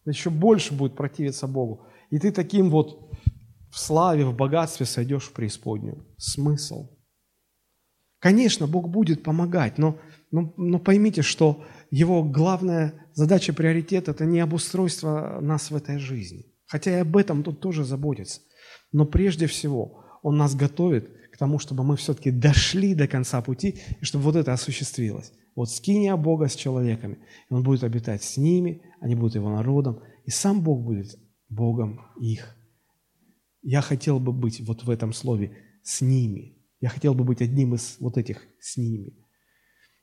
Еще 0.04 0.30
больше 0.30 0.74
будет 0.74 0.94
противиться 0.94 1.46
Богу. 1.46 1.86
И 2.10 2.18
ты 2.18 2.30
таким 2.30 2.70
вот 2.70 3.03
в 3.74 3.80
славе, 3.80 4.24
в 4.24 4.36
богатстве 4.36 4.86
сойдешь 4.86 5.24
в 5.24 5.32
преисподнюю. 5.32 6.06
Смысл. 6.16 6.96
Конечно, 8.20 8.68
Бог 8.68 8.88
будет 8.88 9.24
помогать, 9.24 9.78
но, 9.78 9.98
но, 10.30 10.54
но 10.56 10.78
поймите, 10.78 11.22
что 11.22 11.64
Его 11.90 12.22
главная 12.22 12.94
задача, 13.14 13.52
приоритет– 13.52 14.08
это 14.08 14.24
не 14.26 14.38
обустройство 14.38 15.40
нас 15.42 15.72
в 15.72 15.76
этой 15.76 15.98
жизни. 15.98 16.46
Хотя 16.66 16.92
и 16.92 17.00
об 17.00 17.16
этом 17.16 17.42
тут 17.42 17.60
тоже 17.60 17.84
заботится. 17.84 18.42
Но 18.92 19.06
прежде 19.06 19.48
всего 19.48 20.04
Он 20.22 20.36
нас 20.36 20.54
готовит 20.54 21.10
к 21.32 21.36
тому, 21.36 21.58
чтобы 21.58 21.82
мы 21.82 21.96
все-таки 21.96 22.30
дошли 22.30 22.94
до 22.94 23.08
конца 23.08 23.42
пути, 23.42 23.80
и 24.00 24.04
чтобы 24.04 24.24
вот 24.24 24.36
это 24.36 24.52
осуществилось. 24.52 25.32
Вот 25.56 25.68
скиния 25.68 26.16
Бога 26.16 26.46
с 26.46 26.54
человеками, 26.54 27.18
и 27.50 27.54
Он 27.54 27.64
будет 27.64 27.82
обитать 27.82 28.22
с 28.22 28.36
ними, 28.36 28.82
они 29.00 29.16
будут 29.16 29.34
Его 29.34 29.50
народом, 29.50 30.00
и 30.24 30.30
сам 30.30 30.62
Бог 30.62 30.84
будет 30.84 31.16
Богом 31.48 32.00
их. 32.20 32.56
Я 33.64 33.80
хотел 33.80 34.20
бы 34.20 34.32
быть 34.32 34.60
вот 34.60 34.84
в 34.84 34.90
этом 34.90 35.14
слове 35.14 35.56
с 35.82 36.02
ними. 36.02 36.54
Я 36.80 36.90
хотел 36.90 37.14
бы 37.14 37.24
быть 37.24 37.40
одним 37.40 37.74
из 37.74 37.96
вот 37.98 38.18
этих 38.18 38.46
с 38.60 38.76
ними. 38.76 39.16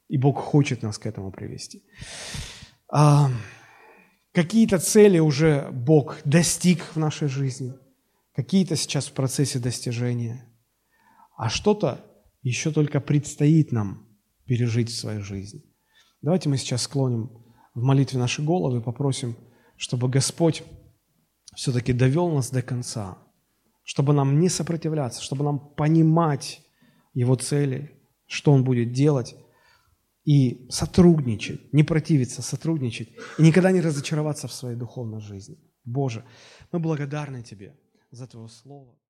И 0.08 0.18
Бог 0.18 0.40
хочет 0.40 0.82
нас 0.82 0.98
к 0.98 1.06
этому 1.06 1.32
привести. 1.32 1.84
А, 2.92 3.30
какие-то 4.34 4.80
цели 4.80 5.20
уже 5.20 5.70
Бог 5.72 6.18
достиг 6.26 6.82
в 6.96 6.98
нашей 6.98 7.28
жизни, 7.28 7.76
какие-то 8.34 8.76
сейчас 8.76 9.06
в 9.08 9.14
процессе 9.14 9.60
достижения, 9.60 10.52
а 11.38 11.50
что-то 11.50 12.04
еще 12.42 12.72
только 12.72 13.00
предстоит 13.00 13.72
нам 13.72 14.08
пережить 14.46 14.90
в 14.90 14.98
своей 14.98 15.20
жизни. 15.20 15.64
Давайте 16.24 16.50
мы 16.50 16.58
сейчас 16.58 16.82
склоним 16.82 17.30
в 17.76 17.84
молитве 17.84 18.18
наши 18.18 18.42
головы 18.42 18.80
и 18.80 18.84
попросим, 18.84 19.38
чтобы 19.78 20.10
Господь 20.10 20.64
все-таки 21.56 21.94
довел 21.94 22.32
нас 22.32 22.50
до 22.50 22.64
конца– 22.64 23.20
чтобы 23.84 24.14
нам 24.14 24.40
не 24.40 24.50
сопротивляться, 24.50 25.22
чтобы 25.22 25.44
нам 25.44 25.60
понимать 25.60 26.62
Его 27.14 27.36
цели, 27.36 27.92
что 28.26 28.52
Он 28.52 28.64
будет 28.64 28.92
делать, 28.92 29.36
и 30.24 30.68
сотрудничать, 30.70 31.74
не 31.74 31.84
противиться, 31.84 32.42
сотрудничать, 32.42 33.10
и 33.38 33.42
никогда 33.42 33.72
не 33.72 33.82
разочароваться 33.82 34.48
в 34.48 34.54
своей 34.54 34.78
духовной 34.78 35.20
жизни. 35.20 35.58
Боже, 35.84 36.24
мы 36.72 36.80
благодарны 36.80 37.44
Тебе 37.44 37.76
за 38.12 38.28
Твое 38.28 38.48
Слово. 38.48 38.96